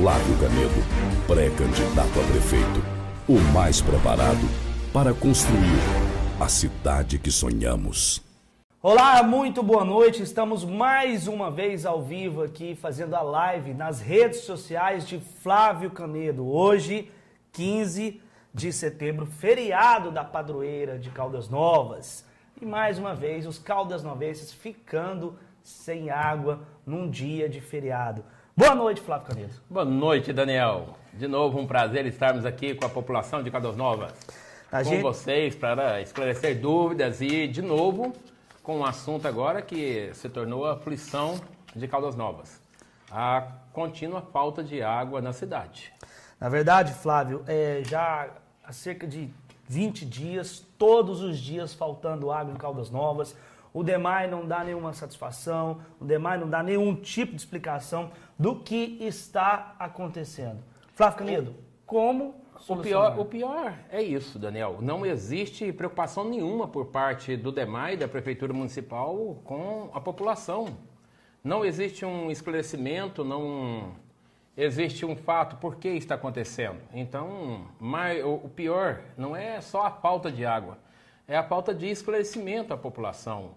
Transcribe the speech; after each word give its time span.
Flávio 0.00 0.38
Canedo, 0.38 1.26
pré-candidato 1.26 2.20
a 2.20 2.30
prefeito, 2.30 2.80
o 3.28 3.36
mais 3.52 3.80
preparado 3.80 4.46
para 4.92 5.12
construir 5.12 5.58
a 6.40 6.48
cidade 6.48 7.18
que 7.18 7.32
sonhamos. 7.32 8.22
Olá, 8.80 9.20
muito 9.24 9.60
boa 9.60 9.84
noite. 9.84 10.22
Estamos 10.22 10.64
mais 10.64 11.26
uma 11.26 11.50
vez 11.50 11.84
ao 11.84 12.00
vivo 12.00 12.44
aqui 12.44 12.76
fazendo 12.76 13.16
a 13.16 13.22
live 13.22 13.74
nas 13.74 14.00
redes 14.00 14.42
sociais 14.42 15.04
de 15.04 15.18
Flávio 15.18 15.90
Canedo. 15.90 16.46
Hoje, 16.46 17.10
15 17.50 18.22
de 18.54 18.72
setembro, 18.72 19.26
feriado 19.26 20.12
da 20.12 20.22
padroeira 20.22 20.96
de 20.96 21.10
Caldas 21.10 21.48
Novas. 21.48 22.24
E 22.62 22.64
mais 22.64 23.00
uma 23.00 23.16
vez, 23.16 23.48
os 23.48 23.58
Caldas 23.58 24.04
Novenses 24.04 24.52
ficando 24.52 25.36
sem 25.60 26.08
água 26.08 26.60
num 26.86 27.10
dia 27.10 27.48
de 27.48 27.60
feriado. 27.60 28.24
Boa 28.58 28.74
noite, 28.74 29.00
Flávio 29.00 29.28
Canedo. 29.28 29.54
Boa 29.70 29.84
noite, 29.84 30.32
Daniel. 30.32 30.96
De 31.14 31.28
novo, 31.28 31.60
um 31.60 31.64
prazer 31.64 32.04
estarmos 32.06 32.44
aqui 32.44 32.74
com 32.74 32.84
a 32.84 32.88
população 32.88 33.40
de 33.40 33.52
Caldas 33.52 33.76
Novas. 33.76 34.12
A 34.72 34.78
com 34.82 34.90
gente... 34.90 35.00
vocês 35.00 35.54
para 35.54 36.02
esclarecer 36.02 36.60
dúvidas 36.60 37.20
e, 37.20 37.46
de 37.46 37.62
novo, 37.62 38.12
com 38.60 38.78
um 38.78 38.84
assunto 38.84 39.28
agora 39.28 39.62
que 39.62 40.10
se 40.12 40.28
tornou 40.28 40.66
a 40.66 40.72
aflição 40.72 41.40
de 41.72 41.86
Caldas 41.86 42.16
Novas. 42.16 42.60
A 43.12 43.46
contínua 43.72 44.22
falta 44.22 44.60
de 44.64 44.82
água 44.82 45.22
na 45.22 45.32
cidade. 45.32 45.92
Na 46.40 46.48
verdade, 46.48 46.92
Flávio, 46.94 47.44
é, 47.46 47.82
já 47.84 48.28
há 48.64 48.72
cerca 48.72 49.06
de 49.06 49.30
20 49.68 50.04
dias, 50.04 50.66
todos 50.76 51.22
os 51.22 51.38
dias 51.38 51.72
faltando 51.72 52.32
água 52.32 52.52
em 52.52 52.56
Caldas 52.56 52.90
Novas. 52.90 53.36
O 53.72 53.82
DEMAI 53.82 54.26
não 54.28 54.46
dá 54.46 54.64
nenhuma 54.64 54.92
satisfação, 54.92 55.80
o 56.00 56.04
DEMAI 56.04 56.38
não 56.38 56.48
dá 56.48 56.62
nenhum 56.62 56.94
tipo 56.94 57.32
de 57.32 57.40
explicação 57.40 58.10
do 58.38 58.56
que 58.56 58.98
está 59.00 59.74
acontecendo. 59.78 60.58
Flávio 60.94 61.18
Canedo, 61.18 61.54
como 61.86 62.34
o 62.66 62.76
pior, 62.76 63.18
o 63.18 63.24
pior 63.24 63.74
é 63.90 64.02
isso, 64.02 64.38
Daniel. 64.38 64.78
Não 64.80 65.06
existe 65.06 65.72
preocupação 65.72 66.28
nenhuma 66.28 66.66
por 66.66 66.86
parte 66.86 67.36
do 67.36 67.52
DEMAI, 67.52 67.96
da 67.96 68.08
Prefeitura 68.08 68.52
Municipal, 68.52 69.40
com 69.44 69.90
a 69.94 70.00
população. 70.00 70.76
Não 71.44 71.64
existe 71.64 72.04
um 72.04 72.30
esclarecimento, 72.30 73.22
não 73.22 73.92
existe 74.56 75.06
um 75.06 75.14
fato, 75.14 75.56
por 75.56 75.76
que 75.76 75.88
está 75.88 76.16
acontecendo? 76.16 76.80
Então, 76.92 77.68
o 78.42 78.48
pior 78.48 79.02
não 79.16 79.36
é 79.36 79.60
só 79.60 79.86
a 79.86 79.90
falta 79.90 80.32
de 80.32 80.44
água, 80.44 80.78
é 81.28 81.36
a 81.36 81.42
falta 81.42 81.74
de 81.74 81.86
esclarecimento 81.86 82.72
à 82.72 82.76
população. 82.76 83.50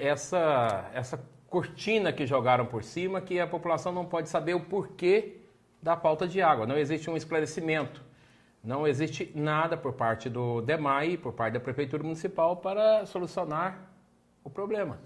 Essa, 0.00 0.90
essa 0.94 1.22
cortina 1.50 2.10
que 2.10 2.26
jogaram 2.26 2.64
por 2.64 2.82
cima 2.82 3.20
que 3.20 3.38
a 3.38 3.46
população 3.46 3.92
não 3.92 4.06
pode 4.06 4.30
saber 4.30 4.54
o 4.54 4.60
porquê 4.60 5.42
da 5.82 5.94
falta 5.96 6.26
de 6.26 6.40
água. 6.40 6.66
Não 6.66 6.78
existe 6.78 7.10
um 7.10 7.16
esclarecimento. 7.16 8.02
Não 8.64 8.86
existe 8.86 9.30
nada 9.34 9.76
por 9.76 9.92
parte 9.92 10.30
do 10.30 10.62
DEMAI, 10.62 11.18
por 11.18 11.34
parte 11.34 11.54
da 11.54 11.60
Prefeitura 11.60 12.02
Municipal, 12.02 12.56
para 12.56 13.04
solucionar 13.04 13.78
o 14.42 14.48
problema. 14.48 14.98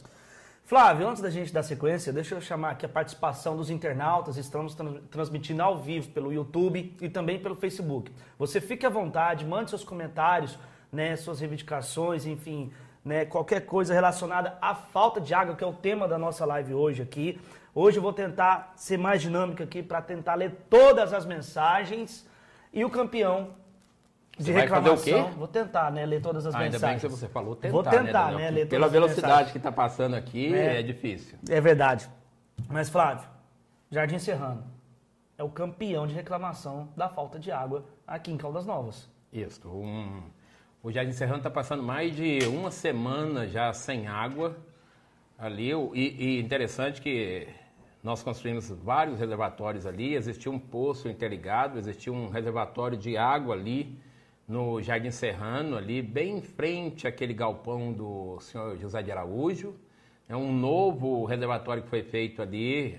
Flávio, 0.65 1.09
antes 1.09 1.21
da 1.21 1.29
gente 1.29 1.53
dar 1.53 1.65
sequência, 1.65 2.13
deixa 2.13 2.37
eu 2.37 2.41
chamar 2.41 2.71
aqui 2.71 2.87
a 2.87 2.89
participação 2.89 3.57
dos 3.57 3.69
internautas. 3.69 4.37
Estamos 4.37 4.77
transmitindo 5.11 5.61
ao 5.61 5.77
vivo 5.77 6.09
pelo 6.11 6.33
YouTube 6.33 6.97
e 7.01 7.09
também 7.09 7.41
pelo 7.41 7.57
Facebook. 7.57 8.13
Você 8.39 8.61
fique 8.61 8.87
à 8.87 8.89
vontade, 8.89 9.45
mande 9.45 9.71
seus 9.71 9.83
comentários, 9.83 10.57
né, 10.93 11.17
suas 11.17 11.41
reivindicações, 11.41 12.27
enfim, 12.27 12.73
né, 13.05 13.25
qualquer 13.25 13.61
coisa 13.67 13.95
relacionada 13.95 14.59
à 14.61 14.75
falta 14.75 15.21
de 15.21 15.33
água, 15.33 15.55
que 15.55 15.65
é 15.65 15.67
o 15.67 15.73
tema 15.73 16.07
da 16.07 16.19
nossa 16.19 16.45
live 16.45 16.75
hoje 16.75 17.03
aqui. 17.03 17.41
Hoje 17.75 17.99
eu 17.99 18.03
vou 18.03 18.13
tentar 18.13 18.73
ser 18.77 18.99
mais 18.99 19.23
dinâmico 19.23 19.63
aqui 19.63 19.83
para 19.83 20.03
tentar 20.03 20.35
ler 20.35 20.67
todas 20.69 21.13
as 21.13 21.25
mensagens 21.25 22.29
e 22.73 22.85
o 22.85 22.91
campeão 22.91 23.51
de 24.37 24.53
reclamação. 24.53 24.97
Vai 24.97 25.05
fazer 25.05 25.21
o 25.21 25.25
quê? 25.29 25.37
Vou 25.37 25.49
tentar, 25.49 25.91
né? 25.93 26.07
Ler 26.07 26.21
todas 26.21 26.47
as 26.47 26.55
ah, 26.55 26.59
mensagens. 26.59 26.83
Ainda 26.83 26.95
bem 26.95 26.99
que 26.99 27.09
você 27.09 27.29
falou 27.29 27.55
tentar. 27.55 27.73
Vou 27.73 27.83
tentar, 27.83 28.33
né? 28.33 28.39
né 28.39 28.51
ler 28.51 28.67
todas 28.67 28.71
Pela 28.71 28.89
velocidade 28.89 29.53
que 29.53 29.59
está 29.59 29.71
passando 29.71 30.17
aqui, 30.17 30.53
é, 30.55 30.81
é 30.81 30.83
difícil. 30.83 31.39
É 31.49 31.61
verdade. 31.61 32.09
Mas, 32.69 32.89
Flávio, 32.89 33.29
Jardim 33.91 34.19
Serrano 34.19 34.65
é 35.39 35.45
o 35.45 35.49
campeão 35.49 36.07
de 36.07 36.15
reclamação 36.15 36.89
da 36.97 37.09
falta 37.09 37.39
de 37.39 37.51
água 37.51 37.85
aqui 38.07 38.31
em 38.33 38.37
Caldas 38.37 38.67
Novas. 38.67 39.09
Isso. 39.33 39.69
Um, 39.69 40.23
o 40.83 40.91
Jardim 40.91 41.13
Serrano 41.13 41.39
está 41.39 41.51
passando 41.51 41.83
mais 41.83 42.17
de 42.17 42.39
uma 42.47 42.71
semana 42.71 43.47
já 43.47 43.71
sem 43.73 44.07
água 44.07 44.57
ali. 45.39 45.73
E, 45.95 46.37
e 46.37 46.41
interessante 46.41 47.03
que 47.03 47.47
nós 48.03 48.23
construímos 48.23 48.71
vários 48.71 49.19
reservatórios 49.19 49.85
ali. 49.85 50.15
Existia 50.15 50.51
um 50.51 50.59
poço 50.59 51.07
interligado, 51.07 51.79
existia 51.79 52.11
um 52.11 52.29
reservatório 52.31 52.97
de 52.97 53.15
água 53.17 53.55
ali 53.55 53.99
no 54.49 54.81
Jardim 54.81 55.11
Serrano, 55.11 55.77
ali, 55.77 56.01
bem 56.01 56.39
em 56.39 56.43
frente 56.43 57.07
àquele 57.07 57.35
galpão 57.35 57.93
do 57.93 58.41
senhor 58.41 58.77
José 58.79 59.03
de 59.03 59.13
Araújo. 59.13 59.75
É 60.29 60.35
um 60.35 60.51
novo 60.51 61.25
reservatório 61.27 61.83
que 61.83 61.91
foi 61.91 62.03
feito 62.03 62.41
ali, 62.41 62.99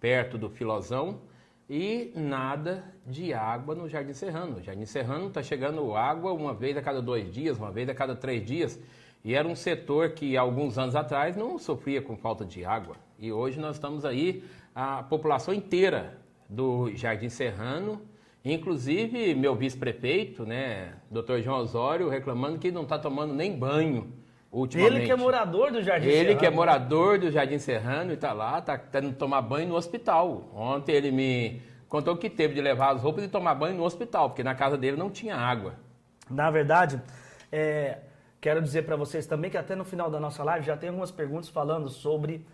perto 0.00 0.38
do 0.38 0.48
Filosão, 0.48 1.20
e 1.68 2.12
nada 2.14 2.84
de 3.06 3.32
água 3.32 3.74
no 3.74 3.88
Jardim 3.88 4.12
Serrano. 4.12 4.58
O 4.58 4.62
Jardim 4.62 4.84
Serrano 4.84 5.28
está 5.28 5.42
chegando 5.42 5.94
água 5.94 6.32
uma 6.32 6.54
vez 6.54 6.76
a 6.76 6.82
cada 6.82 7.02
dois 7.02 7.32
dias, 7.32 7.58
uma 7.58 7.70
vez 7.70 7.88
a 7.88 7.94
cada 7.94 8.14
três 8.14 8.44
dias. 8.44 8.78
E 9.24 9.34
era 9.34 9.46
um 9.46 9.56
setor 9.56 10.10
que, 10.10 10.36
alguns 10.36 10.78
anos 10.78 10.94
atrás, 10.94 11.36
não 11.36 11.58
sofria 11.58 12.00
com 12.00 12.16
falta 12.16 12.44
de 12.44 12.64
água. 12.64 12.96
E 13.18 13.32
hoje 13.32 13.58
nós 13.58 13.76
estamos 13.76 14.04
aí, 14.04 14.44
a 14.74 15.02
população 15.02 15.52
inteira 15.52 16.18
do 16.48 16.94
Jardim 16.94 17.28
Serrano, 17.28 18.00
Inclusive, 18.48 19.34
meu 19.34 19.56
vice-prefeito, 19.56 20.46
né, 20.46 20.92
doutor 21.10 21.42
João 21.42 21.58
Osório, 21.58 22.08
reclamando 22.08 22.60
que 22.60 22.70
não 22.70 22.84
está 22.84 22.96
tomando 22.96 23.34
nem 23.34 23.58
banho. 23.58 24.12
Ele 24.74 25.04
que 25.04 25.12
é 25.12 25.16
morador 25.16 25.70
do 25.70 25.82
Jardim 25.82 26.06
ele 26.06 26.12
Serrano. 26.12 26.30
Ele 26.30 26.38
que 26.38 26.46
é 26.46 26.50
morador 26.50 27.18
do 27.18 27.30
Jardim 27.30 27.58
Serrano 27.58 28.10
e 28.10 28.14
está 28.14 28.32
lá, 28.32 28.58
está 28.58 28.78
tendo 28.78 29.08
que 29.08 29.16
tomar 29.16 29.42
banho 29.42 29.68
no 29.68 29.74
hospital. 29.74 30.50
Ontem 30.54 30.92
ele 30.92 31.10
me 31.10 31.62
contou 31.88 32.16
que 32.16 32.30
teve 32.30 32.54
de 32.54 32.60
levar 32.60 32.94
as 32.94 33.02
roupas 33.02 33.24
e 33.24 33.28
tomar 33.28 33.54
banho 33.54 33.76
no 33.76 33.84
hospital, 33.84 34.30
porque 34.30 34.42
na 34.42 34.54
casa 34.54 34.78
dele 34.78 34.96
não 34.96 35.10
tinha 35.10 35.36
água. 35.36 35.74
Na 36.30 36.50
verdade, 36.50 37.00
é, 37.52 37.98
quero 38.40 38.62
dizer 38.62 38.82
para 38.82 38.96
vocês 38.96 39.26
também 39.26 39.50
que 39.50 39.56
até 39.56 39.74
no 39.74 39.84
final 39.84 40.10
da 40.10 40.18
nossa 40.18 40.42
live 40.42 40.64
já 40.64 40.76
tem 40.76 40.88
algumas 40.88 41.10
perguntas 41.10 41.48
falando 41.48 41.88
sobre 41.88 42.44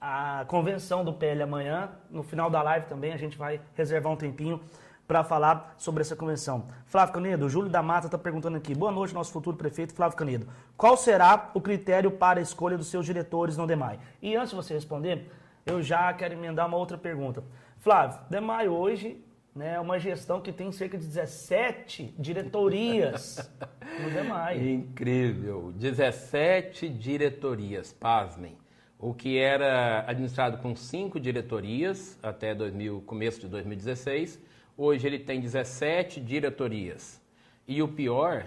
a 0.00 0.44
convenção 0.48 1.04
do 1.04 1.12
PL 1.12 1.42
amanhã. 1.42 1.90
No 2.10 2.22
final 2.22 2.50
da 2.50 2.62
live 2.62 2.86
também 2.86 3.12
a 3.12 3.16
gente 3.16 3.38
vai 3.38 3.60
reservar 3.74 4.12
um 4.12 4.16
tempinho 4.16 4.60
para 5.06 5.22
falar 5.22 5.74
sobre 5.76 6.00
essa 6.00 6.16
convenção. 6.16 6.66
Flávio 6.86 7.14
Canedo, 7.14 7.46
o 7.46 7.48
Júlio 7.48 7.70
da 7.70 7.82
Mata 7.82 8.06
está 8.06 8.18
perguntando 8.18 8.56
aqui. 8.56 8.74
Boa 8.74 8.90
noite, 8.90 9.12
nosso 9.12 9.32
futuro 9.32 9.56
prefeito 9.56 9.94
Flávio 9.94 10.16
Canedo. 10.16 10.48
Qual 10.76 10.96
será 10.96 11.50
o 11.54 11.60
critério 11.60 12.10
para 12.10 12.38
a 12.38 12.42
escolha 12.42 12.76
dos 12.76 12.88
seus 12.88 13.04
diretores 13.04 13.56
no 13.56 13.66
DEMAI? 13.66 13.98
E 14.22 14.34
antes 14.34 14.50
de 14.50 14.56
você 14.56 14.74
responder, 14.74 15.30
eu 15.66 15.82
já 15.82 16.12
quero 16.12 16.34
emendar 16.34 16.66
uma 16.66 16.76
outra 16.76 16.96
pergunta. 16.96 17.44
Flávio, 17.78 18.18
DEMAI 18.30 18.68
hoje 18.68 19.22
né, 19.54 19.74
é 19.74 19.80
uma 19.80 19.98
gestão 19.98 20.40
que 20.40 20.52
tem 20.52 20.72
cerca 20.72 20.96
de 20.96 21.06
17 21.06 22.14
diretorias 22.18 23.50
no 24.02 24.10
DEMAI. 24.10 24.68
Incrível! 24.68 25.72
17 25.76 26.88
diretorias, 26.88 27.92
pasmem. 27.92 28.56
O 28.98 29.12
que 29.12 29.38
era 29.38 30.02
administrado 30.08 30.58
com 30.58 30.74
cinco 30.74 31.20
diretorias 31.20 32.18
até 32.22 32.54
2000, 32.54 33.02
começo 33.02 33.38
de 33.40 33.48
2016 33.48 34.40
Hoje 34.76 35.06
ele 35.06 35.20
tem 35.20 35.40
17 35.40 36.20
diretorias. 36.20 37.22
E 37.66 37.80
o 37.80 37.86
pior 37.86 38.44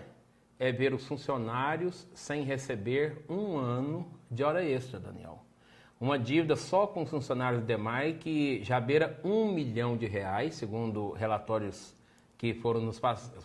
é 0.59 0.73
ver 0.73 0.93
os 0.93 1.07
funcionários 1.07 2.05
sem 2.13 2.43
receber 2.43 3.23
um 3.29 3.55
ano 3.55 4.05
de 4.29 4.43
hora 4.43 4.63
extra, 4.63 4.99
Daniel. 4.99 5.39
Uma 5.99 6.19
dívida 6.19 6.57
só 6.57 6.85
com 6.85 7.03
os 7.03 7.09
funcionários 7.09 7.61
do 7.61 7.65
DEMAI 7.65 8.13
que 8.15 8.61
já 8.61 8.79
beira 8.79 9.19
um 9.23 9.51
milhão 9.53 9.95
de 9.95 10.05
reais, 10.05 10.55
segundo 10.55 11.11
relatórios 11.13 11.95
que 12.37 12.53
foram 12.53 12.81
nos, 12.81 13.01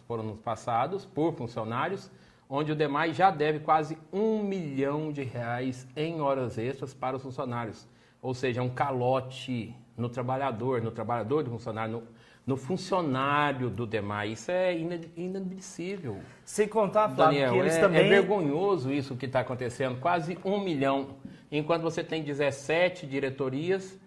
foram 0.07 0.25
nos 0.25 0.41
passados 0.41 1.07
por 1.07 1.33
funcionários, 1.35 2.11
onde 2.51 2.73
o 2.73 2.77
DEMAI 2.77 3.15
já 3.15 3.31
deve 3.31 3.61
quase 3.61 3.97
um 4.13 4.43
milhão 4.43 5.13
de 5.13 5.23
reais 5.23 5.87
em 5.97 6.21
horas 6.21 6.59
extras 6.59 6.93
para 6.93 7.17
os 7.17 7.23
funcionários. 7.23 7.87
Ou 8.21 8.35
seja, 8.35 8.61
um 8.61 8.69
calote 8.69 9.75
no 9.97 10.09
trabalhador, 10.09 10.83
no 10.83 10.91
trabalhador 10.91 11.43
do 11.45 11.51
funcionário, 11.51 11.93
no, 11.93 12.03
no 12.47 12.57
funcionário 12.57 13.71
do 13.71 13.87
DEMAI. 13.87 14.33
Isso 14.33 14.51
é 14.51 14.77
inadmissível. 15.17 16.21
Sem 16.45 16.67
contar, 16.67 17.09
Flávio, 17.09 17.39
Daniel, 17.39 17.53
que 17.53 17.59
eles 17.59 17.75
é, 17.77 17.81
também... 17.81 18.07
É 18.07 18.09
vergonhoso 18.09 18.93
isso 18.93 19.17
que 19.17 19.27
está 19.27 19.41
acontecendo. 19.41 20.01
Quase 20.01 20.39
um 20.45 20.61
milhão. 20.61 21.17
Enquanto 21.51 21.83
você 21.83 22.03
tem 22.03 22.23
17 22.23 23.07
diretorias, 23.07 23.99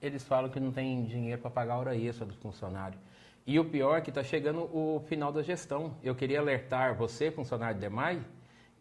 eles 0.00 0.24
falam 0.24 0.50
que 0.50 0.58
não 0.58 0.72
tem 0.72 1.04
dinheiro 1.04 1.40
para 1.40 1.50
pagar 1.50 1.74
a 1.74 1.78
hora 1.78 1.96
extra 1.96 2.24
do 2.24 2.34
funcionário. 2.34 2.98
E 3.46 3.58
o 3.58 3.64
pior 3.64 3.98
é 3.98 4.00
que 4.00 4.10
está 4.10 4.22
chegando 4.22 4.70
o 4.72 5.02
final 5.06 5.32
da 5.32 5.42
gestão. 5.42 5.96
Eu 6.02 6.14
queria 6.14 6.40
alertar 6.40 6.96
você, 6.96 7.30
funcionário 7.30 7.76
do 7.76 7.80
DEMAI, 7.80 8.20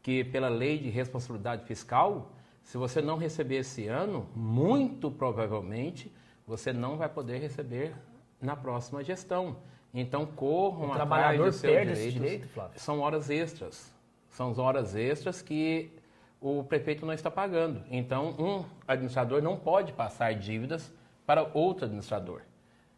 que 0.02 0.24
pela 0.24 0.50
lei 0.50 0.78
de 0.78 0.90
responsabilidade 0.90 1.66
fiscal, 1.66 2.31
se 2.63 2.78
você 2.78 3.02
não 3.02 3.18
receber 3.18 3.58
esse 3.58 3.88
ano, 3.88 4.28
muito 4.36 5.12
provavelmente 5.12 6.12
você 6.46 6.72
não 6.72 6.98
vai 6.98 7.10
poder 7.10 7.40
receber 7.40 7.94
na 8.41 8.55
próxima 8.55 9.03
gestão. 9.03 9.57
Então 9.93 10.25
corram 10.25 10.89
O 10.89 10.93
atrás 10.93 11.38
dos 11.38 11.55
seus 11.57 11.73
perde 11.73 11.91
esse 11.91 12.01
direitos. 12.11 12.21
direito, 12.21 12.47
Flávio? 12.49 12.79
São 12.79 12.99
horas 13.01 13.29
extras. 13.29 13.93
São 14.29 14.49
as 14.51 14.57
horas 14.57 14.95
extras 14.95 15.41
que 15.41 15.91
o 16.39 16.63
prefeito 16.63 17.05
não 17.05 17.13
está 17.13 17.29
pagando. 17.29 17.83
Então, 17.91 18.33
um 18.39 18.65
administrador 18.88 19.41
não 19.43 19.57
pode 19.57 19.93
passar 19.93 20.33
dívidas 20.33 20.91
para 21.25 21.49
outro 21.53 21.85
administrador. 21.85 22.41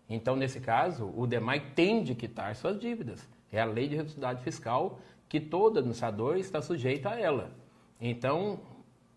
Então, 0.07 0.35
nesse 0.35 0.59
caso, 0.59 1.11
o 1.15 1.25
DEMAI 1.27 1.59
tem 1.75 2.03
de 2.03 2.15
quitar 2.15 2.55
suas 2.55 2.79
dívidas. 2.79 3.27
É 3.51 3.59
a 3.59 3.65
lei 3.65 3.87
de 3.87 3.95
responsabilidade 3.95 4.43
fiscal 4.43 4.99
que 5.27 5.39
todo 5.39 5.79
administrador 5.79 6.37
está 6.37 6.61
sujeito 6.61 7.07
a 7.07 7.19
ela. 7.19 7.51
Então, 7.99 8.59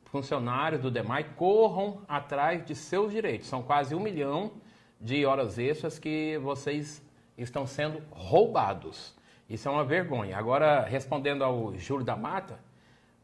funcionários 0.06 0.80
do 0.80 0.90
DEMAI 0.90 1.24
corram 1.36 2.02
atrás 2.08 2.64
de 2.64 2.74
seus 2.74 3.12
direitos. 3.12 3.46
São 3.46 3.62
quase 3.62 3.94
um 3.94 4.00
milhão 4.00 4.52
de 5.00 5.24
horas 5.26 5.58
extras 5.58 5.98
que 5.98 6.38
vocês 6.38 7.02
estão 7.36 7.66
sendo 7.66 8.02
roubados. 8.10 9.14
Isso 9.48 9.68
é 9.68 9.70
uma 9.70 9.84
vergonha. 9.84 10.36
Agora, 10.36 10.80
respondendo 10.82 11.44
ao 11.44 11.76
Júlio 11.76 12.04
da 12.04 12.16
Mata, 12.16 12.58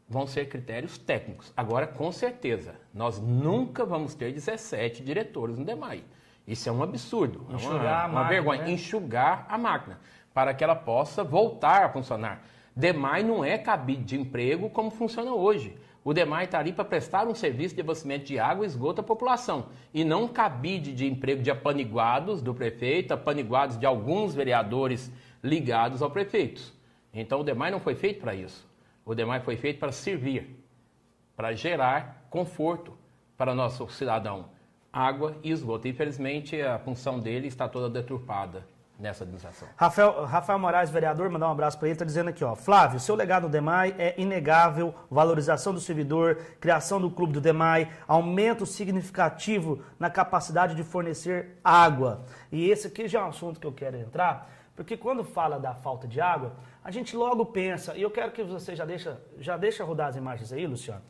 vão 0.07 0.27
ser 0.27 0.47
critérios 0.47 0.97
técnicos. 0.97 1.51
Agora, 1.57 1.87
com 1.87 2.11
certeza, 2.11 2.75
nós 2.93 3.19
nunca 3.19 3.83
vamos 3.85 4.13
ter 4.13 4.31
17 4.31 5.03
diretores 5.03 5.57
no 5.57 5.65
DEMAI. 5.65 6.03
Isso 6.47 6.67
é 6.67 6.71
um 6.71 6.83
absurdo, 6.83 7.45
é 7.49 7.55
Enxugar 7.55 7.79
uma, 7.79 7.89
a 7.89 8.05
uma 8.05 8.13
máquina, 8.21 8.29
vergonha. 8.29 8.61
né? 8.63 8.71
Enxugar 8.71 9.45
a 9.49 9.57
máquina, 9.57 9.99
para 10.33 10.53
que 10.53 10.63
ela 10.63 10.75
possa 10.75 11.23
voltar 11.23 11.85
a 11.85 11.89
funcionar. 11.89 12.43
DEMAI 12.75 13.23
não 13.23 13.43
é 13.43 13.57
cabide 13.57 14.03
de 14.03 14.19
emprego 14.19 14.69
como 14.69 14.91
funciona 14.91 15.33
hoje. 15.33 15.77
O 16.03 16.13
DEMAI 16.13 16.45
está 16.45 16.59
ali 16.59 16.73
para 16.73 16.83
prestar 16.83 17.27
um 17.27 17.33
serviço 17.33 17.75
de 17.75 17.81
abastecimento 17.81 18.25
de 18.25 18.37
água 18.37 18.65
e 18.65 18.67
esgoto 18.67 18.99
à 18.99 19.03
população. 19.03 19.67
E 19.93 20.03
não 20.03 20.27
cabide 20.27 20.93
de 20.93 21.07
emprego 21.07 21.41
de 21.41 21.49
apaniguados 21.49 22.41
do 22.41 22.53
prefeito, 22.53 23.13
apaniguados 23.13 23.77
de 23.77 23.85
alguns 23.85 24.35
vereadores 24.35 25.11
ligados 25.41 26.01
ao 26.01 26.11
prefeito. 26.11 26.73
Então 27.13 27.39
o 27.39 27.43
DEMAI 27.43 27.71
não 27.71 27.79
foi 27.79 27.95
feito 27.95 28.19
para 28.19 28.35
isso. 28.35 28.67
O 29.05 29.15
DEMAI 29.15 29.39
foi 29.39 29.55
feito 29.55 29.79
para 29.79 29.91
servir, 29.91 30.59
para 31.35 31.53
gerar 31.53 32.27
conforto 32.29 32.97
para 33.37 33.55
nosso 33.55 33.87
cidadão. 33.87 34.49
Água 34.91 35.37
e 35.41 35.51
esgoto. 35.51 35.87
Infelizmente, 35.87 36.61
a 36.61 36.77
função 36.79 37.19
dele 37.19 37.47
está 37.47 37.67
toda 37.67 37.89
deturpada 37.89 38.67
nessa 38.99 39.23
administração. 39.23 39.67
Rafael, 39.75 40.25
Rafael 40.25 40.59
Moraes, 40.59 40.89
vereador, 40.89 41.29
mandar 41.29 41.47
um 41.47 41.51
abraço 41.51 41.77
para 41.77 41.87
ele, 41.87 41.93
está 41.93 42.05
dizendo 42.05 42.29
aqui, 42.29 42.43
ó. 42.43 42.55
Flávio, 42.55 42.99
seu 42.99 43.15
legado 43.15 43.43
no 43.43 43.49
DEMAI 43.49 43.95
é 43.97 44.13
inegável, 44.17 44.93
valorização 45.09 45.73
do 45.73 45.79
servidor, 45.79 46.37
criação 46.59 47.01
do 47.01 47.09
clube 47.09 47.33
do 47.33 47.41
DEMAI, 47.41 47.91
aumento 48.07 48.65
significativo 48.65 49.83
na 49.99 50.09
capacidade 50.09 50.75
de 50.75 50.83
fornecer 50.83 51.59
água. 51.63 52.23
E 52.51 52.69
esse 52.69 52.87
aqui 52.87 53.07
já 53.07 53.19
é 53.19 53.23
um 53.23 53.29
assunto 53.29 53.59
que 53.59 53.67
eu 53.67 53.73
quero 53.73 53.97
entrar, 53.97 54.49
porque 54.75 54.95
quando 54.95 55.23
fala 55.23 55.59
da 55.59 55.73
falta 55.73 56.07
de 56.07 56.21
água, 56.21 56.53
a 56.83 56.91
gente 56.91 57.15
logo 57.15 57.45
pensa, 57.45 57.95
e 57.95 58.01
eu 58.01 58.11
quero 58.11 58.31
que 58.31 58.43
você 58.43 58.75
já 58.75 58.85
deixa, 58.85 59.19
já 59.39 59.57
deixa 59.57 59.83
rodar 59.83 60.09
as 60.09 60.15
imagens 60.15 60.53
aí, 60.53 60.67
Luciano. 60.67 61.01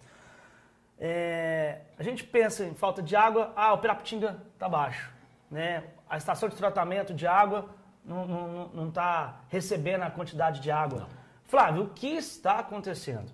É, 0.99 1.81
a 1.97 2.03
gente 2.03 2.23
pensa 2.23 2.63
em 2.63 2.73
falta 2.73 3.01
de 3.01 3.15
água, 3.15 3.51
ah, 3.55 3.73
o 3.73 3.77
Pirapitinga 3.77 4.41
está 4.53 4.69
baixo. 4.69 5.11
Né? 5.51 5.83
A 6.13 6.17
estação 6.17 6.47
de 6.47 6.55
tratamento 6.55 7.11
de 7.11 7.25
água 7.25 7.69
não 8.05 8.87
está 8.87 9.41
recebendo 9.49 10.03
a 10.03 10.11
quantidade 10.11 10.59
de 10.59 10.69
água. 10.69 11.07
Flávio, 11.43 11.85
o 11.85 11.89
que 11.89 12.05
está 12.05 12.59
acontecendo? 12.59 13.31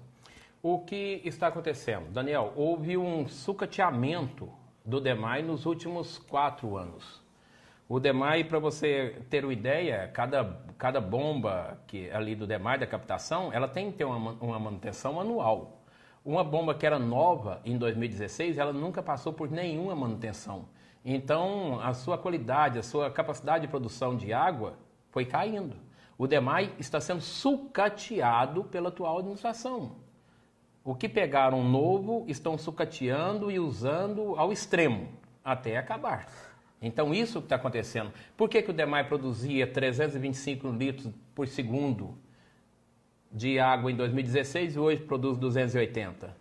O 0.63 0.79
que 0.79 1.21
está 1.25 1.47
acontecendo? 1.47 2.09
Daniel, 2.09 2.53
houve 2.55 2.95
um 2.95 3.27
sucateamento 3.27 4.49
do 4.85 5.01
DEMAI 5.01 5.41
nos 5.41 5.65
últimos 5.65 6.19
quatro 6.19 6.77
anos. 6.77 7.21
O 7.89 7.99
DEMAI, 7.99 8.45
para 8.45 8.59
você 8.59 9.23
ter 9.29 9.43
uma 9.43 9.51
ideia, 9.51 10.09
cada, 10.13 10.61
cada 10.77 11.01
bomba 11.01 11.81
que 11.85 12.09
ali 12.11 12.33
do 12.33 12.47
DEMAI, 12.47 12.77
da 12.77 12.87
captação, 12.87 13.51
ela 13.51 13.67
tem 13.67 13.91
que 13.91 13.97
ter 13.97 14.05
uma, 14.05 14.31
uma 14.39 14.57
manutenção 14.57 15.19
anual. 15.19 15.81
Uma 16.23 16.45
bomba 16.45 16.73
que 16.73 16.85
era 16.85 16.97
nova 16.97 17.59
em 17.65 17.77
2016, 17.77 18.57
ela 18.57 18.71
nunca 18.71 19.03
passou 19.03 19.33
por 19.33 19.51
nenhuma 19.51 19.93
manutenção. 19.97 20.78
Então, 21.11 21.79
a 21.81 21.91
sua 21.95 22.19
qualidade, 22.19 22.77
a 22.77 22.83
sua 22.83 23.09
capacidade 23.09 23.65
de 23.65 23.67
produção 23.67 24.15
de 24.15 24.31
água 24.31 24.77
foi 25.09 25.25
caindo. 25.25 25.75
O 26.15 26.27
DEMAI 26.27 26.71
está 26.77 27.01
sendo 27.01 27.19
sucateado 27.19 28.63
pela 28.65 28.89
atual 28.89 29.17
administração. 29.17 29.95
O 30.83 30.93
que 30.93 31.09
pegaram 31.09 31.63
novo 31.63 32.25
estão 32.27 32.59
sucateando 32.59 33.49
e 33.49 33.59
usando 33.59 34.35
ao 34.37 34.53
extremo, 34.53 35.09
até 35.43 35.77
acabar. 35.77 36.27
Então, 36.79 37.11
isso 37.11 37.39
que 37.39 37.47
está 37.47 37.55
acontecendo. 37.55 38.13
Por 38.37 38.47
que, 38.47 38.61
que 38.61 38.69
o 38.69 38.73
DEMAI 38.73 39.07
produzia 39.07 39.65
325 39.65 40.67
litros 40.69 41.11
por 41.33 41.47
segundo 41.47 42.19
de 43.31 43.59
água 43.59 43.91
em 43.91 43.95
2016 43.95 44.75
e 44.75 44.79
hoje 44.79 45.01
produz 45.01 45.39
280? 45.39 46.37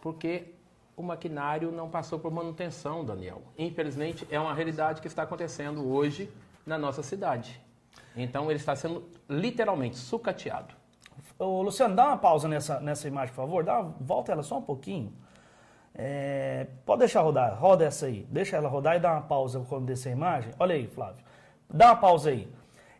Porque 0.00 0.59
o 1.00 1.02
maquinário 1.02 1.72
não 1.72 1.88
passou 1.88 2.18
por 2.18 2.30
manutenção, 2.30 3.04
Daniel. 3.04 3.42
Infelizmente, 3.58 4.26
é 4.30 4.38
uma 4.38 4.54
realidade 4.54 5.00
que 5.00 5.06
está 5.06 5.22
acontecendo 5.22 5.90
hoje 5.90 6.30
na 6.64 6.78
nossa 6.78 7.02
cidade. 7.02 7.60
Então, 8.16 8.50
ele 8.50 8.58
está 8.58 8.76
sendo 8.76 9.08
literalmente 9.28 9.96
sucateado. 9.96 10.74
Ô, 11.38 11.62
Luciano, 11.62 11.96
dá 11.96 12.08
uma 12.08 12.18
pausa 12.18 12.46
nessa, 12.46 12.78
nessa 12.80 13.08
imagem, 13.08 13.34
por 13.34 13.42
favor. 13.42 13.64
Dá 13.64 13.80
uma, 13.80 13.94
volta 14.00 14.32
ela 14.32 14.42
só 14.42 14.58
um 14.58 14.62
pouquinho. 14.62 15.12
É, 15.94 16.66
pode 16.84 17.00
deixar 17.00 17.22
rodar, 17.22 17.58
roda 17.58 17.84
essa 17.84 18.06
aí. 18.06 18.26
Deixa 18.30 18.56
ela 18.56 18.68
rodar 18.68 18.96
e 18.96 19.00
dá 19.00 19.12
uma 19.12 19.22
pausa 19.22 19.64
quando 19.68 19.86
descer 19.86 20.10
a 20.10 20.12
imagem. 20.12 20.52
Olha 20.58 20.74
aí, 20.74 20.86
Flávio. 20.86 21.24
Dá 21.68 21.86
uma 21.86 21.96
pausa 21.96 22.30
aí. 22.30 22.48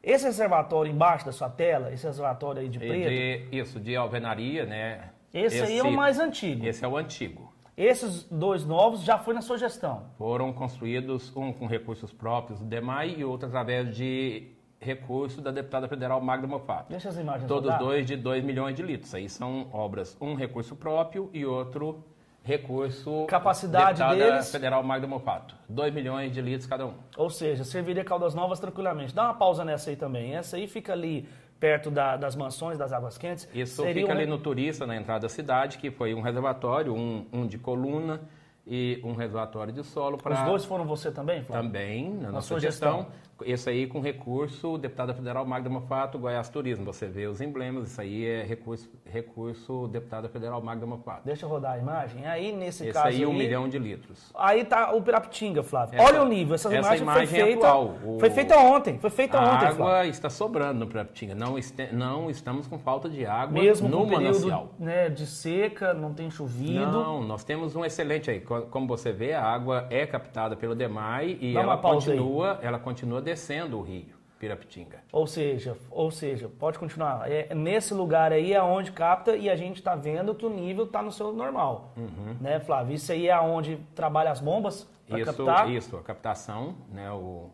Esse 0.02 0.24
reservatório 0.24 0.90
embaixo 0.90 1.26
da 1.26 1.32
sua 1.32 1.50
tela, 1.50 1.92
esse 1.92 2.06
reservatório 2.06 2.62
aí 2.62 2.68
de 2.68 2.78
preto, 2.78 3.08
De, 3.08 3.48
isso, 3.52 3.78
de 3.78 3.94
alvenaria, 3.94 4.64
né? 4.64 5.10
esse, 5.32 5.60
aí 5.60 5.78
é 5.78 5.82
o 5.82 5.92
mais 5.92 6.18
antigo. 6.18 6.66
Esse 6.66 6.84
é 6.84 6.88
o 6.88 6.96
antigo. 6.96 7.49
Esses 7.76 8.24
dois 8.24 8.64
novos 8.64 9.02
já 9.02 9.18
foi 9.18 9.32
na 9.34 9.40
sua 9.40 9.56
gestão. 9.56 10.04
Foram 10.18 10.52
construídos 10.52 11.34
um 11.36 11.52
com 11.52 11.66
recursos 11.66 12.12
próprios 12.12 12.58
do 12.58 12.64
DEMAI 12.66 13.14
e 13.18 13.24
outro 13.24 13.46
através 13.48 13.94
de 13.96 14.48
recurso 14.80 15.40
da 15.40 15.50
deputada 15.50 15.88
federal 15.88 16.20
Magda 16.20 16.46
Mofato. 16.46 16.86
Deixa 16.90 17.08
as 17.10 17.16
imagens 17.16 17.46
Todos 17.46 17.64
rodar. 17.70 17.78
dois 17.78 18.06
de 18.06 18.16
2 18.16 18.44
milhões 18.44 18.74
de 18.74 18.82
litros. 18.82 19.14
Aí 19.14 19.28
são 19.28 19.68
obras, 19.72 20.16
um 20.20 20.34
recurso 20.34 20.74
próprio 20.74 21.30
e 21.32 21.44
outro 21.44 22.02
recurso 22.42 23.26
Capacidade 23.26 23.98
deputada 23.98 24.16
deles? 24.30 24.50
federal 24.50 24.82
Magda 24.82 25.06
Mofato. 25.06 25.54
2 25.68 25.92
milhões 25.92 26.32
de 26.32 26.40
litros 26.40 26.66
cada 26.66 26.86
um. 26.86 26.94
Ou 27.16 27.28
seja, 27.30 27.64
serviria 27.64 28.02
Caldas 28.04 28.34
Novas 28.34 28.58
tranquilamente. 28.58 29.14
Dá 29.14 29.24
uma 29.24 29.34
pausa 29.34 29.64
nessa 29.64 29.90
aí 29.90 29.96
também. 29.96 30.34
Essa 30.34 30.56
aí 30.56 30.66
fica 30.66 30.92
ali 30.94 31.28
perto 31.60 31.90
da- 31.90 32.16
das 32.16 32.34
mansões, 32.34 32.78
das 32.78 32.90
águas 32.92 33.18
quentes. 33.18 33.46
Isso 33.54 33.84
fica 33.84 34.08
um- 34.08 34.10
ali 34.16 34.26
no 34.26 34.38
Turista, 34.38 34.86
na 34.86 34.96
entrada 34.96 35.20
da 35.20 35.28
cidade, 35.28 35.76
que 35.76 35.90
foi 35.90 36.14
um 36.14 36.22
reservatório, 36.22 36.94
um, 36.94 37.26
um 37.30 37.46
de 37.46 37.58
coluna 37.58 38.20
e 38.66 38.98
um 39.04 39.12
reservatório 39.12 39.72
de 39.72 39.84
solo 39.84 40.16
para 40.16 40.34
Os 40.34 40.42
dois 40.48 40.64
foram 40.64 40.86
você 40.86 41.10
também, 41.10 41.42
Flávio? 41.42 41.66
Também, 41.68 42.10
na 42.14 42.32
nossa 42.32 42.48
sua 42.48 42.60
gestão. 42.60 42.98
gestão. 43.00 43.12
Esse 43.44 43.70
aí 43.70 43.86
com 43.86 44.00
recurso, 44.00 44.76
deputada 44.78 45.14
federal 45.14 45.44
Magda 45.46 45.68
Mofato, 45.70 46.18
Goiás 46.18 46.48
Turismo. 46.48 46.84
Você 46.84 47.06
vê 47.06 47.26
os 47.26 47.40
emblemas, 47.40 47.88
isso 47.90 48.00
aí 48.00 48.24
é 48.26 48.42
recurso, 48.42 48.88
recurso 49.06 49.88
deputada 49.88 50.28
federal 50.28 50.60
Magda 50.62 50.86
Mofato. 50.86 51.22
Deixa 51.24 51.44
eu 51.46 51.50
rodar 51.50 51.72
a 51.72 51.78
imagem. 51.78 52.26
Aí, 52.26 52.52
nesse 52.52 52.84
Esse 52.84 52.92
caso 52.92 53.08
aí, 53.08 53.24
um 53.26 53.30
aí, 53.32 53.36
milhão 53.38 53.68
de 53.68 53.78
litros. 53.78 54.30
Aí 54.34 54.64
tá 54.64 54.92
o 54.92 55.02
Pirapitinga, 55.02 55.62
Flávio. 55.62 55.98
Essa- 56.00 56.04
Olha 56.04 56.22
o 56.22 56.28
nível. 56.28 56.54
Essa, 56.54 56.68
essa 56.68 56.78
imagem, 56.96 57.02
imagem 57.02 57.26
foi 57.26 57.38
é 57.38 57.44
feita. 57.44 57.66
atual. 57.66 57.94
O- 58.04 58.18
Foi 58.20 58.30
feita 58.30 58.58
ontem. 58.58 58.98
Foi 58.98 59.10
feita 59.10 59.38
A 59.38 59.54
ontem, 59.54 59.66
água 59.66 59.86
Flávio. 59.86 60.10
está 60.10 60.30
sobrando 60.30 60.80
no 60.80 60.86
Pirapitinga. 60.86 61.34
Não, 61.34 61.58
este- 61.58 61.92
não 61.92 62.30
estamos 62.30 62.66
com 62.66 62.78
falta 62.78 63.08
de 63.08 63.24
água 63.26 63.60
Mesmo 63.60 63.88
no 63.88 63.98
com 63.98 64.08
período 64.08 64.22
manancial. 64.24 64.68
né, 64.78 65.08
de 65.08 65.26
seca, 65.26 65.94
não 65.94 66.12
tem 66.14 66.30
chovido. 66.30 66.80
Não, 66.86 67.22
nós 67.22 67.44
temos 67.44 67.74
um 67.76 67.84
excelente 67.84 68.30
aí. 68.30 68.40
Co- 68.40 68.62
Como 68.62 68.86
você 68.86 69.12
vê, 69.12 69.32
a 69.32 69.42
água 69.42 69.86
é 69.90 70.06
captada 70.06 70.56
pelo 70.56 70.74
DEMAI 70.74 71.38
e 71.40 71.54
Dá 71.54 71.60
ela 71.62 71.76
pausa 71.76 72.12
aí. 72.12 72.18
continua, 72.18 72.58
ela 72.62 72.78
continua 72.78 73.20
descendo 73.30 73.78
o 73.78 73.82
rio 73.82 74.18
Pirapitinga. 74.40 75.00
Ou 75.12 75.26
seja, 75.26 75.76
ou 75.90 76.10
seja, 76.10 76.48
pode 76.58 76.78
continuar. 76.78 77.30
É, 77.30 77.54
nesse 77.54 77.92
lugar 77.92 78.32
aí 78.32 78.54
é 78.54 78.62
onde 78.62 78.90
capta 78.90 79.36
e 79.36 79.50
a 79.50 79.54
gente 79.54 79.76
está 79.76 79.94
vendo 79.94 80.34
que 80.34 80.46
o 80.46 80.50
nível 80.50 80.84
está 80.84 81.02
no 81.02 81.12
seu 81.12 81.32
normal. 81.32 81.92
Né, 82.40 82.58
Flávio? 82.58 82.94
Isso 82.94 83.12
aí 83.12 83.28
é 83.28 83.38
onde 83.38 83.76
trabalha 83.94 84.30
as 84.30 84.40
bombas 84.40 84.88
para 85.06 85.24
captar. 85.26 85.70
isso, 85.70 85.96
a 85.96 86.02
captação, 86.02 86.74
né? 86.90 87.10
O, 87.12 87.50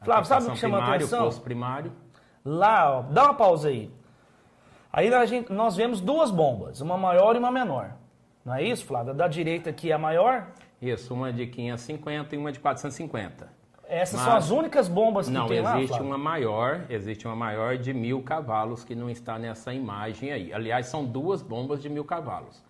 a 0.00 0.04
Flávio, 0.04 0.24
sabe 0.24 0.42
o 0.42 0.46
captação 0.46 0.54
que 0.54 0.60
chama 0.60 0.78
a 0.78 0.80
primária, 0.80 1.06
atenção? 1.06 1.20
O 1.20 1.24
poço 1.26 1.40
primário. 1.40 1.92
Lá, 2.44 2.98
ó, 2.98 3.02
dá 3.02 3.24
uma 3.24 3.34
pausa 3.34 3.68
aí. 3.68 3.90
Aí 4.92 5.26
gente, 5.26 5.52
nós 5.52 5.76
vemos 5.76 6.00
duas 6.00 6.30
bombas, 6.32 6.80
uma 6.80 6.98
maior 6.98 7.36
e 7.36 7.38
uma 7.38 7.50
menor. 7.50 7.92
Não 8.44 8.54
é 8.54 8.62
isso, 8.62 8.84
Flávio? 8.84 9.12
A 9.12 9.14
da 9.14 9.28
direita 9.28 9.70
aqui 9.70 9.90
é 9.90 9.94
a 9.94 9.98
maior. 9.98 10.48
Isso, 10.82 11.14
uma 11.14 11.32
de 11.32 11.46
550 11.46 12.34
e 12.34 12.38
uma 12.38 12.50
de 12.50 12.58
450. 12.58 13.63
Essas 13.94 14.16
Mas- 14.20 14.24
são 14.28 14.36
as 14.36 14.50
únicas 14.50 14.88
bombas 14.88 15.26
que 15.28 15.32
Não, 15.32 15.46
tem 15.46 15.60
lá, 15.60 15.76
existe 15.76 15.88
Flávio? 15.88 16.06
uma 16.06 16.18
maior, 16.18 16.84
existe 16.88 17.26
uma 17.26 17.36
maior 17.36 17.76
de 17.78 17.94
mil 17.94 18.22
cavalos 18.22 18.84
que 18.84 18.94
não 18.94 19.08
está 19.08 19.38
nessa 19.38 19.72
imagem 19.72 20.32
aí. 20.32 20.52
Aliás, 20.52 20.86
são 20.86 21.04
duas 21.04 21.40
bombas 21.42 21.80
de 21.80 21.88
mil 21.88 22.04
cavalos. 22.04 22.62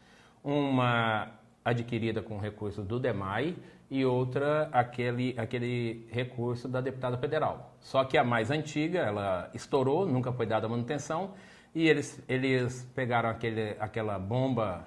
Uma 0.43 1.29
adquirida 1.65 2.21
com 2.21 2.39
recursos 2.39 2.85
do 2.85 3.01
DEMAI 3.01 3.57
e 3.91 4.05
outra 4.05 4.69
aquele, 4.73 5.35
aquele 5.39 6.07
recurso 6.11 6.69
da 6.69 6.81
deputada 6.83 7.17
federal. 7.17 7.75
Só 7.81 8.05
que 8.05 8.19
a 8.19 8.25
mais 8.25 8.51
antiga, 8.51 8.99
ela 9.01 9.51
estourou, 9.55 10.07
nunca 10.07 10.31
foi 10.33 10.45
dada 10.45 10.69
manutenção, 10.69 11.31
e 11.75 11.89
eles, 11.89 12.23
eles 12.29 12.87
pegaram 12.95 13.31
aquele, 13.31 13.77
aquela 13.81 14.19
bomba 14.19 14.87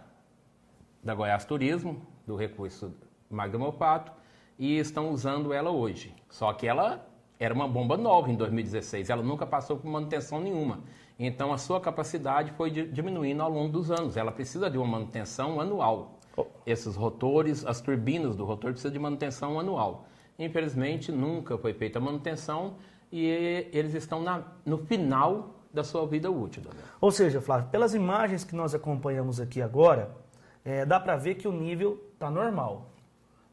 da 1.04 1.16
Goiás 1.16 1.46
Turismo, 1.46 2.06
do 2.28 2.36
recurso 2.36 2.94
magdamopato, 3.30 4.12
e 4.60 4.78
estão 4.78 5.10
usando 5.10 5.54
ela 5.54 5.70
hoje. 5.72 6.14
Só 6.30 6.52
que 6.54 6.68
ela 6.68 7.06
era 7.40 7.54
uma 7.54 7.68
bomba 7.68 7.96
nova 7.96 8.32
em 8.32 8.36
2016, 8.36 9.10
ela 9.10 9.22
nunca 9.22 9.46
passou 9.46 9.78
por 9.78 9.88
manutenção 9.90 10.40
nenhuma. 10.40 10.80
Então 11.20 11.52
a 11.52 11.58
sua 11.58 11.80
capacidade 11.80 12.52
foi 12.52 12.70
diminuindo 12.70 13.42
ao 13.42 13.50
longo 13.50 13.72
dos 13.72 13.92
anos. 13.92 14.18
Ela 14.18 14.32
precisa 14.32 14.70
de 14.70 14.78
uma 14.78 14.88
manutenção 14.88 15.60
anual. 15.60 16.20
Oh. 16.36 16.46
Esses 16.66 16.96
rotores, 16.96 17.66
as 17.66 17.82
turbinas 17.82 18.36
do 18.36 18.46
rotor 18.46 18.72
precisam 18.72 18.92
de 18.92 19.00
manutenção 19.00 19.60
anual. 19.60 20.06
Infelizmente 20.38 21.12
nunca 21.12 21.58
foi 21.58 21.74
feita 21.74 21.98
a 21.98 22.02
manutenção 22.02 22.76
e 23.12 23.26
eles 23.72 23.94
estão 23.94 24.22
na, 24.22 24.44
no 24.66 24.78
final 24.78 25.56
da 25.74 25.84
sua 25.84 26.06
vida 26.06 26.30
útil. 26.30 26.64
Ou 27.02 27.12
seja, 27.12 27.42
Flávio, 27.42 27.70
pelas 27.70 27.94
imagens 27.94 28.44
que 28.44 28.56
nós 28.56 28.76
acompanhamos 28.76 29.40
aqui 29.40 29.62
agora, 29.62 30.16
é, 30.64 30.86
dá 30.86 31.00
para 31.00 31.16
ver 31.16 31.36
que 31.36 31.48
o 31.48 31.52
nível 31.52 32.04
está 32.14 32.30
normal. 32.30 32.90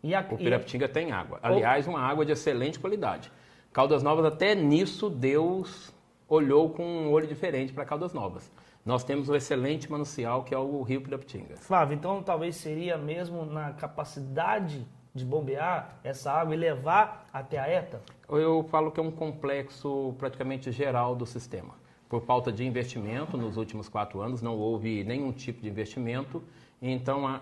E 0.05 0.15
a, 0.15 0.21
o 0.21 0.37
Pirapitinga 0.37 0.85
e... 0.85 0.89
tem 0.89 1.13
água. 1.13 1.41
Aliás, 1.43 1.87
uma 1.87 1.99
água 1.99 2.27
de 2.27 2.33
excelente 2.33 2.79
qualidade. 2.79 3.33
Caldas 3.73 4.03
Novas, 4.03 4.27
até 4.27 4.55
nisso, 4.55 5.09
Deus 5.09 5.95
olhou 6.29 6.69
com 6.69 6.85
um 6.85 7.11
olho 7.11 7.27
diferente 7.27 7.73
para 7.73 7.87
Caldas 7.87 8.13
Novas. 8.13 8.53
Nós 8.85 9.03
temos 9.03 9.31
um 9.31 9.35
excelente 9.35 9.91
manancial 9.91 10.45
que 10.45 10.55
é 10.55 10.59
o 10.59 10.83
Rio 10.83 11.01
Pirapitinga. 11.01 11.57
Flávio, 11.57 11.95
então 11.95 12.23
talvez 12.23 12.55
seria 12.57 12.99
mesmo 12.99 13.47
na 13.47 13.73
capacidade 13.73 14.87
de 15.15 15.25
bombear 15.25 15.99
essa 16.05 16.31
água 16.31 16.55
e 16.55 16.59
levar 16.59 17.27
até 17.33 17.59
a 17.59 17.67
ETA? 17.67 18.03
Eu 18.29 18.63
falo 18.65 18.91
que 18.91 19.01
é 19.01 19.03
um 19.03 19.11
complexo 19.11 20.15
praticamente 20.19 20.71
geral 20.71 21.17
do 21.17 21.25
sistema. 21.25 21.75
Por 22.11 22.21
falta 22.21 22.53
de 22.53 22.63
investimento, 22.63 23.39
nos 23.39 23.57
últimos 23.57 23.89
quatro 23.89 24.21
anos 24.21 24.43
não 24.43 24.59
houve 24.59 25.03
nenhum 25.03 25.33
tipo 25.33 25.63
de 25.63 25.69
investimento, 25.69 26.43
então 26.83 27.27
a, 27.27 27.41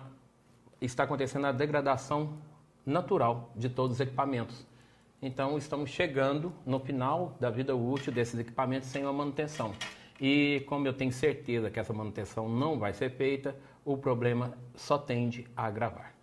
está 0.79 1.03
acontecendo 1.03 1.45
a 1.47 1.51
degradação 1.51 2.37
natural 2.85 3.51
de 3.55 3.69
todos 3.69 3.95
os 3.95 3.99
equipamentos. 3.99 4.65
Então, 5.21 5.57
estamos 5.57 5.89
chegando 5.89 6.51
no 6.65 6.79
final 6.79 7.37
da 7.39 7.49
vida 7.49 7.75
útil 7.75 8.11
desses 8.11 8.37
equipamentos 8.39 8.89
sem 8.89 9.03
uma 9.03 9.13
manutenção. 9.13 9.71
E 10.19 10.63
como 10.67 10.85
eu 10.85 10.93
tenho 10.93 11.11
certeza 11.11 11.69
que 11.69 11.79
essa 11.79 11.93
manutenção 11.93 12.49
não 12.49 12.77
vai 12.77 12.93
ser 12.93 13.09
feita, 13.11 13.55
o 13.85 13.97
problema 13.97 14.53
só 14.75 14.97
tende 14.97 15.47
a 15.55 15.65
agravar. 15.65 16.13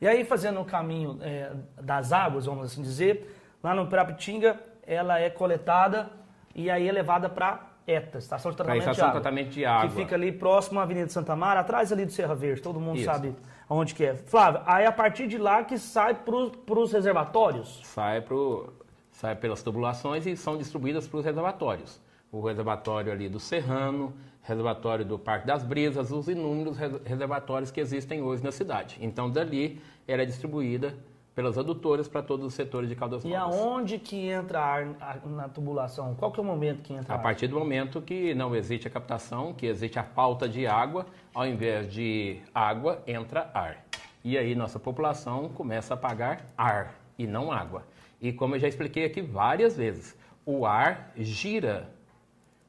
E 0.00 0.08
aí, 0.08 0.24
fazendo 0.24 0.60
o 0.60 0.64
caminho 0.64 1.18
é, 1.20 1.52
das 1.82 2.12
águas, 2.12 2.46
vamos 2.46 2.72
assim 2.72 2.80
dizer, 2.80 3.36
lá 3.62 3.74
no 3.74 3.86
Pirapitinga, 3.86 4.58
ela 4.86 5.20
é 5.20 5.28
coletada 5.28 6.10
e 6.54 6.70
aí 6.70 6.88
é 6.88 6.92
levada 6.92 7.28
para 7.28 7.70
ETA, 7.86 8.18
Estação 8.18 8.50
de 8.50 8.56
Tratamento, 8.56 8.80
estação 8.80 9.04
de, 9.04 9.10
água, 9.10 9.20
tratamento 9.20 9.50
de 9.50 9.64
Água. 9.66 9.88
Que 9.88 9.94
fica 9.94 10.14
ali 10.14 10.32
próximo 10.32 10.80
à 10.80 10.84
Avenida 10.84 11.08
Santa 11.10 11.36
Mara, 11.36 11.60
atrás 11.60 11.92
ali 11.92 12.06
do 12.06 12.12
Serra 12.12 12.34
Verde, 12.34 12.62
todo 12.62 12.80
mundo 12.80 12.96
Isso. 12.96 13.04
sabe 13.04 13.34
onde 13.70 13.94
que 13.94 14.04
é. 14.04 14.14
Flávio, 14.16 14.60
aí 14.66 14.84
a 14.84 14.92
partir 14.92 15.28
de 15.28 15.38
lá 15.38 15.62
que 15.62 15.78
sai 15.78 16.14
para 16.14 16.78
os 16.80 16.92
reservatórios? 16.92 17.80
Sai, 17.84 18.20
pro, 18.20 18.72
sai 19.12 19.36
pelas 19.36 19.62
tubulações 19.62 20.26
e 20.26 20.36
são 20.36 20.58
distribuídas 20.58 21.06
para 21.06 21.18
os 21.20 21.24
reservatórios. 21.24 22.00
O 22.32 22.40
reservatório 22.40 23.12
ali 23.12 23.28
do 23.28 23.40
Serrano, 23.40 24.12
reservatório 24.42 25.04
do 25.04 25.18
Parque 25.18 25.46
das 25.46 25.62
Brisas, 25.62 26.10
os 26.10 26.28
inúmeros 26.28 26.76
reservatórios 27.04 27.70
que 27.70 27.80
existem 27.80 28.20
hoje 28.22 28.42
na 28.42 28.52
cidade. 28.52 28.98
Então, 29.00 29.30
dali, 29.30 29.80
ela 30.06 30.22
é 30.22 30.24
distribuída 30.26 30.94
pelas 31.34 31.56
adutoras 31.56 32.08
para 32.08 32.22
todos 32.22 32.44
os 32.44 32.54
setores 32.54 32.88
de 32.88 32.96
Caldas 32.96 33.24
Novas. 33.24 33.32
E 33.32 33.36
aonde 33.60 33.98
que 33.98 34.28
entra 34.28 34.60
ar 34.60 34.86
na 35.24 35.48
tubulação? 35.48 36.14
Qual 36.14 36.30
que 36.32 36.40
é 36.40 36.42
o 36.42 36.46
momento 36.46 36.82
que 36.82 36.92
entra 36.92 37.14
A 37.14 37.16
ar? 37.16 37.22
partir 37.22 37.46
do 37.46 37.58
momento 37.58 38.02
que 38.02 38.34
não 38.34 38.54
existe 38.54 38.86
a 38.88 38.90
captação, 38.90 39.54
que 39.54 39.66
existe 39.66 39.98
a 39.98 40.02
falta 40.02 40.48
de 40.48 40.66
água, 40.66 41.06
ao 41.34 41.46
invés 41.46 41.92
de 41.92 42.38
água, 42.54 43.02
entra 43.06 43.50
ar. 43.54 43.84
E 44.24 44.36
aí 44.36 44.54
nossa 44.54 44.78
população 44.78 45.48
começa 45.48 45.94
a 45.94 45.96
pagar 45.96 46.44
ar 46.56 46.94
e 47.18 47.26
não 47.26 47.50
água. 47.50 47.84
E 48.20 48.32
como 48.32 48.54
eu 48.54 48.60
já 48.60 48.68
expliquei 48.68 49.04
aqui 49.04 49.22
várias 49.22 49.76
vezes, 49.76 50.18
o 50.44 50.66
ar 50.66 51.12
gira 51.16 51.88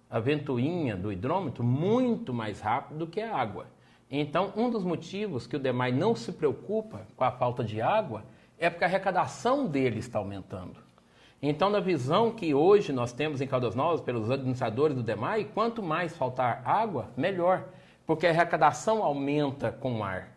a 0.10 0.20
ventoinha 0.20 0.96
do 0.96 1.12
hidrômetro 1.12 1.64
muito 1.64 2.34
mais 2.34 2.60
rápido 2.60 3.00
do 3.00 3.08
que 3.08 3.22
a 3.22 3.36
água. 3.36 3.66
Então, 4.10 4.52
um 4.58 4.70
dos 4.70 4.84
motivos 4.84 5.48
que 5.48 5.56
o 5.56 5.60
DEMAI 5.60 5.94
não 5.94 6.16
se 6.16 6.34
preocupa 6.34 7.08
com 7.16 7.24
a 7.24 7.32
falta 7.32 7.64
de 7.64 7.82
água 7.82 8.24
é 8.60 8.70
porque 8.70 8.84
a 8.84 8.88
arrecadação 8.88 9.66
dele 9.66 10.00
está 10.00 10.20
aumentando. 10.20 10.76
Então, 11.42 11.70
na 11.70 11.80
visão 11.80 12.30
que 12.30 12.54
hoje 12.54 12.92
nós 12.92 13.14
temos 13.14 13.42
em 13.42 13.48
Caldas 13.48 13.74
Novas, 13.74 14.02
pelos 14.02 14.30
administradores 14.30 14.96
do 14.96 15.02
DEMAI, 15.02 15.46
quanto 15.46 15.82
mais 15.82 16.16
faltar 16.16 16.62
água, 16.66 17.10
melhor, 17.18 17.66
porque 18.06 18.28
a 18.28 18.30
arrecadação 18.30 19.04
aumenta 19.04 19.72
com 19.72 20.00
o 20.00 20.04
ar. 20.04 20.36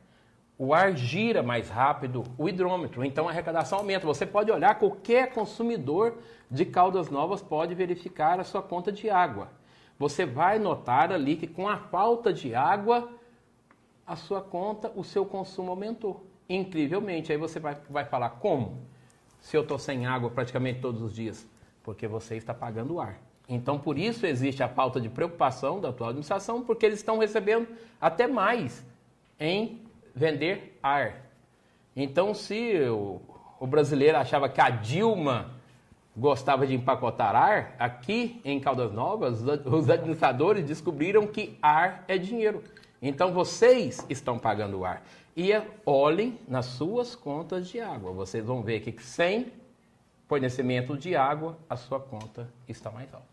O 0.56 0.72
ar 0.72 0.96
gira 0.96 1.42
mais 1.42 1.68
rápido 1.68 2.22
o 2.38 2.48
hidrômetro, 2.48 3.04
então 3.04 3.26
a 3.26 3.30
arrecadação 3.30 3.78
aumenta. 3.78 4.06
Você 4.06 4.24
pode 4.24 4.50
olhar, 4.50 4.78
qualquer 4.78 5.32
consumidor 5.32 6.18
de 6.48 6.64
Caldas 6.64 7.10
Novas 7.10 7.42
pode 7.42 7.74
verificar 7.74 8.38
a 8.38 8.44
sua 8.44 8.62
conta 8.62 8.92
de 8.92 9.10
água. 9.10 9.48
Você 9.98 10.24
vai 10.24 10.58
notar 10.58 11.12
ali 11.12 11.36
que 11.36 11.46
com 11.46 11.68
a 11.68 11.76
falta 11.76 12.32
de 12.32 12.54
água, 12.54 13.08
a 14.06 14.16
sua 14.16 14.40
conta, 14.40 14.92
o 14.94 15.02
seu 15.02 15.24
consumo 15.24 15.70
aumentou 15.70 16.24
incrivelmente. 16.48 17.32
Aí 17.32 17.38
você 17.38 17.58
vai, 17.58 17.76
vai 17.88 18.04
falar, 18.04 18.30
como? 18.30 18.86
Se 19.40 19.56
eu 19.56 19.62
estou 19.62 19.78
sem 19.78 20.06
água 20.06 20.30
praticamente 20.30 20.80
todos 20.80 21.02
os 21.02 21.14
dias? 21.14 21.48
Porque 21.82 22.06
você 22.06 22.36
está 22.36 22.54
pagando 22.54 22.94
o 22.94 23.00
ar. 23.00 23.20
Então, 23.48 23.78
por 23.78 23.98
isso 23.98 24.26
existe 24.26 24.62
a 24.62 24.68
falta 24.68 25.00
de 25.00 25.08
preocupação 25.08 25.80
da 25.80 25.90
atual 25.90 26.10
administração, 26.10 26.62
porque 26.62 26.86
eles 26.86 26.98
estão 26.98 27.18
recebendo 27.18 27.68
até 28.00 28.26
mais 28.26 28.84
em 29.38 29.80
vender 30.14 30.78
ar. 30.82 31.22
Então, 31.94 32.32
se 32.32 32.74
o, 32.88 33.20
o 33.60 33.66
brasileiro 33.66 34.16
achava 34.16 34.48
que 34.48 34.60
a 34.60 34.70
Dilma 34.70 35.52
gostava 36.16 36.66
de 36.66 36.74
empacotar 36.74 37.34
ar, 37.34 37.74
aqui 37.78 38.40
em 38.44 38.58
Caldas 38.60 38.92
Novas, 38.92 39.42
os 39.66 39.90
administradores 39.90 40.64
descobriram 40.64 41.26
que 41.26 41.58
ar 41.60 42.04
é 42.08 42.16
dinheiro. 42.16 42.62
Então, 43.02 43.32
vocês 43.32 44.06
estão 44.08 44.38
pagando 44.38 44.78
o 44.78 44.84
ar. 44.84 45.02
E 45.36 45.50
olhem 45.84 46.38
nas 46.48 46.66
suas 46.66 47.14
contas 47.14 47.68
de 47.68 47.80
água. 47.80 48.12
Vocês 48.12 48.44
vão 48.44 48.62
ver 48.62 48.80
que 48.80 49.02
sem 49.02 49.52
fornecimento 50.34 50.96
de 50.96 51.14
água, 51.14 51.56
a 51.70 51.76
sua 51.76 52.00
conta 52.00 52.48
está 52.68 52.90
mais 52.90 53.12
alta. 53.14 53.26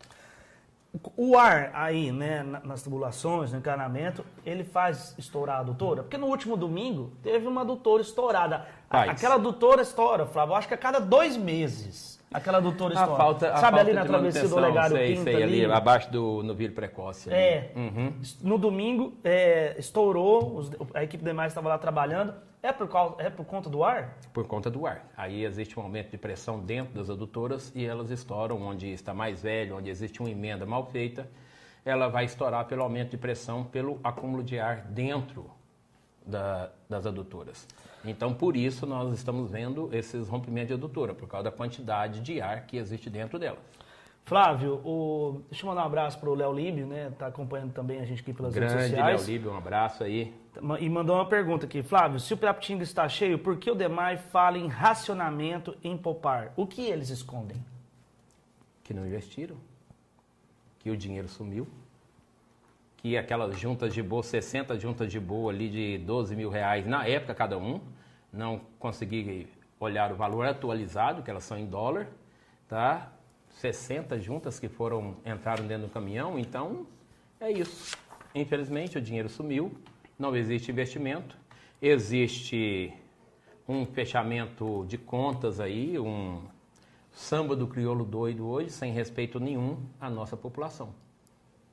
O 1.16 1.36
ar 1.38 1.70
aí, 1.74 2.12
né, 2.12 2.42
nas 2.64 2.82
tubulações, 2.82 3.50
no 3.50 3.58
encanamento, 3.58 4.24
ele 4.44 4.62
faz 4.62 5.14
estourar 5.18 5.56
a 5.56 5.60
adutora? 5.60 6.02
Porque 6.02 6.18
no 6.18 6.26
último 6.26 6.56
domingo 6.56 7.12
teve 7.22 7.46
uma 7.46 7.62
adutora 7.62 8.02
estourada. 8.02 8.66
Faz. 8.88 9.10
Aquela 9.10 9.34
adutora 9.36 9.82
estoura, 9.82 10.26
Flávio, 10.26 10.54
acho 10.54 10.68
que 10.68 10.74
a 10.74 10.78
cada 10.78 11.00
dois 11.00 11.36
meses. 11.36 12.20
Aquela 12.32 12.60
doutora 12.60 12.94
história. 12.94 13.14
A 13.14 13.16
falta, 13.16 13.52
a 13.52 13.56
Sabe 13.56 13.76
falta 13.76 13.80
ali 13.80 13.92
na 13.92 14.04
travessia 14.04 14.48
do 14.48 14.56
Olegário 14.56 14.96
sei, 14.96 15.08
Pinto? 15.08 15.24
Sei, 15.24 15.42
ali, 15.42 15.64
ali, 15.64 15.72
abaixo 15.72 16.10
do 16.10 16.42
novilho 16.42 16.72
precoce. 16.72 17.30
Ali. 17.30 17.38
É. 17.38 17.72
Uhum. 17.74 18.12
No 18.42 18.58
domingo, 18.58 19.14
é, 19.24 19.74
estourou, 19.78 20.62
a 20.94 21.02
equipe 21.02 21.24
demais 21.24 21.52
estava 21.52 21.68
lá 21.68 21.78
trabalhando. 21.78 22.34
É 22.62 22.72
por, 22.72 22.88
causa, 22.88 23.16
é 23.18 23.28
por 23.28 23.44
conta 23.44 23.68
do 23.68 23.82
ar? 23.82 24.16
Por 24.32 24.46
conta 24.46 24.70
do 24.70 24.86
ar. 24.86 25.04
Aí 25.16 25.44
existe 25.44 25.78
um 25.80 25.82
aumento 25.82 26.12
de 26.12 26.16
pressão 26.16 26.60
dentro 26.60 26.94
das 26.94 27.10
adutoras 27.10 27.72
e 27.74 27.84
elas 27.84 28.10
estouram 28.10 28.62
onde 28.62 28.86
está 28.92 29.12
mais 29.12 29.42
velho, 29.42 29.76
onde 29.76 29.90
existe 29.90 30.20
uma 30.20 30.30
emenda 30.30 30.64
mal 30.64 30.86
feita. 30.86 31.28
Ela 31.84 32.06
vai 32.06 32.24
estourar 32.24 32.64
pelo 32.66 32.84
aumento 32.84 33.10
de 33.10 33.16
pressão, 33.16 33.64
pelo 33.64 33.98
acúmulo 34.04 34.44
de 34.44 34.60
ar 34.60 34.82
dentro 34.82 35.50
da, 36.24 36.70
das 36.88 37.04
adutoras. 37.04 37.66
Então, 38.04 38.32
por 38.32 38.56
isso, 38.56 38.86
nós 38.86 39.12
estamos 39.12 39.50
vendo 39.50 39.90
esses 39.92 40.28
rompimentos 40.28 40.68
de 40.68 40.74
adutora, 40.74 41.14
por 41.14 41.28
causa 41.28 41.44
da 41.44 41.50
quantidade 41.50 42.20
de 42.20 42.40
ar 42.40 42.66
que 42.66 42.76
existe 42.76 43.10
dentro 43.10 43.40
dela. 43.40 43.58
Flávio, 44.24 44.74
o... 44.84 45.42
deixa 45.50 45.64
eu 45.64 45.68
mandar 45.68 45.82
um 45.82 45.86
abraço 45.86 46.20
para 46.20 46.30
o 46.30 46.34
Léo 46.34 46.52
Líbio, 46.52 46.86
né? 46.86 47.08
Está 47.08 47.26
acompanhando 47.26 47.72
também 47.72 47.98
a 48.00 48.04
gente 48.04 48.22
aqui 48.22 48.32
pelas 48.32 48.54
Grande 48.54 48.72
redes 48.72 48.90
sociais. 48.90 49.20
Léo 49.20 49.34
Líbio, 49.34 49.52
um 49.52 49.56
abraço 49.56 50.04
aí. 50.04 50.32
E 50.80 50.88
mandou 50.88 51.16
uma 51.16 51.26
pergunta 51.26 51.66
aqui. 51.66 51.82
Flávio, 51.82 52.20
se 52.20 52.34
o 52.34 52.36
Pirapitinga 52.36 52.82
está 52.82 53.08
cheio, 53.08 53.38
por 53.38 53.56
que 53.56 53.70
o 53.70 53.74
Demai 53.74 54.16
fala 54.16 54.58
em 54.58 54.68
racionamento 54.68 55.76
em 55.82 55.96
poupar? 55.96 56.52
O 56.56 56.66
que 56.66 56.82
eles 56.82 57.08
escondem? 57.08 57.56
Que 58.84 58.92
não 58.92 59.06
investiram. 59.06 59.56
Que 60.78 60.90
o 60.90 60.96
dinheiro 60.96 61.28
sumiu 61.28 61.66
que 63.02 63.16
aquelas 63.16 63.58
juntas 63.58 63.92
de 63.92 64.00
boa, 64.00 64.22
60 64.22 64.78
juntas 64.78 65.10
de 65.10 65.18
boa 65.18 65.52
ali 65.52 65.68
de 65.68 65.98
12 65.98 66.36
mil 66.36 66.48
reais 66.48 66.86
na 66.86 67.04
época 67.04 67.34
cada 67.34 67.58
um, 67.58 67.80
não 68.32 68.60
consegui 68.78 69.48
olhar 69.80 70.12
o 70.12 70.14
valor 70.14 70.46
atualizado, 70.46 71.20
que 71.20 71.28
elas 71.28 71.42
são 71.42 71.58
em 71.58 71.66
dólar, 71.66 72.06
tá? 72.68 73.10
60 73.58 74.20
juntas 74.20 74.60
que 74.60 74.68
foram 74.68 75.16
entraram 75.26 75.66
dentro 75.66 75.88
do 75.88 75.92
caminhão, 75.92 76.38
então 76.38 76.86
é 77.40 77.50
isso. 77.50 77.96
Infelizmente 78.32 78.96
o 78.96 79.00
dinheiro 79.00 79.28
sumiu, 79.28 79.72
não 80.22 80.36
existe 80.36 80.70
investimento, 80.70 81.36
existe 81.82 82.94
um 83.66 83.84
fechamento 83.84 84.86
de 84.86 84.96
contas 84.96 85.58
aí, 85.58 85.98
um 85.98 86.40
samba 87.10 87.56
do 87.56 87.66
crioulo 87.66 88.04
doido 88.04 88.46
hoje, 88.46 88.70
sem 88.70 88.92
respeito 88.92 89.40
nenhum 89.40 89.84
à 90.00 90.08
nossa 90.08 90.36
população. 90.36 90.94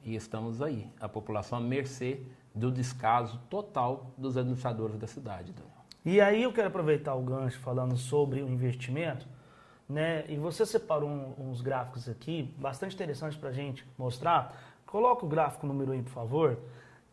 E 0.03 0.15
estamos 0.15 0.63
aí, 0.63 0.88
a 1.00 1.08
população 1.08 1.60
à 1.60 1.62
mercê 1.62 2.22
do 2.56 2.72
descaso 2.72 3.39
total 3.51 4.12
dos 4.18 4.36
administradores 4.36 4.98
da 4.98 5.06
cidade. 5.06 5.53
Daniel. 5.53 5.72
E 6.03 6.20
aí 6.20 6.41
eu 6.41 6.51
quero 6.51 6.70
aproveitar 6.70 7.13
o 7.13 7.22
gancho 7.22 7.60
falando 7.60 7.96
sobre 7.98 8.41
o 8.41 8.50
investimento, 8.50 9.27
né? 9.88 10.25
E 10.27 10.38
você 10.38 10.65
separou 10.65 11.08
um, 11.08 11.51
uns 11.51 11.62
gráficos 11.62 12.10
aqui, 12.10 12.51
bastante 12.58 12.96
interessantes 12.96 13.38
para 13.38 13.50
a 13.50 13.53
gente 13.53 13.86
mostrar. 13.96 14.60
Coloca 14.88 15.24
o 15.24 15.29
gráfico 15.29 15.68
número 15.68 15.91
aí, 15.91 16.01
por 16.01 16.12
favor, 16.12 16.58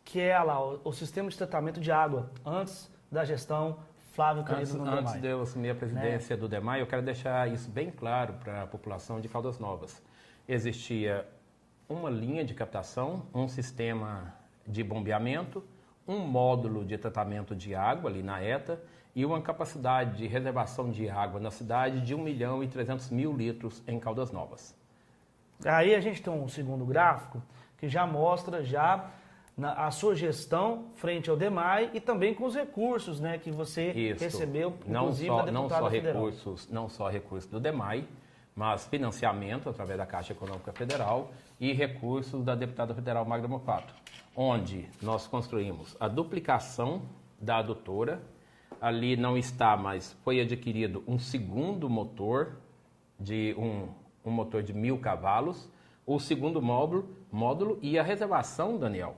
que 0.07 0.21
é 0.21 0.39
lá 0.39 0.59
o, 0.63 0.79
o 0.85 0.93
sistema 0.93 1.29
de 1.29 1.37
tratamento 1.37 1.79
de 1.81 1.91
água 1.91 2.31
antes 2.45 2.89
da 3.11 3.25
gestão 3.25 3.77
Flávio 4.13 4.43
Antes, 4.49 4.73
antes 4.73 5.21
de 5.21 5.27
eu 5.27 5.41
assumir 5.41 5.69
a 5.69 5.75
presidência 5.75 6.35
né? 6.35 6.39
do 6.39 6.47
DEMAI, 6.47 6.81
eu 6.81 6.87
quero 6.87 7.03
deixar 7.03 7.51
isso 7.51 7.69
bem 7.69 7.91
claro 7.91 8.33
para 8.33 8.63
a 8.63 8.67
população 8.67 9.21
de 9.21 9.29
Caldas 9.29 9.59
Novas. 9.59 10.01
Existia 10.47 11.27
uma 11.87 12.09
linha 12.09 12.43
de 12.43 12.55
captação, 12.55 13.27
um 13.31 13.47
sistema 13.47 14.33
de 14.65 14.83
bombeamento, 14.83 15.63
um 16.07 16.19
módulo 16.19 16.83
de 16.83 16.97
tratamento 16.97 17.55
de 17.55 17.75
água 17.75 18.09
ali 18.09 18.23
na 18.23 18.41
ETA 18.41 18.81
e 19.13 19.23
uma 19.23 19.41
capacidade 19.41 20.17
de 20.17 20.25
reservação 20.25 20.89
de 20.89 21.07
água 21.09 21.39
na 21.39 21.51
cidade 21.51 22.01
de 22.01 22.15
1 22.15 22.17
milhão 22.17 22.63
e 22.63 22.67
300 22.67 23.11
mil 23.11 23.33
litros 23.33 23.83
em 23.85 23.99
Caldas 23.99 24.31
Novas. 24.31 24.75
Aí 25.63 25.93
a 25.93 25.99
gente 25.99 26.23
tem 26.23 26.33
um 26.33 26.47
segundo 26.47 26.85
gráfico 26.85 27.43
que 27.77 27.87
já 27.87 28.07
mostra 28.07 28.63
já 28.63 29.11
na, 29.57 29.73
a 29.73 29.91
sua 29.91 30.15
gestão 30.15 30.85
frente 30.95 31.29
ao 31.29 31.35
DEMAI 31.35 31.89
e 31.93 31.99
também 31.99 32.33
com 32.33 32.45
os 32.45 32.55
recursos 32.55 33.19
né, 33.19 33.39
que 33.39 33.49
você 33.49 33.91
Isso. 33.91 34.23
recebeu, 34.23 34.75
inclusive 34.85 35.29
não 35.29 35.45
só, 35.45 35.51
não 35.51 35.69
só 35.69 35.89
federal. 35.89 36.25
recursos, 36.25 36.69
Não 36.69 36.89
só 36.89 37.09
recursos 37.09 37.49
do 37.49 37.59
DEMAI, 37.59 38.07
mas 38.55 38.85
financiamento 38.85 39.67
através 39.67 39.97
da 39.97 40.05
Caixa 40.05 40.33
Econômica 40.33 40.71
Federal 40.71 41.31
e 41.59 41.73
recursos 41.73 42.43
da 42.43 42.53
deputada 42.53 42.93
federal 42.93 43.25
Magda 43.25 43.47
Mopato, 43.47 43.93
onde 44.35 44.87
nós 45.01 45.25
construímos 45.25 45.97
a 45.99 46.07
duplicação 46.07 47.01
da 47.39 47.57
adutora, 47.57 48.21
ali 48.79 49.15
não 49.15 49.37
está, 49.37 49.75
mas 49.75 50.13
foi 50.23 50.39
adquirido 50.39 51.03
um 51.07 51.17
segundo 51.17 51.89
motor 51.89 52.57
de 53.19 53.55
um, 53.57 53.89
um 54.23 54.31
motor 54.31 54.61
de 54.61 54.73
mil 54.73 54.99
cavalos, 54.99 55.69
o 56.05 56.19
segundo 56.19 56.61
módulo, 56.61 57.09
módulo 57.31 57.79
e 57.81 57.97
a 57.97 58.03
reservação, 58.03 58.77
Daniel, 58.77 59.15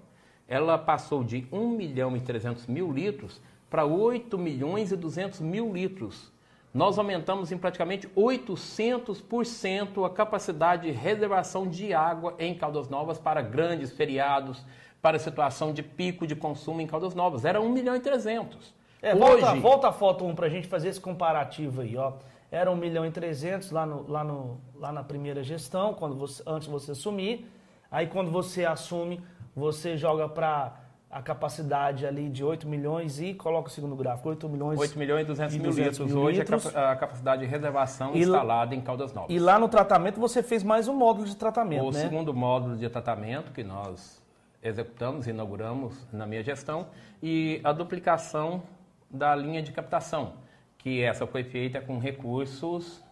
ela 0.49 0.79
passou 0.79 1.23
de 1.23 1.47
1 1.51 1.69
milhão 1.69 2.17
e 2.17 2.19
300 2.19 2.65
mil 2.65 2.91
litros 2.91 3.39
para 3.69 3.85
8 3.85 4.35
milhões 4.35 4.91
e 4.91 4.97
200 4.97 5.39
mil 5.41 5.71
litros. 5.71 6.31
Nós 6.73 6.97
aumentamos 6.97 7.51
em 7.51 7.57
praticamente 7.57 8.07
800% 8.09 10.03
a 10.03 10.09
capacidade 10.09 10.87
de 10.87 10.91
reservação 10.91 11.67
de 11.67 11.93
água 11.93 12.33
em 12.39 12.55
Caldas 12.55 12.89
Novas 12.89 13.19
para 13.19 13.43
grandes 13.43 13.91
feriados, 13.91 14.65
para 14.99 15.19
situação 15.19 15.71
de 15.71 15.83
pico 15.83 16.25
de 16.25 16.35
consumo 16.35 16.81
em 16.81 16.87
Caldas 16.87 17.13
Novas. 17.13 17.45
Era 17.45 17.61
1 17.61 17.69
milhão 17.69 17.95
e 17.95 17.99
300. 17.99 18.73
É, 19.03 19.13
Hoje... 19.13 19.19
volta, 19.19 19.55
volta 19.55 19.87
a 19.89 19.93
foto 19.93 20.25
1 20.25 20.35
para 20.35 20.47
a 20.47 20.49
gente 20.49 20.67
fazer 20.67 20.89
esse 20.89 20.99
comparativo 20.99 21.81
aí. 21.81 21.95
Ó. 21.95 22.13
Era 22.51 22.71
1 22.71 22.75
milhão 22.75 23.05
e 23.05 23.11
300 23.11 23.69
lá, 23.69 23.85
no, 23.85 24.09
lá, 24.09 24.23
no, 24.23 24.59
lá 24.75 24.91
na 24.91 25.03
primeira 25.03 25.43
gestão, 25.43 25.93
quando 25.93 26.15
você, 26.15 26.41
antes 26.45 26.67
de 26.67 26.73
você 26.73 26.91
assumir. 26.91 27.47
Aí 27.91 28.07
quando 28.07 28.29
você 28.29 28.65
assume, 28.65 29.21
você 29.59 29.97
joga 29.97 30.27
para 30.27 30.73
a 31.11 31.21
capacidade 31.21 32.05
ali 32.05 32.29
de 32.29 32.43
8 32.43 32.67
milhões 32.67 33.19
e 33.19 33.33
coloca 33.33 33.67
o 33.67 33.71
segundo 33.71 33.95
gráfico, 33.95 34.29
8 34.29 34.47
milhões 34.47 34.79
8 34.79 34.97
milhões 34.97 35.23
e 35.23 35.25
200, 35.25 35.57
mil 35.57 35.71
litros. 35.71 35.99
Mil 35.99 36.19
Hoje 36.19 36.39
litros. 36.39 36.75
a 36.75 36.95
capacidade 36.95 37.41
de 37.41 37.47
reservação 37.47 38.15
e 38.15 38.19
instalada 38.19 38.75
em 38.75 38.81
Caldas 38.81 39.11
Novas. 39.11 39.29
E 39.35 39.39
lá 39.39 39.57
no 39.59 39.67
tratamento 39.67 40.19
você 40.19 40.41
fez 40.43 40.63
mais 40.63 40.87
um 40.87 40.93
módulo 40.93 41.27
de 41.27 41.35
tratamento, 41.35 41.83
O 41.83 41.91
né? 41.91 41.99
segundo 41.99 42.33
módulo 42.33 42.77
de 42.77 42.87
tratamento 42.89 43.51
que 43.51 43.63
nós 43.63 44.21
executamos, 44.61 45.27
inauguramos 45.27 46.07
na 46.13 46.27
minha 46.27 46.43
gestão 46.43 46.88
e 47.23 47.60
a 47.63 47.71
duplicação 47.73 48.62
da 49.10 49.36
linha 49.36 49.63
de 49.63 49.71
captação, 49.71 50.34
que 50.77 51.01
essa 51.01 51.25
foi 51.25 51.43
feita 51.43 51.81
com 51.81 51.97
recursos 51.97 53.03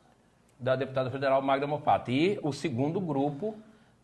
da 0.60 0.76
deputada 0.76 1.10
federal 1.10 1.42
Magda 1.42 1.66
Mopato. 1.66 2.12
E 2.12 2.40
o 2.44 2.54
segundo 2.54 3.02
grupo 3.02 3.56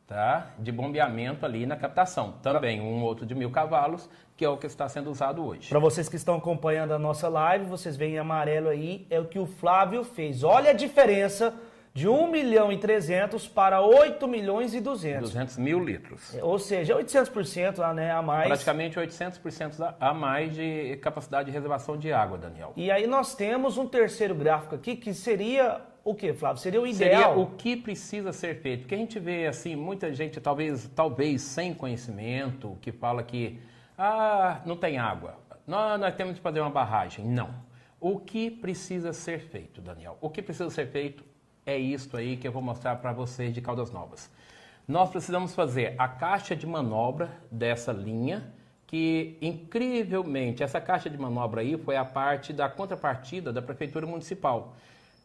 tá? 0.07 0.47
de 0.59 0.71
bombeamento 0.71 1.45
ali 1.45 1.65
na 1.65 1.75
captação. 1.75 2.33
Também 2.41 2.81
um 2.81 3.03
outro 3.03 3.25
de 3.25 3.33
mil 3.33 3.51
cavalos, 3.51 4.09
que 4.35 4.43
é 4.43 4.49
o 4.49 4.57
que 4.57 4.67
está 4.67 4.87
sendo 4.89 5.09
usado 5.09 5.45
hoje. 5.45 5.69
Para 5.69 5.79
vocês 5.79 6.09
que 6.09 6.15
estão 6.15 6.35
acompanhando 6.35 6.93
a 6.93 6.99
nossa 6.99 7.27
live, 7.29 7.65
vocês 7.65 7.95
veem 7.95 8.15
em 8.15 8.19
amarelo 8.19 8.69
aí, 8.69 9.07
é 9.09 9.19
o 9.19 9.25
que 9.25 9.39
o 9.39 9.45
Flávio 9.45 10.03
fez. 10.03 10.43
Olha 10.43 10.71
a 10.71 10.73
diferença 10.73 11.53
de 11.93 12.07
1 12.07 12.31
milhão 12.31 12.71
e 12.71 12.77
300 12.77 13.47
para 13.47 13.79
8 13.81 14.27
milhões 14.27 14.73
e 14.73 14.81
200. 14.81 15.29
200 15.29 15.57
mil 15.57 15.79
litros. 15.79 16.35
Ou 16.41 16.57
seja, 16.57 16.95
800% 16.95 17.93
né, 17.93 18.11
a 18.11 18.21
mais. 18.21 18.47
Praticamente 18.47 18.99
800% 18.99 19.95
a 19.99 20.13
mais 20.13 20.55
de 20.55 20.97
capacidade 20.97 21.45
de 21.45 21.51
reservação 21.51 21.95
de 21.95 22.11
água, 22.11 22.37
Daniel. 22.37 22.73
E 22.75 22.89
aí 22.89 23.05
nós 23.05 23.35
temos 23.35 23.77
um 23.77 23.87
terceiro 23.87 24.33
gráfico 24.33 24.73
aqui 24.73 24.95
que 24.95 25.13
seria 25.13 25.81
o 26.03 26.13
que, 26.13 26.33
Flávio? 26.33 26.61
Seria 26.61 26.81
o 26.81 26.85
ideal? 26.85 27.29
Seria 27.29 27.43
o 27.43 27.51
que 27.51 27.77
precisa 27.77 28.33
ser 28.33 28.61
feito. 28.61 28.81
Porque 28.81 28.95
a 28.95 28.97
gente 28.97 29.19
vê, 29.19 29.47
assim, 29.47 29.75
muita 29.75 30.13
gente, 30.13 30.39
talvez, 30.41 30.89
talvez 30.93 31.41
sem 31.41 31.73
conhecimento, 31.73 32.77
que 32.81 32.91
fala 32.91 33.23
que 33.23 33.59
ah, 33.97 34.61
não 34.65 34.75
tem 34.75 34.97
água. 34.97 35.37
Nós, 35.65 35.99
nós 35.99 36.13
temos 36.15 36.35
que 36.35 36.41
fazer 36.41 36.59
uma 36.59 36.69
barragem. 36.69 37.25
Não. 37.25 37.55
O 38.01 38.19
que 38.19 38.51
precisa 38.51 39.13
ser 39.13 39.39
feito, 39.39 39.81
Daniel? 39.81 40.17
O 40.19 40.29
que 40.29 40.41
precisa 40.41 40.69
ser 40.69 40.87
feito 40.87 41.23
é 41.65 41.77
isto 41.77 42.17
aí 42.17 42.35
que 42.35 42.45
eu 42.45 42.51
vou 42.51 42.61
mostrar 42.61 42.97
para 42.97 43.13
vocês 43.13 43.53
de 43.53 43.61
Caldas 43.61 43.89
Novas. 43.89 44.29
Nós 44.85 45.09
precisamos 45.09 45.55
fazer 45.55 45.95
a 45.97 46.09
caixa 46.09 46.53
de 46.53 46.67
manobra 46.67 47.31
dessa 47.49 47.93
linha, 47.93 48.51
que 48.85 49.37
incrivelmente 49.41 50.61
essa 50.61 50.81
caixa 50.81 51.09
de 51.09 51.17
manobra 51.17 51.61
aí 51.61 51.77
foi 51.77 51.95
a 51.95 52.03
parte 52.03 52.51
da 52.51 52.67
contrapartida 52.67 53.53
da 53.53 53.61
prefeitura 53.61 54.05
municipal. 54.05 54.75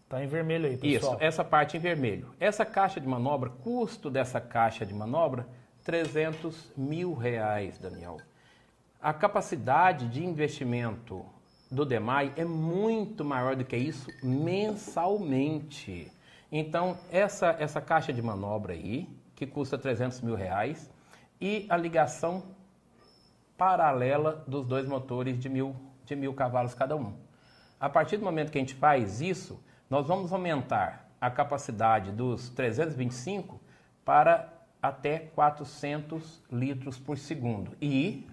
Está 0.08 0.24
em 0.24 0.26
vermelho 0.26 0.64
aí, 0.64 0.78
pessoal. 0.78 1.16
Isso, 1.16 1.22
essa 1.22 1.44
parte 1.44 1.76
em 1.76 1.80
vermelho. 1.80 2.34
Essa 2.40 2.64
caixa 2.64 2.98
de 2.98 3.06
manobra, 3.06 3.50
custo 3.50 4.08
dessa 4.08 4.40
caixa 4.40 4.86
de 4.86 4.94
manobra, 4.94 5.46
300 5.84 6.72
mil 6.74 7.12
reais, 7.12 7.76
Daniel. 7.76 8.16
A 9.02 9.12
capacidade 9.12 10.08
de 10.08 10.24
investimento 10.24 11.26
do 11.70 11.84
DEMAI 11.84 12.32
é 12.36 12.44
muito 12.46 13.22
maior 13.22 13.54
do 13.54 13.66
que 13.66 13.76
isso 13.76 14.10
mensalmente. 14.22 16.10
Então, 16.50 16.96
essa, 17.10 17.54
essa 17.58 17.78
caixa 17.78 18.10
de 18.10 18.22
manobra 18.22 18.72
aí, 18.72 19.06
que 19.36 19.46
custa 19.46 19.76
300 19.76 20.22
mil 20.22 20.34
reais, 20.34 20.90
e 21.38 21.66
a 21.68 21.76
ligação 21.76 22.44
paralela 23.58 24.42
dos 24.48 24.66
dois 24.66 24.88
motores 24.88 25.38
de 25.38 25.50
mil, 25.50 25.76
de 26.06 26.16
mil 26.16 26.32
cavalos 26.32 26.72
cada 26.72 26.96
um. 26.96 27.12
A 27.78 27.90
partir 27.90 28.16
do 28.16 28.24
momento 28.24 28.50
que 28.50 28.56
a 28.56 28.60
gente 28.62 28.74
faz 28.74 29.20
isso, 29.20 29.62
nós 29.90 30.06
vamos 30.06 30.32
aumentar 30.32 31.08
a 31.20 31.30
capacidade 31.30 32.12
dos 32.12 32.48
325 32.50 33.60
para 34.04 34.52
até 34.80 35.18
400 35.18 36.42
litros 36.50 36.98
por 36.98 37.18
segundo. 37.18 37.72
E 37.80 38.26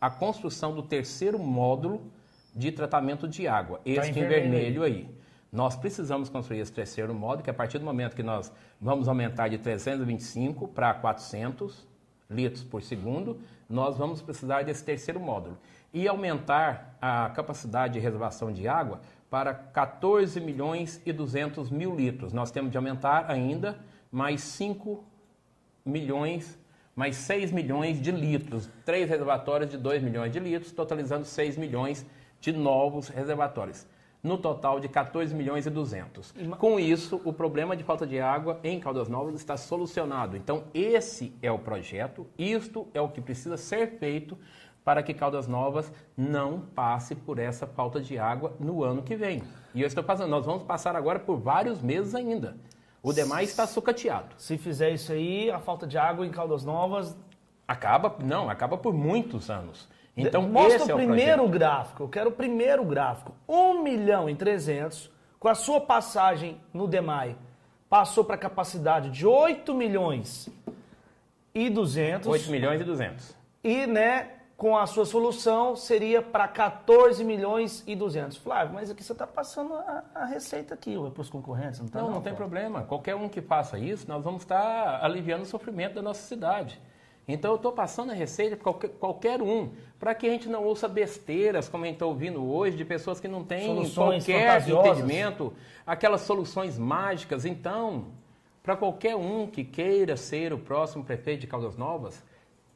a 0.00 0.10
construção 0.10 0.74
do 0.74 0.82
terceiro 0.82 1.38
módulo 1.38 2.10
de 2.54 2.72
tratamento 2.72 3.28
de 3.28 3.46
água, 3.46 3.78
tá 3.78 3.82
este 3.84 4.18
em 4.18 4.26
vermelho 4.26 4.82
aí. 4.82 5.08
Nós 5.50 5.76
precisamos 5.76 6.28
construir 6.28 6.60
esse 6.60 6.72
terceiro 6.72 7.14
módulo, 7.14 7.44
que 7.44 7.50
a 7.50 7.54
partir 7.54 7.78
do 7.78 7.84
momento 7.84 8.16
que 8.16 8.22
nós 8.22 8.50
vamos 8.80 9.06
aumentar 9.06 9.48
de 9.48 9.58
325 9.58 10.66
para 10.68 10.94
400 10.94 11.86
litros 12.28 12.64
por 12.64 12.82
segundo, 12.82 13.38
nós 13.68 13.96
vamos 13.96 14.22
precisar 14.22 14.64
desse 14.64 14.82
terceiro 14.82 15.20
módulo. 15.20 15.58
E 15.92 16.08
aumentar 16.08 16.96
a 17.00 17.28
capacidade 17.30 17.94
de 17.94 18.00
reservação 18.00 18.50
de 18.50 18.66
água 18.66 19.00
para 19.32 19.54
14 19.54 20.38
milhões 20.42 21.00
e 21.06 21.10
200 21.10 21.70
mil 21.70 21.96
litros. 21.96 22.34
Nós 22.34 22.50
temos 22.50 22.70
de 22.70 22.76
aumentar 22.76 23.30
ainda 23.30 23.78
mais 24.10 24.42
5 24.42 25.02
milhões, 25.86 26.58
mais 26.94 27.16
6 27.16 27.50
milhões 27.50 27.98
de 27.98 28.10
litros. 28.10 28.68
Três 28.84 29.08
reservatórios 29.08 29.70
de 29.70 29.78
2 29.78 30.02
milhões 30.02 30.30
de 30.30 30.38
litros, 30.38 30.70
totalizando 30.70 31.24
6 31.24 31.56
milhões 31.56 32.04
de 32.40 32.52
novos 32.52 33.08
reservatórios. 33.08 33.86
No 34.22 34.36
total 34.36 34.78
de 34.78 34.86
14 34.86 35.34
milhões 35.34 35.64
e 35.64 35.70
200. 35.70 36.34
Com 36.58 36.78
isso, 36.78 37.18
o 37.24 37.32
problema 37.32 37.74
de 37.74 37.82
falta 37.82 38.06
de 38.06 38.20
água 38.20 38.60
em 38.62 38.78
Caldas 38.78 39.08
Novas 39.08 39.34
está 39.36 39.56
solucionado. 39.56 40.36
Então, 40.36 40.64
esse 40.74 41.32
é 41.40 41.50
o 41.50 41.58
projeto, 41.58 42.26
isto 42.36 42.86
é 42.92 43.00
o 43.00 43.08
que 43.08 43.22
precisa 43.22 43.56
ser 43.56 43.98
feito 43.98 44.36
para 44.84 45.02
que 45.02 45.14
Caldas 45.14 45.46
Novas 45.46 45.92
não 46.16 46.60
passe 46.60 47.14
por 47.14 47.38
essa 47.38 47.66
falta 47.66 48.00
de 48.00 48.18
água 48.18 48.54
no 48.58 48.82
ano 48.82 49.02
que 49.02 49.14
vem. 49.14 49.42
E 49.74 49.80
eu 49.80 49.86
estou 49.86 50.02
passando, 50.02 50.30
nós 50.30 50.44
vamos 50.44 50.64
passar 50.64 50.96
agora 50.96 51.18
por 51.18 51.36
vários 51.38 51.80
meses 51.80 52.14
ainda. 52.14 52.56
O 53.02 53.12
demais 53.12 53.50
está 53.50 53.66
sucateado. 53.66 54.34
Se 54.36 54.56
fizer 54.56 54.90
isso 54.90 55.12
aí, 55.12 55.50
a 55.50 55.58
falta 55.58 55.86
de 55.86 55.98
água 55.98 56.26
em 56.26 56.30
Caldas 56.30 56.64
Novas 56.64 57.16
acaba, 57.66 58.16
não, 58.22 58.48
acaba 58.48 58.76
por 58.76 58.92
muitos 58.92 59.50
anos. 59.50 59.88
Então, 60.16 60.42
Mostra 60.42 60.84
o 60.84 60.90
é 60.90 60.94
o 60.94 60.96
primeiro 60.96 61.42
projeto. 61.42 61.52
gráfico, 61.52 62.02
eu 62.02 62.08
quero 62.08 62.28
o 62.30 62.32
primeiro 62.32 62.84
gráfico. 62.84 63.34
1 63.48 63.82
milhão 63.82 64.28
e 64.28 64.34
300, 64.34 65.10
com 65.38 65.48
a 65.48 65.54
sua 65.54 65.80
passagem 65.80 66.60
no 66.72 66.86
DEMAI, 66.86 67.36
passou 67.88 68.24
para 68.24 68.34
a 68.36 68.38
capacidade 68.38 69.10
de 69.10 69.26
8 69.26 69.74
milhões 69.74 70.48
e 71.54 71.70
200. 71.70 72.28
8 72.28 72.50
milhões 72.50 72.80
e 72.80 72.84
200. 72.84 73.36
E, 73.64 73.86
né, 73.86 74.28
com 74.62 74.78
a 74.78 74.86
sua 74.86 75.04
solução, 75.04 75.74
seria 75.74 76.22
para 76.22 76.46
14 76.46 77.24
milhões 77.24 77.82
e 77.84 77.96
200. 77.96 78.36
Flávio, 78.36 78.72
mas 78.72 78.92
aqui 78.92 79.02
você 79.02 79.10
está 79.10 79.26
passando 79.26 79.74
a, 79.74 80.04
a 80.14 80.24
receita 80.24 80.72
aqui 80.72 80.94
para 81.12 81.20
os 81.20 81.28
concorrentes, 81.28 81.80
não 81.80 81.86
está? 81.86 82.00
Não, 82.00 82.12
não 82.12 82.22
tem 82.22 82.32
problema. 82.32 82.82
Qualquer 82.84 83.16
um 83.16 83.28
que 83.28 83.40
faça 83.40 83.76
isso, 83.76 84.06
nós 84.06 84.22
vamos 84.22 84.42
estar 84.42 85.04
aliviando 85.04 85.42
o 85.42 85.46
sofrimento 85.46 85.94
da 85.96 86.02
nossa 86.02 86.22
cidade. 86.22 86.80
Então 87.26 87.50
eu 87.50 87.56
estou 87.56 87.72
passando 87.72 88.12
a 88.12 88.14
receita 88.14 88.54
para 88.54 88.62
qualquer, 88.62 88.88
qualquer 88.90 89.42
um, 89.42 89.70
para 89.98 90.14
que 90.14 90.28
a 90.28 90.30
gente 90.30 90.48
não 90.48 90.62
ouça 90.62 90.86
besteiras, 90.86 91.68
como 91.68 91.82
a 91.82 91.88
gente 91.88 91.96
está 91.96 92.06
ouvindo 92.06 92.48
hoje, 92.48 92.76
de 92.76 92.84
pessoas 92.84 93.18
que 93.18 93.26
não 93.26 93.42
têm 93.42 93.66
Soluções 93.66 94.24
qualquer 94.24 94.68
entendimento, 94.68 95.52
aquelas 95.84 96.20
soluções 96.20 96.78
mágicas. 96.78 97.44
Então, 97.44 98.12
para 98.62 98.76
qualquer 98.76 99.16
um 99.16 99.44
que 99.44 99.64
queira 99.64 100.16
ser 100.16 100.52
o 100.52 100.58
próximo 100.58 101.02
prefeito 101.02 101.40
de 101.40 101.46
Caldas 101.48 101.76
Novas, 101.76 102.22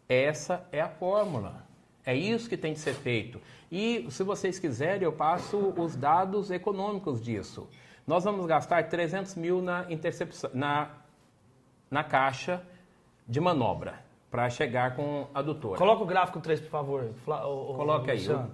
essa 0.09 0.67
é 0.73 0.81
a 0.81 0.89
fórmula. 0.89 1.66
É 2.07 2.15
isso 2.15 2.49
que 2.49 2.57
tem 2.57 2.73
de 2.73 2.79
ser 2.79 2.95
feito. 2.95 3.41
E 3.71 4.07
se 4.11 4.23
vocês 4.23 4.59
quiserem, 4.61 5.03
eu 5.03 5.13
passo 5.13 5.75
os 5.77 5.97
dados 5.97 6.53
econômicos 6.53 7.21
disso. 7.21 7.69
Nós 8.07 8.23
vamos 8.23 8.47
gastar 8.47 8.89
300 8.89 9.35
mil 9.35 9.61
na 9.61 9.85
intercepção, 9.91 10.49
na, 10.55 10.91
na 11.91 12.05
caixa 12.05 12.63
de 13.27 13.41
manobra 13.41 14.05
para 14.31 14.49
chegar 14.49 14.95
com 14.95 15.27
a 15.35 15.41
adutora. 15.41 15.77
Coloca 15.77 16.05
o 16.05 16.07
gráfico 16.07 16.39
3, 16.41 16.61
por 16.61 16.71
favor. 16.71 17.11
Fla- 17.25 17.45
o- 17.49 17.73
o- 17.73 17.75
Coloca 17.75 18.13
aí, 18.13 18.19
Luciano. 18.19 18.53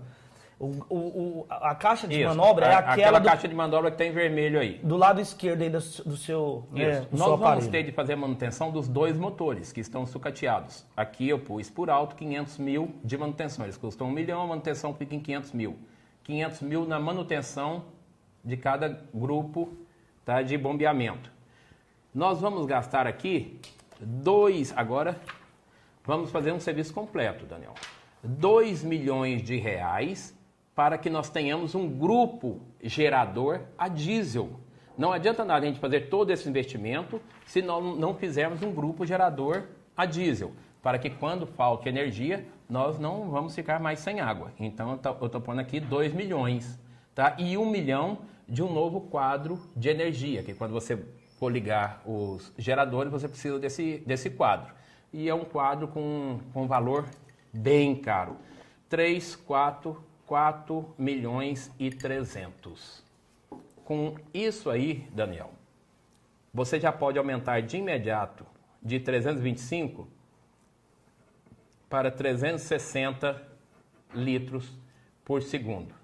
O, 0.65 0.67
o- 0.89 0.97
o- 1.41 1.47
a 1.51 1.75
caixa 1.75 2.07
de 2.07 2.21
Isso, 2.21 2.29
manobra 2.29 2.67
é 2.67 2.75
a- 2.75 2.79
aquela 2.79 3.19
do, 3.19 3.25
caixa 3.29 3.49
de 3.49 3.55
manobra 3.55 3.91
que 3.91 3.97
tem 3.97 4.13
vermelho 4.13 4.61
aí. 4.61 4.79
do 4.81 4.97
lado 4.97 5.21
esquerdo 5.21 5.63
aí 5.63 5.69
do, 5.69 5.79
do 5.81 6.17
seu, 6.17 6.69
Isso. 6.73 7.01
do 7.11 7.19
Nós 7.19 7.29
vamos 7.31 7.43
aparelho. 7.47 7.71
ter 7.73 7.83
de 7.83 7.91
fazer 7.91 8.13
a 8.13 8.17
manutenção 8.17 8.71
dos 8.71 8.87
dois 8.87 9.17
motores 9.17 9.73
que 9.73 9.81
estão 9.81 10.07
sucateados. 10.07 10.87
Aqui 10.97 11.29
eu 11.29 11.41
pus 11.41 11.69
por 11.69 11.91
alto 11.91 12.15
500 12.15 12.59
mil 12.59 12.95
de 13.03 13.19
manutenção. 13.19 13.65
Eles 13.65 13.77
custam 13.77 14.07
1 14.07 14.11
milhão, 14.13 14.41
a 14.41 14.47
manutenção 14.47 14.95
fica 14.95 15.17
em 15.17 15.19
500 15.19 15.51
mil. 15.51 15.77
500 16.23 16.61
mil 16.61 16.87
na 16.87 17.01
manutenção 17.01 17.83
de 18.45 18.57
cada 18.57 19.01
grupo 19.13 19.77
tá, 20.25 20.43
de 20.43 20.57
bombeamento. 20.57 21.29
Nós 22.15 22.41
vamos 22.41 22.67
gastar 22.67 23.05
aqui 23.05 23.59
dois. 24.01 24.73
Agora 24.77 25.17
vamos 26.05 26.31
fazer 26.31 26.53
um 26.53 26.61
serviço 26.61 26.95
completo, 26.95 27.47
Daniel. 27.47 27.75
2 28.23 28.85
milhões 28.85 29.43
de 29.43 29.57
reais 29.57 30.41
para 30.75 30.97
que 30.97 31.11
nós 31.11 31.29
tenhamos 31.29 31.75
um 31.75 31.89
grupo 31.89 32.61
gerador 32.83 33.61
a 33.77 33.89
diesel. 33.89 34.61
Não 34.97 35.13
adianta 35.13 35.45
nada 35.45 35.65
a 35.65 35.69
gente 35.69 35.81
fazer 35.81 36.09
todo 36.09 36.31
esse 36.31 36.49
investimento 36.49 37.21
se 37.47 37.61
nós 37.63 37.99
não 37.99 38.15
fizermos 38.15 38.63
um 38.63 38.73
grupo 38.73 39.07
gerador 39.07 39.65
a 39.97 40.07
diesel, 40.07 40.53
para 40.83 40.99
que 40.99 41.11
quando 41.11 41.47
falte 41.47 41.89
energia, 41.89 42.47
nós 42.69 42.99
não 42.99 43.31
vamos 43.31 43.55
ficar 43.55 43.79
mais 43.79 43.99
sem 43.99 44.21
água. 44.21 44.53
Então 44.59 44.99
eu 45.21 45.27
estou 45.27 45.41
pondo 45.41 45.61
aqui 45.61 45.79
2 45.79 46.13
milhões, 46.15 46.79
tá? 47.15 47.37
E 47.39 47.57
1 47.57 47.71
milhão 47.71 48.19
de 48.49 48.63
um 48.63 48.73
novo 48.73 49.03
quadro 49.03 49.61
de 49.77 49.89
energia, 49.89 50.43
que 50.43 50.55
quando 50.55 50.73
você 50.73 50.99
for 51.39 51.51
ligar 51.51 52.03
os 52.07 52.53
geradores, 52.57 53.11
você 53.11 53.29
precisa 53.29 53.59
desse, 53.59 54.03
desse 54.07 54.31
quadro. 54.31 54.73
E 55.13 55.29
é 55.29 55.35
um 55.35 55.45
quadro 55.45 55.89
com, 55.89 56.39
com 56.53 56.67
valor 56.67 57.07
bem 57.53 57.95
caro. 57.97 58.37
3, 58.89 59.37
4, 59.37 60.03
4 60.33 60.95
milhões 60.97 61.71
e 61.79 61.91
300. 61.91 63.05
Com 63.85 64.15
isso 64.33 64.71
aí, 64.71 65.07
Daniel, 65.13 65.53
você 66.55 66.81
já 66.81 66.91
pode 66.91 67.19
aumentar 67.19 67.61
de 67.61 67.77
imediato 67.77 68.47
de 68.83 68.99
325 68.99 70.09
para 71.87 72.11
360 72.11 73.43
litros 74.15 74.73
por 75.23 75.43
segundo. 75.43 75.95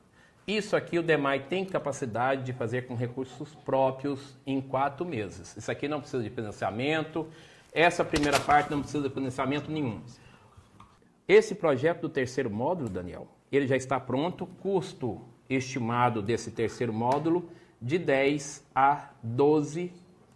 Isso 0.47 0.77
aqui 0.77 0.99
o 0.99 1.03
DEMAI 1.03 1.45
tem 1.45 1.65
capacidade 1.65 2.43
de 2.43 2.53
fazer 2.53 2.87
com 2.87 2.95
recursos 2.95 3.55
próprios 3.55 4.37
em 4.47 4.61
quatro 4.61 5.07
meses. 5.07 5.57
Isso 5.57 5.73
aqui 5.73 5.89
não 5.89 6.01
precisa 6.01 6.23
de 6.23 6.29
financiamento. 6.29 7.27
Essa 7.73 8.05
primeira 8.05 8.39
parte 8.39 8.71
não 8.71 8.83
precisa 8.83 9.09
de 9.09 9.15
financiamento 9.15 9.71
nenhum. 9.71 10.03
Esse 11.27 11.55
projeto 11.55 12.03
do 12.03 12.09
terceiro 12.11 12.51
módulo, 12.51 12.91
Daniel, 12.91 13.27
ele 13.51 13.67
já 13.67 13.77
está 13.77 13.99
pronto. 13.99 14.47
Custo 14.47 15.21
estimado 15.49 16.21
desse 16.23 16.51
terceiro 16.51 16.93
módulo 16.93 17.51
de 17.81 17.99
10 17.99 18.67
a 18.75 19.11
12 19.23 19.93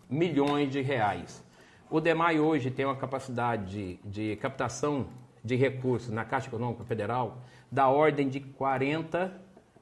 milhões 0.09 0.71
de 0.71 0.81
reais. 0.81 1.45
O 1.91 2.01
DEMAI 2.01 2.41
hoje 2.41 2.71
tem 2.71 2.85
uma 2.85 2.97
capacidade 2.97 3.99
de, 4.05 4.31
de 4.31 4.37
captação 4.37 5.07
de 5.45 5.57
recursos 5.57 6.11
na 6.11 6.25
Caixa 6.25 6.49
Econômica 6.49 6.85
Federal 6.85 7.39
da 7.71 7.89
ordem 7.89 8.29
de 8.29 8.41
40 8.41 9.33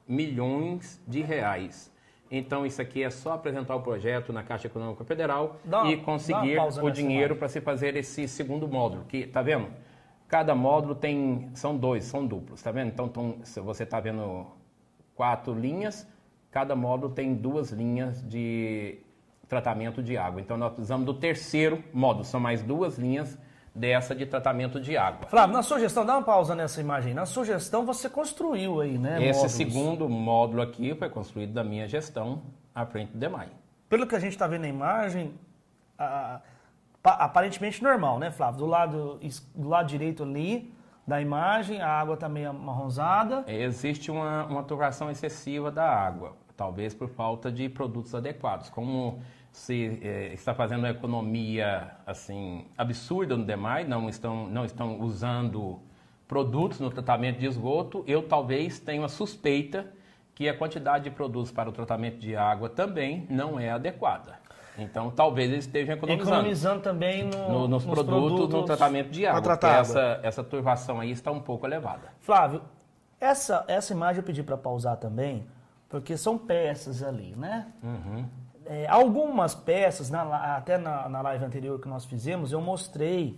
milhões 0.07 0.99
de 1.07 1.21
reais. 1.21 1.91
Então, 2.29 2.65
isso 2.65 2.81
aqui 2.81 3.03
é 3.03 3.09
só 3.09 3.33
apresentar 3.33 3.75
o 3.75 3.81
projeto 3.81 4.31
na 4.31 4.41
Caixa 4.41 4.67
Econômica 4.67 5.03
Federal 5.03 5.59
Dá 5.65 5.85
e 5.87 5.97
conseguir 5.97 6.57
o 6.81 6.89
dinheiro 6.89 7.35
para 7.35 7.49
se 7.49 7.59
fazer 7.59 7.97
esse 7.97 8.25
segundo 8.27 8.67
módulo. 8.67 9.03
Que 9.03 9.27
tá 9.27 9.41
vendo? 9.41 9.67
Cada 10.31 10.55
módulo 10.55 10.95
tem 10.95 11.49
são 11.53 11.75
dois, 11.75 12.05
são 12.05 12.25
duplos, 12.25 12.61
tá 12.61 12.71
vendo? 12.71 12.87
Então, 12.87 13.09
tão- 13.09 13.39
se 13.43 13.59
você 13.59 13.85
tá 13.85 13.99
vendo 13.99 14.47
quatro 15.13 15.53
linhas, 15.53 16.07
cada 16.49 16.73
módulo 16.73 17.13
tem 17.13 17.35
duas 17.35 17.69
linhas 17.71 18.25
de 18.25 18.97
tratamento 19.49 20.01
de 20.01 20.15
água. 20.15 20.39
Então, 20.39 20.55
nós 20.55 20.71
precisamos 20.71 21.05
do 21.05 21.13
terceiro 21.13 21.83
módulo, 21.93 22.23
são 22.23 22.39
mais 22.39 22.63
duas 22.63 22.97
linhas 22.97 23.37
dessa 23.75 24.15
de 24.15 24.25
tratamento 24.25 24.79
de 24.79 24.95
água. 24.95 25.27
Flávio, 25.27 25.53
na 25.53 25.61
sua 25.61 25.81
gestão, 25.81 26.05
dá 26.05 26.13
uma 26.15 26.23
pausa 26.23 26.55
nessa 26.55 26.79
imagem. 26.79 27.13
Na 27.13 27.25
sua 27.25 27.43
gestão, 27.43 27.85
você 27.85 28.09
construiu 28.09 28.79
aí, 28.79 28.97
né? 28.97 29.17
Esse 29.21 29.33
módulos. 29.33 29.51
segundo 29.51 30.09
módulo 30.09 30.61
aqui 30.61 30.95
foi 30.95 31.09
construído 31.09 31.51
da 31.51 31.63
minha 31.63 31.89
gestão 31.89 32.41
à 32.73 32.85
frente 32.85 33.11
do 33.11 33.17
DEMAI. 33.17 33.49
Pelo 33.89 34.07
que 34.07 34.15
a 34.15 34.19
gente 34.19 34.31
está 34.31 34.47
vendo 34.47 34.61
na 34.61 34.69
imagem, 34.69 35.33
a- 35.99 36.39
aparentemente 37.03 37.81
normal, 37.83 38.19
né, 38.19 38.31
Flávio? 38.31 38.59
Do 38.59 38.65
lado, 38.65 39.19
do 39.55 39.67
lado 39.67 39.87
direito 39.87 40.23
ali 40.23 40.73
da 41.05 41.21
imagem, 41.21 41.81
a 41.81 41.89
água 41.89 42.13
está 42.13 42.29
meio 42.29 42.49
amarronzada. 42.49 43.43
Existe 43.47 44.11
uma, 44.11 44.45
uma 44.45 44.63
excessiva 45.11 45.71
da 45.71 45.85
água, 45.85 46.35
talvez 46.55 46.93
por 46.93 47.09
falta 47.09 47.51
de 47.51 47.67
produtos 47.67 48.13
adequados. 48.13 48.69
Como 48.69 49.19
se 49.51 49.99
eh, 50.01 50.33
está 50.33 50.53
fazendo 50.53 50.79
uma 50.79 50.89
economia 50.89 51.91
assim 52.05 52.65
absurda 52.77 53.35
no 53.35 53.43
DEMAI, 53.43 53.83
não 53.83 54.07
estão, 54.07 54.47
não 54.47 54.63
estão 54.63 54.99
usando 55.01 55.79
produtos 56.27 56.79
no 56.79 56.89
tratamento 56.89 57.39
de 57.39 57.45
esgoto, 57.45 58.05
eu 58.07 58.23
talvez 58.23 58.79
tenha 58.79 59.01
uma 59.01 59.09
suspeita 59.09 59.91
que 60.33 60.47
a 60.47 60.57
quantidade 60.57 61.03
de 61.03 61.11
produtos 61.11 61.51
para 61.51 61.69
o 61.69 61.73
tratamento 61.73 62.17
de 62.17 62.35
água 62.35 62.69
também 62.69 63.27
não 63.29 63.59
é 63.59 63.69
adequada. 63.69 64.40
Então, 64.81 65.09
talvez 65.11 65.51
eles 65.51 65.65
estejam 65.65 65.95
economizando 65.95 66.29
Economizando 66.37 66.81
também 66.81 67.23
no- 67.25 67.47
no- 67.47 67.67
nos, 67.67 67.83
produtos, 68.05 68.49
no 68.49 68.63
tratamento 68.65 69.09
de 69.09 69.25
água, 69.25 69.41
essa, 69.81 70.19
essa 70.23 70.43
turvação 70.43 70.99
aí 70.99 71.11
está 71.11 71.31
um 71.31 71.39
pouco 71.39 71.65
elevada. 71.65 72.09
Flávio, 72.19 72.61
essa, 73.19 73.63
essa 73.67 73.93
imagem 73.93 74.17
eu 74.21 74.23
pedi 74.23 74.41
para 74.43 74.57
pausar 74.57 74.97
também, 74.97 75.45
porque 75.89 76.17
são 76.17 76.37
peças 76.37 77.03
ali, 77.03 77.35
né? 77.35 77.67
É, 78.65 78.87
algumas 78.87 79.53
peças, 79.55 80.09
na 80.09 80.55
até 80.55 80.77
na, 80.77 81.09
na 81.09 81.21
live 81.21 81.43
anterior 81.43 81.79
que 81.79 81.87
nós 81.89 82.05
fizemos, 82.05 82.51
eu 82.51 82.61
mostrei 82.61 83.37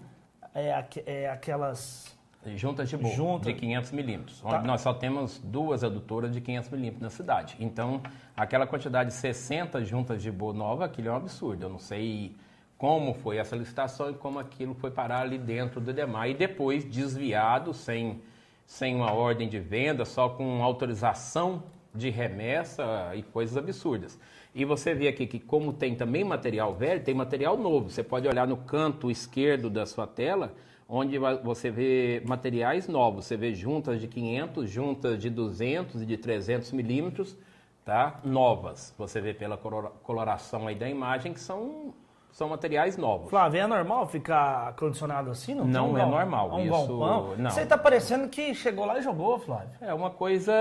é, 0.53 0.73
aque- 0.73 1.03
é, 1.05 1.29
aquelas. 1.29 2.12
Juntas 2.55 2.89
de 2.89 2.97
boa, 2.97 3.13
Junta. 3.15 3.51
de 3.51 3.59
500 3.59 3.91
milímetros, 3.91 4.41
Tá. 4.41 4.61
nós 4.61 4.81
só 4.81 4.93
temos 4.93 5.39
duas 5.39 5.83
adutoras 5.83 6.31
de 6.31 6.41
500 6.41 6.69
milímetros 6.71 7.01
na 7.01 7.09
cidade. 7.09 7.55
Então, 7.59 8.01
aquela 8.35 8.67
quantidade 8.67 9.09
de 9.09 9.15
60 9.15 9.83
juntas 9.83 10.21
de 10.21 10.31
boa 10.31 10.53
nova, 10.53 10.85
aquilo 10.85 11.07
é 11.09 11.11
um 11.11 11.15
absurdo. 11.15 11.63
Eu 11.65 11.69
não 11.69 11.79
sei 11.79 12.35
como 12.77 13.13
foi 13.13 13.37
essa 13.37 13.55
licitação 13.55 14.09
e 14.09 14.13
como 14.13 14.39
aquilo 14.39 14.73
foi 14.73 14.91
parar 14.91 15.21
ali 15.21 15.37
dentro 15.37 15.79
do 15.79 15.93
DEMAI 15.93 16.31
e 16.31 16.33
depois 16.33 16.83
desviado, 16.83 17.73
sem, 17.73 18.21
sem 18.65 18.93
uma 18.95 19.13
ordem 19.13 19.47
de 19.47 19.59
venda, 19.59 20.03
só 20.03 20.27
com 20.29 20.61
autorização 20.61 21.63
de 21.95 22.09
remessa 22.09 23.11
e 23.15 23.21
coisas 23.23 23.55
absurdas. 23.55 24.19
E 24.53 24.65
você 24.65 24.93
vê 24.93 25.07
aqui 25.07 25.25
que 25.25 25.39
como 25.39 25.71
tem 25.71 25.95
também 25.95 26.23
material 26.23 26.73
velho, 26.75 27.01
tem 27.01 27.13
material 27.13 27.57
novo. 27.57 27.89
Você 27.89 28.03
pode 28.03 28.27
olhar 28.27 28.47
no 28.47 28.57
canto 28.57 29.09
esquerdo 29.09 29.69
da 29.69 29.85
sua 29.85 30.05
tela, 30.05 30.53
onde 30.95 31.17
você 31.17 31.71
vê 31.71 32.21
materiais 32.23 32.87
novos. 32.87 33.25
Você 33.25 33.35
vê 33.35 33.51
juntas 33.53 33.99
de 33.99 34.07
500, 34.07 34.69
juntas 34.69 35.19
de 35.19 35.27
200 35.27 36.03
e 36.03 36.05
de 36.05 36.17
300 36.17 36.71
milímetros, 36.71 37.35
tá? 37.83 38.17
Novas. 38.23 38.93
Você 38.95 39.19
vê 39.19 39.33
pela 39.33 39.57
coloração 39.57 40.67
aí 40.67 40.75
da 40.75 40.87
imagem 40.87 41.33
que 41.33 41.39
são, 41.39 41.95
são 42.31 42.47
materiais 42.49 42.95
novos. 42.95 43.31
Flávio, 43.31 43.59
é 43.61 43.65
normal 43.65 44.05
ficar 44.07 44.75
condicionado 44.75 45.31
assim? 45.31 45.55
Não, 45.55 45.65
Não 45.65 45.91
um 45.93 45.97
é 45.97 46.05
normal, 46.05 46.53
Um 46.53 46.59
isso- 46.59 46.69
galpão? 46.69 47.35
não. 47.39 47.49
Você 47.49 47.65
tá 47.65 47.75
parecendo 47.77 48.27
que 48.29 48.53
chegou 48.53 48.85
lá 48.85 48.99
e 48.99 49.01
jogou, 49.01 49.39
Flávio. 49.39 49.71
É 49.81 49.95
uma 49.95 50.11
coisa 50.11 50.53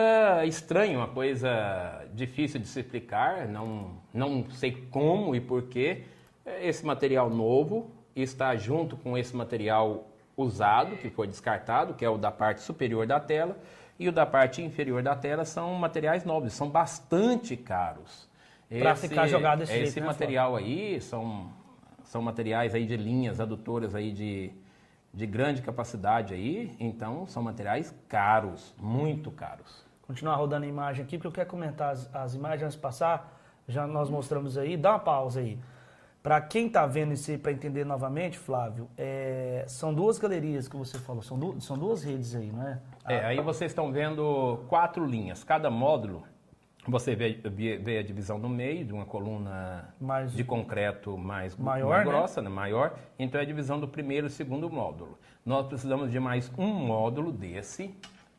estranha, 0.46 0.96
uma 0.96 1.08
coisa 1.08 2.06
difícil 2.14 2.58
de 2.58 2.66
se 2.68 2.80
explicar, 2.80 3.46
não, 3.48 3.98
não 4.14 4.48
sei 4.48 4.72
como 4.90 5.34
e 5.36 5.42
porquê. 5.42 6.04
Esse 6.62 6.86
material 6.86 7.28
novo 7.28 7.90
está 8.16 8.56
junto 8.56 8.96
com 8.96 9.16
esse 9.16 9.36
material 9.36 10.06
usado, 10.36 10.96
que 10.96 11.10
foi 11.10 11.26
descartado, 11.26 11.94
que 11.94 12.04
é 12.04 12.08
o 12.08 12.16
da 12.16 12.30
parte 12.30 12.60
superior 12.60 13.06
da 13.06 13.20
tela, 13.20 13.56
e 13.98 14.08
o 14.08 14.12
da 14.12 14.26
parte 14.26 14.62
inferior 14.62 15.02
da 15.02 15.14
tela 15.14 15.44
são 15.44 15.74
materiais 15.74 16.24
nobres, 16.24 16.52
são 16.54 16.68
bastante 16.68 17.56
caros. 17.56 18.28
Pra 18.68 18.96
ficar 18.96 19.26
jogado 19.26 19.60
desse 19.60 19.72
jeito, 19.72 19.88
Esse 19.88 20.00
né, 20.00 20.06
material 20.06 20.56
aí 20.56 21.00
são, 21.00 21.52
são 22.04 22.22
materiais 22.22 22.74
aí 22.74 22.86
de 22.86 22.96
linhas 22.96 23.38
adutoras 23.38 23.94
aí 23.94 24.10
de, 24.10 24.50
de 25.12 25.26
grande 25.26 25.60
capacidade 25.60 26.32
aí, 26.32 26.74
então 26.80 27.26
são 27.26 27.42
materiais 27.42 27.94
caros, 28.08 28.74
muito 28.78 29.30
caros. 29.30 29.84
Continuar 30.06 30.36
rodando 30.36 30.64
a 30.64 30.68
imagem 30.68 31.04
aqui, 31.04 31.16
porque 31.16 31.28
eu 31.28 31.32
quero 31.32 31.50
comentar 31.50 31.90
as, 31.90 32.14
as 32.14 32.34
imagens 32.34 32.64
antes 32.64 32.76
de 32.76 32.82
passar. 32.82 33.38
Já 33.68 33.86
nós 33.86 34.10
mostramos 34.10 34.58
aí. 34.58 34.76
Dá 34.76 34.90
uma 34.90 34.98
pausa 34.98 35.40
aí. 35.40 35.58
Para 36.22 36.40
quem 36.40 36.68
está 36.68 36.86
vendo 36.86 37.12
isso 37.12 37.30
aí, 37.32 37.36
para 37.38 37.50
entender 37.50 37.84
novamente, 37.84 38.38
Flávio, 38.38 38.88
é, 38.96 39.64
são 39.66 39.92
duas 39.92 40.18
galerias 40.18 40.68
que 40.68 40.76
você 40.76 40.96
falou, 40.98 41.20
são, 41.20 41.36
du- 41.36 41.60
são 41.60 41.76
duas 41.76 42.04
redes 42.04 42.36
aí, 42.36 42.52
não 42.52 42.62
é? 42.68 42.78
É, 43.08 43.24
aí 43.24 43.40
vocês 43.40 43.72
estão 43.72 43.90
vendo 43.90 44.60
quatro 44.68 45.04
linhas. 45.04 45.42
Cada 45.42 45.68
módulo, 45.68 46.22
você 46.86 47.16
vê, 47.16 47.32
vê- 47.44 47.76
vê 47.76 47.98
a 47.98 48.02
divisão 48.04 48.38
no 48.38 48.48
meio 48.48 48.84
de 48.84 48.92
uma 48.92 49.04
coluna 49.04 49.92
Mais- 50.00 50.32
de 50.32 50.44
concreto 50.44 51.18
mais, 51.18 51.56
Maior, 51.56 51.88
mais 51.88 52.06
né? 52.06 52.12
grossa, 52.12 52.40
né? 52.40 52.48
maior. 52.48 52.94
Então 53.18 53.40
é 53.40 53.42
a 53.42 53.46
divisão 53.46 53.80
do 53.80 53.88
primeiro 53.88 54.28
e 54.28 54.30
segundo 54.30 54.70
módulo. 54.70 55.18
Nós 55.44 55.66
precisamos 55.66 56.08
de 56.12 56.20
mais 56.20 56.52
um 56.56 56.68
módulo 56.68 57.32
desse 57.32 57.92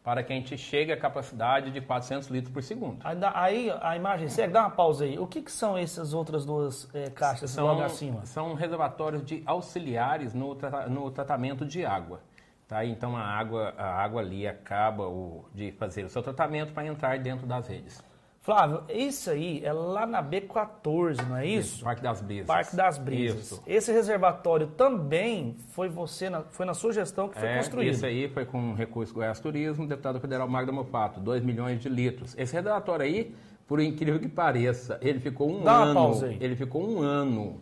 para 0.03 0.21
que 0.21 0.33
a 0.33 0.35
gente 0.35 0.57
chegue 0.57 0.91
à 0.91 0.97
capacidade 0.97 1.71
de 1.71 1.79
400 1.79 2.27
litros 2.27 2.53
por 2.53 2.61
segundo. 2.61 2.99
Aí, 3.33 3.71
a 3.81 3.95
imagem 3.95 4.27
segue, 4.27 4.51
dá 4.51 4.61
uma 4.61 4.69
pausa 4.69 5.05
aí. 5.05 5.17
O 5.17 5.25
que, 5.25 5.41
que 5.41 5.51
são 5.51 5.77
essas 5.77 6.13
outras 6.13 6.45
duas 6.45 6.89
é, 6.93 7.09
caixas 7.09 7.55
logo 7.55 7.81
acima? 7.81 8.25
são 8.25 8.53
reservatórios 8.53 9.23
de 9.23 9.41
auxiliares 9.45 10.33
no, 10.33 10.57
no 10.89 11.09
tratamento 11.09 11.65
de 11.65 11.85
água. 11.85 12.19
Tá? 12.67 12.83
Então 12.85 13.15
a 13.15 13.21
água, 13.23 13.73
a 13.77 14.03
água 14.03 14.21
ali 14.21 14.47
acaba 14.47 15.07
o- 15.07 15.45
de 15.53 15.71
fazer 15.73 16.03
o 16.03 16.09
seu 16.09 16.21
tratamento 16.21 16.73
para 16.73 16.85
entrar 16.85 17.17
dentro 17.19 17.45
das 17.47 17.67
redes. 17.67 18.03
Flávio, 18.43 18.83
isso 18.89 19.29
aí 19.31 19.61
é 19.63 19.71
lá 19.71 20.05
na 20.05 20.21
B14, 20.21 21.25
não 21.29 21.37
é 21.37 21.45
isso? 21.47 21.81
Parque 21.81 22.03
das 22.03 22.21
Brisas. 22.21 22.45
Parque 22.45 22.75
das 22.75 22.97
Brisas. 22.97 23.39
Isso. 23.45 23.63
Esse 23.65 23.91
reservatório 23.93 24.67
também 24.67 25.55
foi 25.69 25.87
você, 25.87 26.29
na, 26.29 26.41
foi 26.41 26.65
na 26.65 26.73
sua 26.73 26.91
gestão 26.91 27.29
que 27.29 27.39
foi 27.39 27.47
É, 27.47 27.55
construído. 27.55 27.91
esse 27.91 28.05
aí 28.05 28.27
foi 28.27 28.45
com 28.45 28.73
recurso 28.73 29.13
Goiás 29.13 29.39
Turismo, 29.39 29.87
deputado 29.87 30.19
federal 30.19 30.45
Magda 30.49 30.73
Mofato, 30.73 31.21
2 31.21 31.41
milhões 31.41 31.79
de 31.81 31.87
litros. 31.87 32.35
Esse 32.37 32.53
reservatório 32.53 33.05
aí, 33.05 33.33
por 33.65 33.79
incrível 33.79 34.19
que 34.19 34.27
pareça, 34.27 34.99
ele 35.01 35.21
ficou 35.21 35.49
um 35.49 35.63
Dá 35.63 35.77
uma 35.77 35.85
ano, 35.85 35.93
pausa 35.93 36.25
aí. 36.25 36.37
ele 36.41 36.57
ficou 36.57 36.85
um 36.85 36.99
ano 37.01 37.61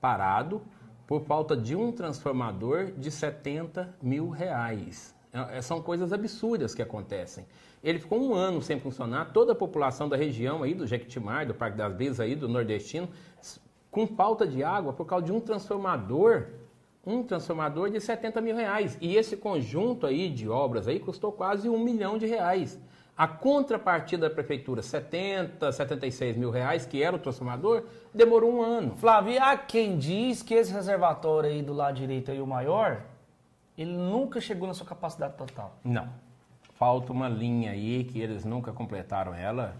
parado 0.00 0.60
por 1.06 1.20
falta 1.22 1.56
de 1.56 1.76
um 1.76 1.92
transformador 1.92 2.90
de 2.98 3.08
70 3.12 3.94
mil 4.02 4.30
reais. 4.30 5.16
É, 5.32 5.60
São 5.60 5.82
coisas 5.82 6.12
absurdas 6.12 6.74
que 6.74 6.82
acontecem. 6.82 7.46
Ele 7.82 7.98
ficou 7.98 8.20
um 8.20 8.34
ano 8.34 8.60
sem 8.60 8.80
funcionar, 8.80 9.32
toda 9.32 9.52
a 9.52 9.54
população 9.54 10.08
da 10.08 10.16
região 10.16 10.62
aí, 10.62 10.74
do 10.74 10.86
Jequitimar, 10.86 11.46
do 11.46 11.54
Parque 11.54 11.76
das 11.76 11.92
Brisas 11.92 12.20
aí, 12.20 12.34
do 12.34 12.48
Nordestino, 12.48 13.08
com 13.90 14.06
falta 14.06 14.46
de 14.46 14.62
água 14.64 14.92
por 14.92 15.06
causa 15.06 15.26
de 15.26 15.32
um 15.32 15.40
transformador, 15.40 16.48
um 17.06 17.22
transformador 17.22 17.90
de 17.90 18.00
70 18.00 18.40
mil 18.40 18.56
reais. 18.56 18.98
E 19.00 19.16
esse 19.16 19.36
conjunto 19.36 20.06
aí 20.06 20.28
de 20.28 20.48
obras 20.48 20.88
aí 20.88 20.98
custou 20.98 21.32
quase 21.32 21.68
um 21.68 21.78
milhão 21.78 22.18
de 22.18 22.26
reais. 22.26 22.78
A 23.16 23.26
contrapartida 23.26 24.28
da 24.28 24.34
prefeitura, 24.34 24.80
70, 24.80 25.72
76 25.72 26.36
mil 26.36 26.50
reais, 26.50 26.86
que 26.86 27.02
era 27.02 27.16
o 27.16 27.18
transformador, 27.18 27.82
demorou 28.14 28.52
um 28.52 28.62
ano. 28.62 28.94
Flávio, 28.94 29.42
há 29.42 29.56
quem 29.56 29.98
diz 29.98 30.40
que 30.40 30.54
esse 30.54 30.72
reservatório 30.72 31.50
aí 31.50 31.60
do 31.60 31.72
lado 31.72 31.96
direito 31.96 32.30
aí, 32.30 32.40
o 32.40 32.46
maior, 32.46 33.02
ele 33.82 33.96
nunca 33.96 34.40
chegou 34.40 34.66
na 34.66 34.74
sua 34.74 34.86
capacidade 34.86 35.34
total. 35.36 35.78
Não. 35.84 36.08
Falta 36.74 37.12
uma 37.12 37.28
linha 37.28 37.72
aí 37.72 38.04
que 38.04 38.20
eles 38.20 38.44
nunca 38.44 38.72
completaram 38.72 39.34
ela. 39.34 39.76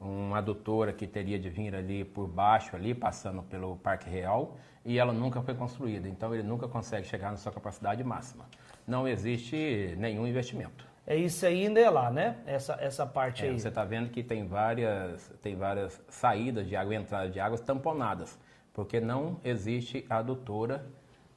Uma 0.00 0.38
adutora 0.38 0.92
que 0.92 1.06
teria 1.06 1.38
de 1.38 1.48
vir 1.48 1.74
ali 1.76 2.04
por 2.04 2.26
baixo, 2.26 2.74
ali, 2.74 2.92
passando 2.92 3.40
pelo 3.42 3.76
Parque 3.76 4.10
Real, 4.10 4.56
e 4.84 4.98
ela 4.98 5.12
nunca 5.12 5.40
foi 5.40 5.54
construída. 5.54 6.08
Então 6.08 6.34
ele 6.34 6.42
nunca 6.42 6.66
consegue 6.66 7.06
chegar 7.06 7.30
na 7.30 7.36
sua 7.36 7.52
capacidade 7.52 8.02
máxima. 8.02 8.44
Não 8.86 9.06
existe 9.06 9.94
nenhum 9.96 10.26
investimento. 10.26 10.84
É 11.06 11.16
isso 11.16 11.46
aí 11.46 11.66
ainda 11.66 11.80
é 11.80 11.88
lá, 11.88 12.10
né? 12.10 12.38
Essa, 12.46 12.76
essa 12.80 13.06
parte 13.06 13.44
É, 13.44 13.48
aí. 13.50 13.58
você 13.60 13.68
está 13.68 13.84
vendo 13.84 14.10
que 14.10 14.22
tem 14.24 14.46
várias, 14.46 15.32
tem 15.40 15.54
várias 15.56 16.00
saídas 16.08 16.66
de 16.66 16.74
água 16.74 16.94
e 16.94 16.96
entradas 16.98 17.32
de 17.32 17.38
águas 17.40 17.60
tamponadas, 17.60 18.38
porque 18.72 19.00
não 19.00 19.38
existe 19.44 20.04
adutora 20.10 20.84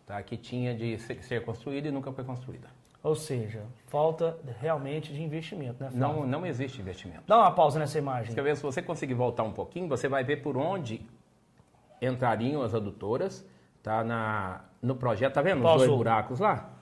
tá, 0.05 0.21
que 0.21 0.37
tinha 0.37 0.73
de 0.75 0.97
ser, 0.99 1.43
construída 1.43 1.87
e 1.87 1.91
nunca 1.91 2.11
foi 2.11 2.23
construída. 2.23 2.67
Ou 3.01 3.15
seja, 3.15 3.63
falta 3.87 4.37
realmente 4.59 5.13
de 5.13 5.21
investimento, 5.21 5.83
né, 5.83 5.91
Flávio? 5.91 5.99
Não, 5.99 6.27
não 6.27 6.45
existe 6.45 6.81
investimento. 6.81 7.23
Dá 7.27 7.37
uma 7.37 7.51
pausa 7.51 7.77
nessa 7.77 7.99
imagem. 7.99 8.33
Quer 8.33 8.41
ver, 8.41 8.55
se 8.55 8.63
você 8.63 8.81
conseguir 8.81 9.13
voltar 9.13 9.43
um 9.43 9.51
pouquinho, 9.51 9.87
você 9.87 10.07
vai 10.07 10.23
ver 10.23 10.37
por 10.37 10.57
onde 10.57 11.05
entrariam 12.01 12.63
as 12.63 12.73
adutoras, 12.73 13.45
tá 13.83 14.03
na, 14.03 14.61
no 14.81 14.95
projeto, 14.95 15.33
tá 15.33 15.41
vendo 15.41 15.65
os 15.65 15.77
dois 15.77 15.89
buracos 15.89 16.39
lá? 16.39 16.74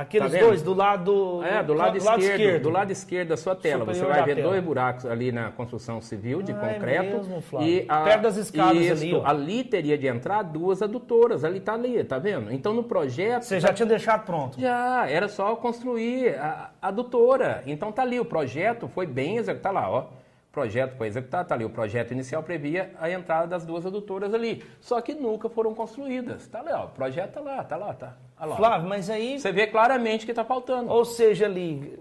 Aqueles 0.00 0.32
Tá 0.32 0.38
dois 0.38 0.62
do 0.62 0.74
lado... 0.74 1.42
É, 1.42 1.62
do 1.62 1.74
lado, 1.74 1.96
esquerdo, 1.96 2.62
do 2.62 2.70
lado 2.70 2.90
esquerdo 2.92 3.28
da 3.30 3.36
sua 3.36 3.56
tela. 3.56 3.84
Você 3.84 3.94
Superior 4.00 4.10
vai 4.12 4.20
da 4.20 4.26
ver 4.26 4.34
tela. 4.36 4.48
dois 4.50 4.62
buracos 4.64 5.06
ali 5.06 5.32
na 5.32 5.50
construção 5.50 6.00
civil 6.00 6.40
de 6.42 6.52
Ah, 6.52 6.56
é 6.70 6.74
concreto. 6.74 7.16
mesmo, 7.16 7.40
Flávio. 7.40 7.68
e 7.68 7.84
a, 7.88 8.02
Perto 8.04 8.22
das 8.22 8.36
escadas 8.36 8.76
isso, 8.80 8.92
ali, 9.04 9.14
ó. 9.14 9.26
ali 9.26 9.64
teria 9.64 9.98
de 9.98 10.06
entrar 10.06 10.42
duas 10.42 10.82
adutoras. 10.82 11.44
Ali 11.44 11.58
tá 11.60 11.74
ali, 11.74 12.02
tá 12.04 12.18
vendo? 12.18 12.52
Então 12.52 12.72
no 12.72 12.84
projeto. 12.84 13.42
Você 13.42 13.58
já 13.58 13.72
tinha 13.72 13.86
deixado 13.86 14.24
pronto. 14.24 14.60
Já, 14.60 15.08
era 15.08 15.28
só 15.28 15.56
construir 15.56 16.36
a 16.38 16.70
a 16.80 16.88
adutora. 16.88 17.62
Então 17.66 17.90
tá 17.90 18.02
ali, 18.02 18.20
o 18.20 18.24
projeto 18.24 18.88
foi 18.88 19.06
bem 19.06 19.36
executado. 19.36 19.74
Tá 19.74 19.80
lá, 19.80 19.90
ó. 19.90 20.00
O 20.02 20.52
projeto 20.52 20.96
foi 20.96 21.08
executado, 21.08 21.48
tá 21.48 21.54
ali. 21.54 21.64
O 21.64 21.70
projeto 21.70 22.12
inicial 22.12 22.42
previa 22.42 22.92
a 23.00 23.10
entrada 23.10 23.46
das 23.48 23.64
duas 23.66 23.84
adutoras 23.84 24.32
ali. 24.32 24.62
Só 24.80 25.00
que 25.00 25.14
nunca 25.14 25.48
foram 25.48 25.74
construídas. 25.74 26.46
Tá 26.46 26.62
lá, 26.62 26.82
ó. 26.82 26.86
O 26.86 26.88
projeto 26.90 27.32
tá 27.34 27.40
lá, 27.40 27.64
tá 27.64 27.76
lá, 27.76 27.92
tá. 27.94 28.16
Flávio, 28.56 28.88
mas 28.88 29.10
aí... 29.10 29.38
Você 29.38 29.52
vê 29.52 29.66
claramente 29.66 30.24
que 30.24 30.32
tá 30.32 30.44
faltando. 30.44 30.90
Ou 30.90 31.04
seja, 31.04 31.46
ali... 31.46 31.98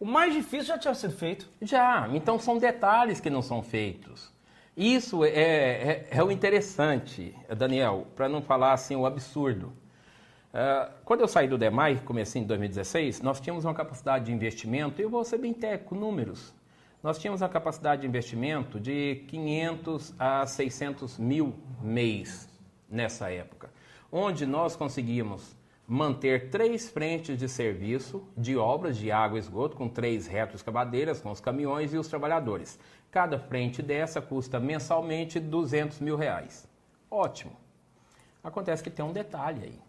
O 0.00 0.04
mais 0.04 0.32
difícil 0.32 0.66
já 0.66 0.78
tinha 0.78 0.94
sido 0.94 1.14
feito. 1.14 1.48
Já, 1.60 2.08
então 2.12 2.38
são 2.38 2.58
detalhes 2.58 3.20
que 3.20 3.28
não 3.28 3.42
são 3.42 3.62
feitos. 3.62 4.32
Isso 4.76 5.24
é, 5.24 5.30
é, 5.30 6.08
é 6.10 6.22
o 6.22 6.30
interessante, 6.30 7.34
Daniel, 7.56 8.06
para 8.14 8.28
não 8.28 8.40
falar 8.40 8.72
assim 8.72 8.94
o 8.94 9.06
absurdo. 9.06 9.72
Ah, 10.52 10.90
quando 11.04 11.20
eu 11.20 11.28
saí 11.28 11.46
do 11.46 11.58
DEMAI, 11.58 12.00
comecei 12.04 12.42
em 12.42 12.44
2016, 12.44 13.20
nós 13.20 13.40
tínhamos 13.40 13.64
uma 13.64 13.74
capacidade 13.74 14.26
de 14.26 14.32
investimento, 14.32 15.00
e 15.00 15.04
eu 15.04 15.10
vou 15.10 15.24
ser 15.24 15.38
bem 15.38 15.52
técnico, 15.52 15.94
números. 15.94 16.54
Nós 17.02 17.18
tínhamos 17.18 17.42
uma 17.42 17.48
capacidade 17.48 18.02
de 18.02 18.08
investimento 18.08 18.80
de 18.80 19.24
500 19.28 20.14
a 20.18 20.46
600 20.46 21.18
mil 21.18 21.54
mês 21.80 22.48
nessa 22.90 23.30
época, 23.30 23.70
onde 24.10 24.46
nós 24.46 24.74
conseguimos 24.76 25.56
manter 25.86 26.50
três 26.50 26.88
frentes 26.90 27.38
de 27.38 27.48
serviço 27.48 28.22
de 28.36 28.56
obras 28.56 28.96
de 28.98 29.10
água 29.10 29.38
e 29.38 29.40
esgoto, 29.40 29.76
com 29.76 29.88
três 29.88 30.26
retroescavadeiras, 30.26 31.20
com 31.20 31.30
os 31.30 31.40
caminhões 31.40 31.94
e 31.94 31.96
os 31.96 32.08
trabalhadores. 32.08 32.78
Cada 33.10 33.38
frente 33.38 33.80
dessa 33.80 34.20
custa 34.20 34.60
mensalmente 34.60 35.40
200 35.40 36.00
mil 36.00 36.16
reais. 36.16 36.68
Ótimo. 37.10 37.56
Acontece 38.44 38.82
que 38.82 38.90
tem 38.90 39.04
um 39.04 39.12
detalhe 39.12 39.64
aí. 39.64 39.80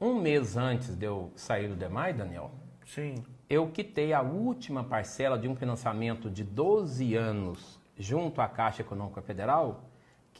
Um 0.00 0.20
mês 0.20 0.56
antes 0.56 0.94
de 0.94 1.04
eu 1.04 1.32
sair 1.34 1.68
do 1.68 1.74
DEMAI, 1.74 2.14
Daniel, 2.14 2.52
Sim. 2.86 3.16
eu 3.48 3.68
quitei 3.70 4.12
a 4.12 4.22
última 4.22 4.84
parcela 4.84 5.36
de 5.36 5.48
um 5.48 5.54
financiamento 5.54 6.30
de 6.30 6.44
12 6.44 7.14
anos 7.16 7.78
junto 7.98 8.40
à 8.40 8.48
Caixa 8.48 8.80
Econômica 8.80 9.20
Federal, 9.20 9.89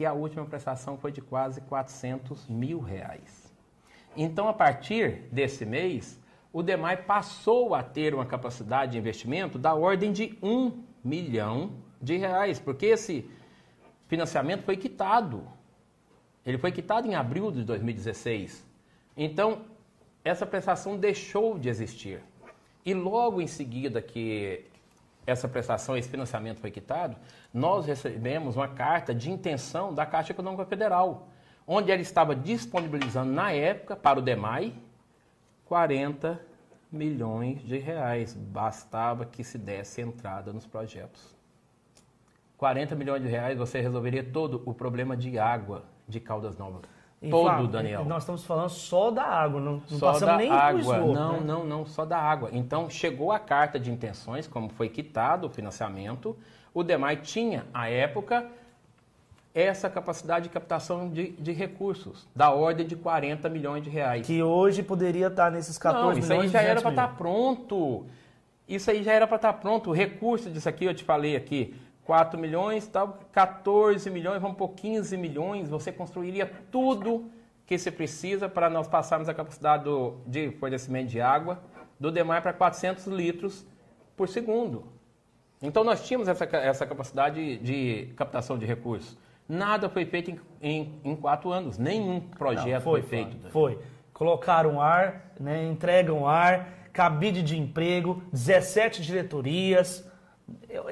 que 0.00 0.06
a 0.06 0.14
última 0.14 0.46
prestação 0.46 0.96
foi 0.96 1.12
de 1.12 1.20
quase 1.20 1.60
400 1.60 2.48
mil 2.48 2.80
reais. 2.80 3.52
Então, 4.16 4.48
a 4.48 4.52
partir 4.54 5.28
desse 5.30 5.66
mês, 5.66 6.18
o 6.50 6.62
DEMAI 6.62 7.02
passou 7.02 7.74
a 7.74 7.82
ter 7.82 8.14
uma 8.14 8.24
capacidade 8.24 8.92
de 8.92 8.98
investimento 8.98 9.58
da 9.58 9.74
ordem 9.74 10.10
de 10.10 10.38
1 10.42 10.82
milhão 11.04 11.74
de 12.00 12.16
reais, 12.16 12.58
porque 12.58 12.86
esse 12.86 13.30
financiamento 14.08 14.62
foi 14.62 14.78
quitado. 14.78 15.46
Ele 16.46 16.56
foi 16.56 16.72
quitado 16.72 17.06
em 17.06 17.14
abril 17.14 17.52
de 17.52 17.62
2016. 17.62 18.66
Então, 19.14 19.66
essa 20.24 20.46
prestação 20.46 20.96
deixou 20.96 21.58
de 21.58 21.68
existir. 21.68 22.22
E 22.86 22.94
logo 22.94 23.38
em 23.38 23.46
seguida 23.46 24.00
que 24.00 24.64
essa 25.26 25.48
prestação, 25.48 25.96
esse 25.96 26.08
financiamento 26.08 26.60
foi 26.60 26.70
quitado, 26.70 27.16
nós 27.52 27.86
recebemos 27.86 28.56
uma 28.56 28.68
carta 28.68 29.14
de 29.14 29.30
intenção 29.30 29.94
da 29.94 30.06
Caixa 30.06 30.32
Econômica 30.32 30.64
Federal, 30.64 31.28
onde 31.66 31.90
ela 31.92 32.00
estava 32.00 32.34
disponibilizando 32.34 33.32
na 33.32 33.52
época 33.52 33.94
para 33.94 34.18
o 34.18 34.22
DEMAI 34.22 34.74
40 35.66 36.40
milhões 36.90 37.62
de 37.62 37.78
reais. 37.78 38.34
Bastava 38.34 39.24
que 39.24 39.44
se 39.44 39.56
desse 39.56 40.00
entrada 40.00 40.52
nos 40.52 40.66
projetos. 40.66 41.36
40 42.56 42.94
milhões 42.94 43.22
de 43.22 43.28
reais 43.28 43.56
você 43.56 43.80
resolveria 43.80 44.22
todo 44.24 44.62
o 44.66 44.74
problema 44.74 45.16
de 45.16 45.38
água 45.38 45.84
de 46.08 46.20
Caldas 46.20 46.58
Novas. 46.58 46.82
Todo, 47.28 47.42
Flávio, 47.42 47.66
Daniel. 47.68 48.04
Nós 48.06 48.22
estamos 48.22 48.44
falando 48.44 48.70
só 48.70 49.10
da 49.10 49.24
água, 49.24 49.60
não, 49.60 49.72
não 49.72 49.98
Só 49.98 50.12
passamos 50.12 50.32
da 50.32 50.36
nem 50.38 50.50
água. 50.50 50.80
esgoto. 50.80 51.12
não, 51.12 51.32
né? 51.34 51.40
não, 51.44 51.64
não, 51.66 51.86
só 51.86 52.06
da 52.06 52.16
água. 52.18 52.48
Então 52.52 52.88
chegou 52.88 53.30
a 53.30 53.38
carta 53.38 53.78
de 53.78 53.90
intenções, 53.90 54.46
como 54.46 54.70
foi 54.70 54.88
quitado 54.88 55.46
o 55.46 55.50
financiamento. 55.50 56.34
O 56.72 56.82
DEMAI 56.82 57.16
tinha, 57.16 57.66
à 57.74 57.90
época, 57.90 58.46
essa 59.54 59.90
capacidade 59.90 60.44
de 60.44 60.48
captação 60.50 61.10
de, 61.10 61.32
de 61.32 61.52
recursos, 61.52 62.26
da 62.34 62.52
ordem 62.52 62.86
de 62.86 62.96
40 62.96 63.48
milhões 63.50 63.82
de 63.82 63.90
reais. 63.90 64.26
Que 64.26 64.42
hoje 64.42 64.82
poderia 64.82 65.26
estar 65.26 65.50
nesses 65.50 65.76
14 65.76 66.04
Não, 66.06 66.18
isso 66.18 66.32
aí 66.32 66.48
já 66.48 66.60
era 66.62 66.80
200 66.80 66.82
para 66.82 66.90
estar 66.90 67.02
milhões. 67.02 67.18
pronto. 67.18 68.06
Isso 68.66 68.90
aí 68.90 69.02
já 69.02 69.12
era 69.12 69.26
para 69.26 69.36
estar 69.36 69.52
pronto. 69.54 69.90
O 69.90 69.92
recurso 69.92 70.48
disso 70.48 70.68
aqui, 70.68 70.84
eu 70.84 70.94
te 70.94 71.04
falei 71.04 71.36
aqui, 71.36 71.74
4 72.10 72.36
milhões, 72.40 72.88
tal, 72.88 73.20
14 73.30 74.10
milhões, 74.10 74.42
vamos 74.42 74.56
por 74.56 74.70
15 74.70 75.16
milhões, 75.16 75.68
você 75.68 75.92
construiria 75.92 76.44
tudo 76.68 77.30
que 77.64 77.78
se 77.78 77.88
precisa 77.88 78.48
para 78.48 78.68
nós 78.68 78.88
passarmos 78.88 79.28
a 79.28 79.32
capacidade 79.34 79.84
do- 79.84 80.16
de 80.26 80.50
fornecimento 80.58 81.06
de 81.08 81.20
água 81.20 81.60
do 82.00 82.10
DEMAI 82.10 82.40
para 82.42 82.52
400 82.52 83.06
litros 83.06 83.64
por 84.16 84.28
segundo. 84.28 84.86
Então 85.62 85.84
nós 85.84 86.04
tínhamos 86.04 86.26
essa, 86.26 86.44
essa 86.56 86.84
capacidade 86.84 87.58
de 87.58 88.12
captação 88.16 88.58
de 88.58 88.66
recursos. 88.66 89.16
Nada 89.48 89.88
foi 89.88 90.04
feito 90.04 90.32
em, 90.32 90.40
em- 90.60 91.00
em 91.04 91.14
quatro 91.14 91.52
anos, 91.52 91.78
nenhum 91.78 92.14
Não, 92.14 92.20
projeto 92.22 92.82
foi, 92.82 93.02
feito. 93.02 93.30
Flávio, 93.36 93.50
Foi. 93.52 93.78
Colocaram 94.12 94.80
ar, 94.80 95.32
né, 95.38 95.64
entregam 95.64 96.26
ar, 96.26 96.88
cabide 96.92 97.40
de 97.40 97.56
emprego, 97.56 98.20
17 98.32 99.00
diretorias, 99.00 100.04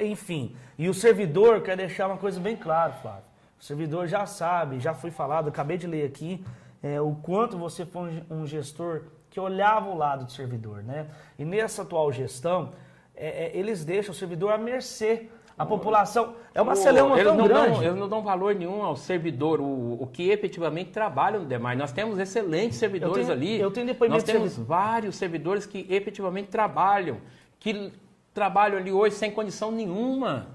enfim. 0.01 0.55
E 0.79 0.89
o 0.89 0.95
servidor 0.95 1.61
quer 1.63 1.77
deixar 1.77 2.07
uma 2.07 2.17
coisa 2.17 2.39
bem 2.41 2.57
clara, 2.57 2.93
Flávio. 2.93 3.25
O 3.61 3.65
servidor 3.65 4.07
já 4.07 4.25
sabe, 4.27 4.79
já 4.79 4.95
foi 4.95 5.11
falado, 5.11 5.49
acabei 5.49 5.77
de 5.77 5.87
ler 5.89 6.07
aqui, 6.07 6.45
é, 6.83 7.01
o 7.01 7.17
quanto 7.17 7.59
você 7.59 7.85
foi 7.85 8.23
um 8.31 8.47
gestor 8.47 9.03
que 9.29 9.41
olhava 9.41 9.91
o 9.91 9.97
lado 9.97 10.25
do 10.25 10.31
servidor, 10.33 10.83
né? 10.85 11.07
E 11.37 11.45
nessa 11.45 11.83
atual 11.83 12.13
gestão, 12.13 12.71
é, 13.17 13.47
é, 13.47 13.57
eles 13.59 13.85
deixam 13.85 14.13
o 14.13 14.15
servidor 14.15 14.53
à 14.53 14.59
mercê. 14.59 15.29
A 15.59 15.67
população 15.67 16.35
é 16.55 16.63
uma 16.63 16.77
celeuma 16.77 17.17
eles 17.17 17.27
tão 17.27 17.37
não 17.37 17.49
grande. 17.49 17.73
Dão, 17.73 17.83
eles 17.83 17.99
não 17.99 18.09
dão 18.09 18.23
valor 18.23 18.55
nenhum 18.55 18.81
ao 18.81 18.95
servidor, 18.95 19.61
o, 19.61 20.01
o 20.01 20.07
que 20.07 20.31
efetivamente 20.31 20.91
trabalha 20.93 21.41
no 21.41 21.45
DEMAI. 21.47 21.75
Nós 21.75 21.91
temos 21.91 22.17
excelentes 22.21 22.79
servidores 22.79 23.27
tenho- 23.27 23.33
ali. 23.33 23.59
eu 23.61 23.69
tenho 23.73 23.85
depoimento 23.85 24.19
Nós 24.21 24.25
de 24.25 24.33
temos 24.33 24.53
servi- 24.53 24.69
vários 24.69 25.17
servidores 25.17 25.67
que 25.67 25.85
efetivamente 25.91 26.47
trabalham, 26.49 27.17
que 27.59 27.93
trabalham 28.35 28.79
ali 28.79 28.93
hoje 28.93 29.15
sem 29.17 29.31
condição 29.31 29.71
nenhuma. 29.71 30.47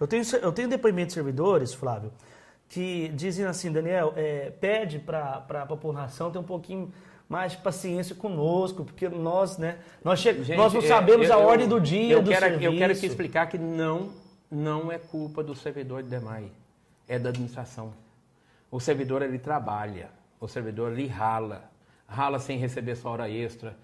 Eu 0.00 0.06
tenho, 0.06 0.22
eu 0.42 0.52
tenho 0.52 0.68
depoimento 0.68 1.08
de 1.08 1.12
servidores, 1.14 1.74
Flávio, 1.74 2.12
que 2.68 3.08
dizem 3.08 3.44
assim, 3.46 3.72
Daniel, 3.72 4.12
é, 4.16 4.50
pede 4.60 4.98
para 4.98 5.44
a 5.48 5.66
população 5.66 6.30
ter 6.30 6.38
um 6.38 6.42
pouquinho 6.44 6.92
mais 7.28 7.52
de 7.52 7.58
paciência 7.58 8.14
conosco, 8.14 8.84
porque 8.84 9.08
nós, 9.08 9.58
né, 9.58 9.78
nós, 10.02 10.18
che- 10.20 10.32
Gente, 10.44 10.56
nós 10.56 10.72
não 10.72 10.80
sabemos 10.80 11.28
eu- 11.28 11.34
a 11.36 11.40
eu- 11.42 11.46
ordem 11.46 11.68
do 11.68 11.80
dia, 11.80 12.12
eu 12.14 12.22
do 12.22 12.30
quero, 12.30 12.46
serviço. 12.46 12.64
Eu 12.72 12.78
quero 12.78 12.92
aqui 12.92 13.06
explicar 13.06 13.46
que 13.48 13.58
não, 13.58 14.10
não 14.50 14.90
é 14.90 14.98
culpa 14.98 15.42
do 15.42 15.54
servidor 15.54 16.02
de 16.02 16.08
DEMAI, 16.08 16.50
é 17.06 17.18
da 17.18 17.28
administração. 17.28 17.92
O 18.70 18.80
servidor 18.80 19.20
ele 19.22 19.38
trabalha, 19.38 20.10
o 20.40 20.46
servidor 20.48 20.92
ele 20.92 21.06
rala, 21.06 21.70
rala 22.06 22.38
sem 22.38 22.56
receber 22.58 22.96
sua 22.96 23.10
hora 23.10 23.28
extra. 23.28 23.76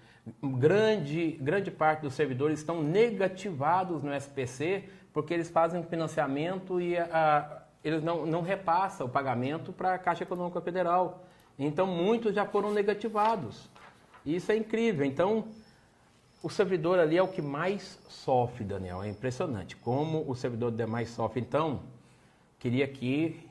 Grande, 0.43 1.31
grande 1.39 1.69
parte 1.69 2.01
dos 2.01 2.13
servidores 2.15 2.59
estão 2.59 2.81
negativados 2.81 4.01
no 4.01 4.11
SPC 4.13 4.83
porque 5.13 5.33
eles 5.33 5.49
fazem 5.49 5.83
financiamento 5.83 6.81
e 6.81 6.97
a- 6.97 7.61
eles 7.83 8.03
não, 8.03 8.25
não 8.25 8.41
repassam 8.41 9.05
o 9.05 9.09
pagamento 9.09 9.71
para 9.71 9.93
a 9.93 9.97
Caixa 9.99 10.23
Econômica 10.23 10.59
Federal. 10.61 11.23
Então 11.59 11.85
muitos 11.85 12.33
já 12.33 12.45
foram 12.45 12.73
negativados. 12.73 13.69
Isso 14.25 14.51
é 14.51 14.57
incrível. 14.57 15.05
Então 15.05 15.45
o 16.41 16.49
servidor 16.49 16.97
ali 16.99 17.17
é 17.17 17.23
o 17.23 17.27
que 17.27 17.41
mais 17.41 17.99
sofre, 18.09 18.63
Daniel. 18.63 19.03
É 19.03 19.09
impressionante 19.09 19.75
como 19.75 20.29
o 20.29 20.35
servidor 20.35 20.71
demais 20.71 21.09
sofre. 21.09 21.39
Então, 21.39 21.81
queria 22.59 22.85
aqui 22.85 23.47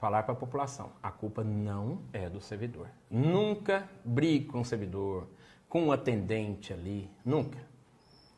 falar 0.00 0.22
para 0.24 0.32
a 0.34 0.36
população: 0.36 0.90
a 1.02 1.10
culpa 1.10 1.42
não 1.42 2.00
é 2.12 2.28
do 2.28 2.40
servidor. 2.40 2.88
Nunca 3.10 3.88
brigue 4.04 4.46
com 4.46 4.60
o 4.60 4.64
servidor, 4.64 5.26
com 5.74 5.88
o 5.88 5.92
atendente 5.92 6.72
ali. 6.72 7.10
Nunca. 7.24 7.58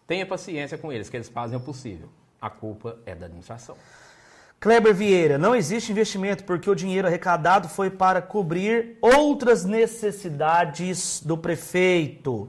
Tenha 0.06 0.24
paciência 0.24 0.78
com 0.78 0.90
eles, 0.90 1.10
que 1.10 1.18
eles 1.18 1.28
fazem 1.28 1.58
o 1.58 1.60
possível. 1.60 2.08
A 2.40 2.48
culpa 2.48 2.96
é 3.04 3.14
da 3.14 3.26
administração. 3.26 3.76
Kleber 4.58 4.94
Vieira, 4.94 5.36
não 5.36 5.54
existe 5.54 5.92
investimento 5.92 6.44
porque 6.44 6.70
o 6.70 6.74
dinheiro 6.74 7.06
arrecadado 7.06 7.68
foi 7.68 7.90
para 7.90 8.22
cobrir 8.22 8.96
outras 9.02 9.66
necessidades 9.66 11.20
do 11.22 11.36
prefeito. 11.36 12.48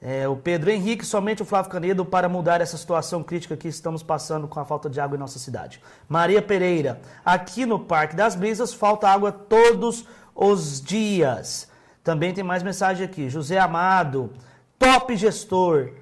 É, 0.00 0.26
o 0.26 0.36
Pedro 0.36 0.70
Henrique, 0.70 1.04
somente 1.04 1.42
o 1.42 1.44
Flávio 1.44 1.70
Canedo 1.70 2.02
para 2.02 2.26
mudar 2.26 2.62
essa 2.62 2.78
situação 2.78 3.22
crítica 3.22 3.58
que 3.58 3.68
estamos 3.68 4.02
passando 4.02 4.48
com 4.48 4.58
a 4.58 4.64
falta 4.64 4.88
de 4.88 5.00
água 5.00 5.16
em 5.16 5.20
nossa 5.20 5.38
cidade. 5.38 5.82
Maria 6.08 6.40
Pereira, 6.40 6.98
aqui 7.22 7.66
no 7.66 7.78
Parque 7.78 8.16
das 8.16 8.34
Brisas 8.34 8.72
falta 8.72 9.06
água 9.06 9.30
todos 9.30 10.06
os 10.34 10.80
dias. 10.80 11.73
Também 12.04 12.34
tem 12.34 12.44
mais 12.44 12.62
mensagem 12.62 13.04
aqui. 13.04 13.30
José 13.30 13.58
Amado, 13.58 14.30
top 14.78 15.16
gestor. 15.16 15.92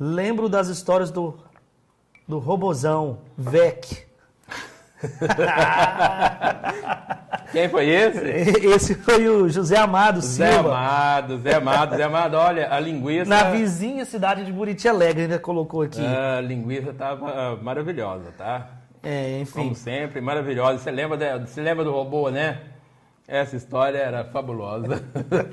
Lembro 0.00 0.48
das 0.48 0.68
histórias 0.68 1.10
do 1.10 1.38
do 2.26 2.38
Robozão, 2.38 3.18
VEC. 3.36 4.06
Quem 7.50 7.68
foi 7.68 7.88
esse? 7.88 8.18
Esse 8.66 8.94
foi 8.94 9.28
o 9.28 9.48
José 9.48 9.76
Amado 9.76 10.20
Zé 10.22 10.52
Silva. 10.52 10.70
Amado, 10.70 11.38
Zé 11.38 11.54
Amado, 11.56 11.96
Zé 11.96 12.02
Amado. 12.04 12.34
Olha, 12.36 12.72
a 12.72 12.80
linguiça. 12.80 13.28
Na 13.28 13.50
vizinha 13.50 14.04
cidade 14.06 14.44
de 14.44 14.52
Buriti 14.52 14.88
Alegre, 14.88 15.22
ainda 15.24 15.38
colocou 15.38 15.82
aqui. 15.82 16.00
A 16.04 16.40
linguiça 16.40 16.90
estava 16.90 17.56
maravilhosa, 17.56 18.32
tá? 18.38 18.68
É, 19.02 19.40
enfim. 19.40 19.52
Como 19.54 19.74
sempre, 19.74 20.20
maravilhosa. 20.20 20.78
Você 20.78 20.90
lembra, 20.90 21.16
da- 21.18 21.38
você 21.38 21.60
lembra 21.60 21.84
do 21.84 21.92
robô, 21.92 22.30
né? 22.30 22.60
Essa 23.26 23.56
história 23.56 23.98
era 23.98 24.24
fabulosa. 24.24 25.02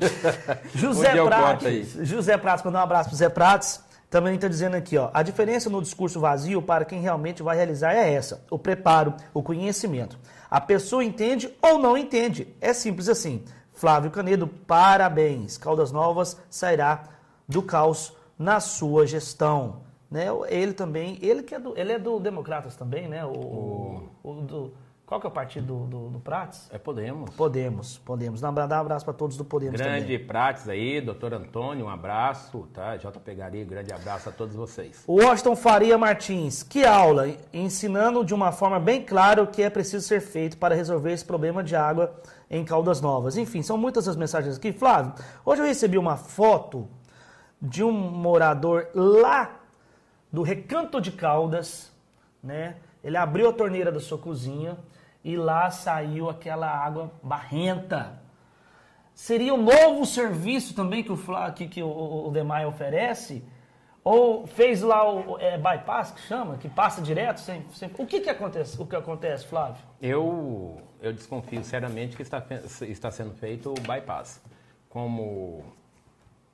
José 0.73 1.13
Prates. 1.25 2.07
José 2.07 2.37
Prates, 2.37 2.63
mandar 2.65 2.79
um 2.79 2.83
abraço 2.83 3.09
pro 3.09 3.17
Zé 3.17 3.29
Prates. 3.29 3.83
Também 4.09 4.35
está 4.35 4.47
dizendo 4.47 4.75
aqui, 4.75 4.97
ó. 4.97 5.09
A 5.13 5.21
diferença 5.21 5.69
no 5.69 5.81
discurso 5.81 6.19
vazio 6.19 6.61
para 6.63 6.83
quem 6.83 6.99
realmente 6.99 7.43
vai 7.43 7.55
realizar 7.55 7.93
é 7.93 8.11
essa: 8.11 8.43
o 8.49 8.57
preparo, 8.57 9.13
o 9.33 9.43
conhecimento. 9.43 10.17
A 10.49 10.59
pessoa 10.59 11.03
entende 11.03 11.53
ou 11.61 11.77
não 11.77 11.95
entende. 11.97 12.47
É 12.59 12.73
simples 12.73 13.07
assim. 13.07 13.43
Flávio 13.71 14.09
Canedo, 14.11 14.47
parabéns. 14.47 15.57
Caldas 15.57 15.91
Novas 15.91 16.37
sairá 16.49 17.03
do 17.47 17.61
caos 17.61 18.13
na 18.37 18.59
sua 18.59 19.05
gestão. 19.05 19.81
Né? 20.09 20.25
Ele 20.47 20.73
também, 20.73 21.19
ele 21.21 21.43
que 21.43 21.53
é 21.53 21.59
do, 21.59 21.77
ele 21.77 21.91
é 21.93 21.99
do 21.99 22.19
Democratas 22.19 22.75
também, 22.75 23.07
né? 23.07 23.23
O, 23.23 23.29
o- 23.29 24.09
o 24.23 24.33
do, 24.41 24.73
qual 25.09 25.19
que 25.19 25.25
é 25.25 25.29
o 25.29 25.33
partido 25.33 25.65
do, 25.65 25.87
do, 25.87 26.09
do 26.11 26.19
Prates? 26.19 26.69
É, 26.71 26.77
podemos. 26.77 27.31
Podemos, 27.31 27.97
podemos. 27.97 28.41
Dá 28.41 28.51
um 28.51 28.59
abraço 28.59 29.03
para 29.03 29.13
todos 29.15 29.35
do 29.35 29.43
Podemos 29.43 29.81
Grande 29.81 30.03
também. 30.03 30.27
Prates 30.27 30.69
aí, 30.69 31.01
doutor 31.01 31.33
Antônio, 31.33 31.87
um 31.87 31.89
abraço, 31.89 32.67
tá? 32.71 32.95
J. 32.95 33.19
Pegaria, 33.19 33.65
grande 33.65 33.91
abraço 33.91 34.29
a 34.29 34.31
todos 34.31 34.53
vocês. 34.53 35.03
Washington 35.07 35.55
Faria 35.55 35.97
Martins, 35.97 36.61
que 36.61 36.85
aula, 36.85 37.27
ensinando 37.51 38.23
de 38.23 38.35
uma 38.35 38.51
forma 38.51 38.79
bem 38.79 39.03
clara 39.03 39.41
o 39.41 39.47
que 39.47 39.63
é 39.63 39.69
preciso 39.71 40.07
ser 40.07 40.21
feito 40.21 40.57
para 40.57 40.75
resolver 40.75 41.11
esse 41.11 41.25
problema 41.25 41.63
de 41.63 41.75
água 41.75 42.13
em 42.47 42.63
Caldas 42.63 43.01
Novas. 43.01 43.35
Enfim, 43.35 43.63
são 43.63 43.79
muitas 43.79 44.07
as 44.07 44.15
mensagens 44.15 44.57
aqui. 44.57 44.71
Flávio, 44.71 45.15
hoje 45.43 45.59
eu 45.59 45.65
recebi 45.65 45.97
uma 45.97 46.17
foto 46.17 46.87
de 47.59 47.83
um 47.83 47.91
morador 47.91 48.89
lá 48.93 49.59
do 50.31 50.43
Recanto 50.43 51.01
de 51.01 51.11
Caldas, 51.11 51.91
né? 52.43 52.75
Ele 53.03 53.17
abriu 53.17 53.49
a 53.49 53.53
torneira 53.53 53.91
da 53.91 53.99
sua 53.99 54.19
cozinha 54.19 54.77
e 55.23 55.35
lá 55.35 55.69
saiu 55.69 56.29
aquela 56.29 56.69
água 56.69 57.11
barrenta. 57.21 58.21
Seria 59.13 59.53
um 59.53 59.61
novo 59.61 60.05
serviço 60.05 60.73
também 60.73 61.03
que 61.03 61.11
o, 61.11 61.17
que, 61.53 61.67
que 61.67 61.83
o, 61.83 62.27
o 62.27 62.31
Demai 62.31 62.65
oferece? 62.65 63.43
Ou 64.01 64.47
fez 64.47 64.81
lá 64.81 65.07
o 65.11 65.37
é, 65.39 65.57
bypass, 65.57 66.11
que 66.11 66.21
chama, 66.21 66.57
que 66.57 66.69
passa 66.69 67.01
direto? 67.01 67.41
Sem. 67.41 67.65
O 67.97 68.05
que, 68.05 68.21
que 68.21 68.29
acontece, 68.29 68.81
o 68.81 68.85
que 68.85 68.95
acontece, 68.95 69.45
Flávio? 69.45 69.83
Eu, 70.01 70.81
eu 71.01 71.11
desconfio 71.11 71.63
seriamente 71.63 72.15
que 72.15 72.21
está, 72.21 72.41
está 72.87 73.11
sendo 73.11 73.33
feito 73.33 73.71
o 73.71 73.73
bypass. 73.73 74.41
Como 74.89 75.63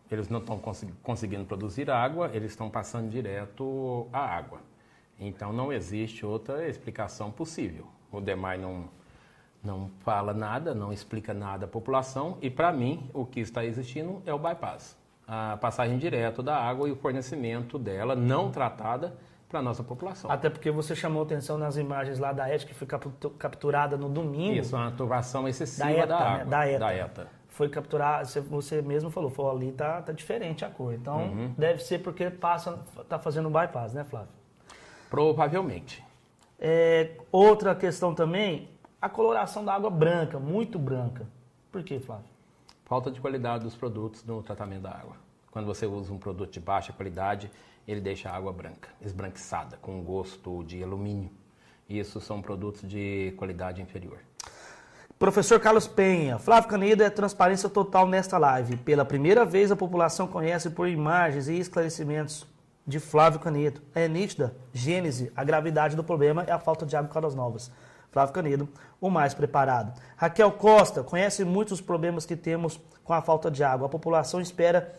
eles 0.09 0.27
não 0.27 0.39
estão 0.39 0.57
consegui- 0.57 0.93
conseguindo 1.03 1.45
produzir 1.45 1.89
água, 1.89 2.31
eles 2.33 2.51
estão 2.51 2.69
passando 2.69 3.09
direto 3.09 4.07
a 4.11 4.19
água. 4.19 4.59
Então 5.19 5.53
não 5.53 5.71
existe 5.71 6.25
outra 6.25 6.67
explicação 6.67 7.31
possível. 7.31 7.87
O 8.15 8.21
DEMAI 8.21 8.57
não, 8.57 8.85
Não 9.63 9.89
fala 9.99 10.33
nada, 10.33 10.73
não 10.73 10.93
explica 10.93 11.33
nada 11.33 11.65
à 11.65 11.67
população 11.67 12.37
e, 12.41 12.49
para 12.49 12.71
mim, 12.71 13.09
o 13.13 13.25
que 13.25 13.39
está 13.39 13.65
existindo 13.65 14.21
é 14.25 14.33
o 14.33 14.39
bypass. 14.39 14.97
A 15.27 15.57
passagem 15.57 15.97
direto 15.97 16.43
da 16.43 16.55
água 16.55 16.87
e 16.87 16.91
o 16.91 16.95
fornecimento 16.95 17.79
dela 17.79 18.15
não 18.15 18.51
tratada 18.51 19.15
para 19.49 19.59
a 19.59 19.61
nossa 19.61 19.83
população. 19.83 20.29
Até 20.29 20.49
porque 20.49 20.69
você 20.69 20.95
chamou 20.95 21.23
atenção 21.23 21.57
nas 21.57 21.77
imagens 21.77 22.19
lá 22.19 22.31
da 22.31 22.47
ETA, 22.53 22.65
que 22.65 22.73
foi 22.73 22.87
capturada 23.39 23.97
no 23.97 24.09
domingo. 24.09 24.59
Isso, 24.59 24.75
uma 24.75 24.91
turbação 24.91 25.47
excessiva 25.47 25.87
da, 25.87 25.93
ETA, 25.93 26.07
da 26.07 26.19
né? 26.19 26.25
água. 26.25 26.43
Né? 26.43 26.49
Da, 26.49 26.67
ETA. 26.67 26.79
da 26.79 26.95
ETA. 26.95 27.27
Foi 27.47 27.69
capturada, 27.69 28.25
você 28.25 28.81
mesmo 28.81 29.09
falou, 29.09 29.29
falou 29.29 29.51
ali 29.51 29.71
tá, 29.71 30.01
tá 30.01 30.11
diferente 30.11 30.65
a 30.65 30.69
cor. 30.69 30.93
Então, 30.93 31.23
uhum. 31.23 31.53
deve 31.57 31.81
ser 31.81 31.99
porque 31.99 32.29
passa, 32.29 32.79
tá 33.07 33.17
fazendo 33.17 33.47
um 33.47 33.51
bypass, 33.51 33.93
né, 33.93 34.03
Flávio? 34.03 34.29
Provavelmente. 35.09 36.04
É, 36.59 37.17
outra 37.31 37.75
questão 37.75 38.13
também, 38.15 38.69
a 39.01 39.09
coloração 39.09 39.63
da 39.63 39.73
água 39.73 39.89
branca, 39.89 40.39
muito 40.39 40.79
branca. 40.79 41.27
Por 41.71 41.83
que, 41.83 41.99
Flávio? 41.99 42.25
Falta 42.85 43.11
de 43.11 43.19
qualidade 43.19 43.63
dos 43.63 43.75
produtos 43.75 44.23
no 44.23 44.41
tratamento 44.41 44.83
da 44.83 44.91
água. 44.91 45.17
Quando 45.51 45.65
você 45.65 45.85
usa 45.85 46.13
um 46.13 46.17
produto 46.17 46.51
de 46.51 46.59
baixa 46.59 46.93
qualidade, 46.93 47.51
ele 47.87 48.01
deixa 48.01 48.29
a 48.29 48.35
água 48.35 48.51
branca, 48.51 48.89
esbranquiçada, 49.01 49.77
com 49.81 50.03
gosto 50.03 50.63
de 50.63 50.83
alumínio. 50.83 51.29
Isso 51.89 52.19
são 52.19 52.41
produtos 52.41 52.87
de 52.87 53.33
qualidade 53.37 53.81
inferior. 53.81 54.19
Professor 55.17 55.59
Carlos 55.59 55.87
Penha, 55.87 56.37
Flávio 56.37 56.69
Canedo 56.69 57.03
é 57.03 57.09
transparência 57.09 57.69
total 57.69 58.07
nesta 58.07 58.37
live. 58.37 58.75
Pela 58.77 59.05
primeira 59.05 59.45
vez 59.45 59.71
a 59.71 59.75
população 59.75 60.27
conhece 60.27 60.69
por 60.69 60.89
imagens 60.89 61.47
e 61.47 61.57
esclarecimentos 61.57 62.45
de 62.85 62.99
Flávio 62.99 63.39
Canedo. 63.39 63.81
É 63.93 64.07
nítida, 64.07 64.55
gênese, 64.73 65.31
a 65.35 65.43
gravidade 65.43 65.95
do 65.95 66.03
problema 66.03 66.43
é 66.43 66.51
a 66.51 66.59
falta 66.59 66.85
de 66.85 66.95
água 66.95 67.09
em 67.09 67.13
Caldas 67.13 67.35
Novas. 67.35 67.71
Flávio 68.11 68.33
Canedo, 68.33 68.69
o 69.01 69.09
mais 69.09 69.33
preparado. 69.33 69.99
Raquel 70.15 70.51
Costa, 70.51 71.03
conhece 71.03 71.43
muitos 71.43 71.81
problemas 71.81 72.25
que 72.25 72.35
temos 72.35 72.79
com 73.03 73.13
a 73.13 73.21
falta 73.21 73.51
de 73.51 73.63
água. 73.63 73.87
A 73.87 73.89
população 73.89 74.39
espera 74.39 74.93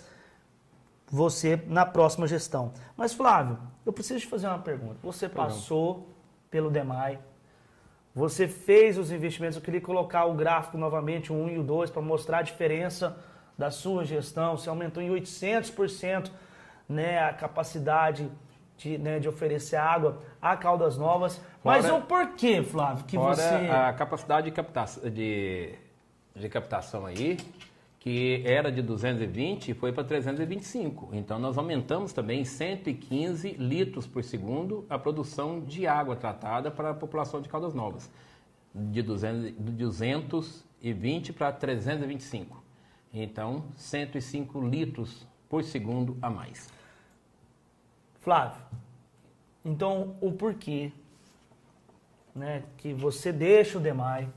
você 1.11 1.63
na 1.67 1.87
próxima 1.87 2.27
gestão. 2.27 2.73
Mas, 2.97 3.15
Flávio, 3.15 3.59
eu 3.87 3.93
preciso 3.93 4.21
te 4.21 4.27
fazer 4.27 4.49
uma 4.49 4.59
pergunta. 4.59 4.97
Você 5.03 5.29
passou 5.29 6.09
pelo 6.51 6.71
DEMAI, 6.71 7.19
você 8.15 8.49
fez 8.49 8.99
os 8.99 9.11
investimentos, 9.13 9.57
eu 9.57 9.63
queria 9.63 9.81
colocar 9.81 10.25
o 10.25 10.35
gráfico 10.35 10.79
novamente, 10.79 11.33
o 11.33 11.37
1 11.37 11.49
e 11.51 11.59
o 11.59 11.63
2, 11.63 11.91
para 11.91 12.03
mostrar 12.03 12.39
a 12.39 12.43
diferença 12.43 13.17
da 13.57 13.71
sua 13.71 14.05
gestão. 14.05 14.57
Você 14.57 14.69
aumentou 14.69 15.03
em 15.03 15.11
800% 15.11 16.31
né, 16.89 17.23
a 17.23 17.33
capacidade 17.33 18.31
de, 18.77 18.99
né, 18.99 19.19
de 19.19 19.29
oferecer 19.29 19.77
água 19.77 20.23
a 20.41 20.57
Caldas 20.57 20.97
Novas. 20.97 21.41
Fora, 21.63 21.83
Mas 21.83 21.91
o 21.91 22.01
porquê, 22.03 22.63
Flávio, 22.63 23.05
que 23.05 23.17
fora 23.17 23.37
você... 23.37 23.71
a 23.71 23.93
capacidade 23.93 24.47
de, 24.47 24.53
captação, 24.53 25.11
de, 25.11 25.75
de 26.35 26.49
captação 26.49 27.07
aí 27.07 27.39
que 28.07 28.41
era 28.45 28.71
de 28.71 28.83
220 28.83 29.73
e 29.73 29.75
foi 29.75 29.91
para 29.91 30.05
325. 30.05 31.09
Então 31.13 31.41
nós 31.41 31.59
aumentamos 31.59 32.13
também 32.13 32.45
115 32.45 33.55
litros 33.55 34.07
por 34.07 34.23
segundo 34.23 34.87
a 34.89 34.97
produção 34.97 35.59
de 35.59 35.89
água 35.89 36.15
tratada 36.15 36.71
para 36.71 36.91
a 36.91 36.95
população 36.95 37.41
de 37.41 37.49
Caldas 37.49 37.75
Novas, 37.75 38.09
de 38.73 39.03
200, 39.03 39.55
de 39.59 39.73
220 39.73 41.33
para 41.33 41.51
325. 41.51 42.63
Então 43.13 43.65
105 43.75 44.61
litros 44.61 45.27
por 45.49 45.65
segundo 45.65 46.17
a 46.23 46.31
mais. 46.31 46.69
Flávio, 48.27 48.61
então 49.65 50.17
o 50.21 50.33
porquê 50.33 50.91
né, 52.35 52.65
que 52.77 52.93
você 52.93 53.31
deixa 53.31 53.79
o 53.79 53.81
DEMAI 53.81 54.29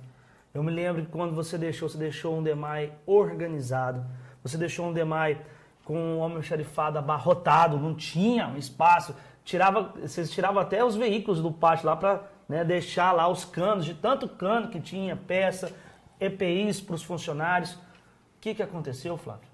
eu 0.54 0.62
me 0.62 0.72
lembro 0.72 1.04
que 1.04 1.12
quando 1.12 1.34
você 1.34 1.58
deixou, 1.58 1.90
você 1.90 1.98
deixou 1.98 2.38
um 2.38 2.44
DEMAI 2.44 2.94
organizado, 3.08 4.06
você 4.44 4.60
deixou 4.60 4.90
um 4.90 4.94
DEMAI 4.94 5.42
com 5.84 5.98
um 5.98 6.20
homem 6.20 6.40
xerifado 6.44 7.00
abarrotado, 7.00 7.80
não 7.80 7.96
tinha 7.96 8.48
um 8.48 8.58
espaço, 8.58 9.16
tirava, 9.44 9.92
vocês 10.00 10.30
tiravam 10.30 10.62
até 10.62 10.86
os 10.86 10.96
veículos 10.96 11.42
do 11.42 11.52
pátio 11.52 11.88
lá 11.88 11.96
para 11.96 12.22
né, 12.48 12.64
deixar 12.64 13.12
lá 13.12 13.28
os 13.28 13.44
canos, 13.44 13.86
de 13.86 13.96
tanto 13.96 14.30
cano 14.30 14.70
que 14.70 14.80
tinha, 14.80 15.16
peça, 15.16 15.76
EPIs 16.20 16.80
para 16.80 16.94
os 16.94 17.02
funcionários. 17.02 17.74
O 17.74 17.80
que, 18.40 18.54
que 18.54 18.62
aconteceu, 18.62 19.18
Flávio? 19.18 19.50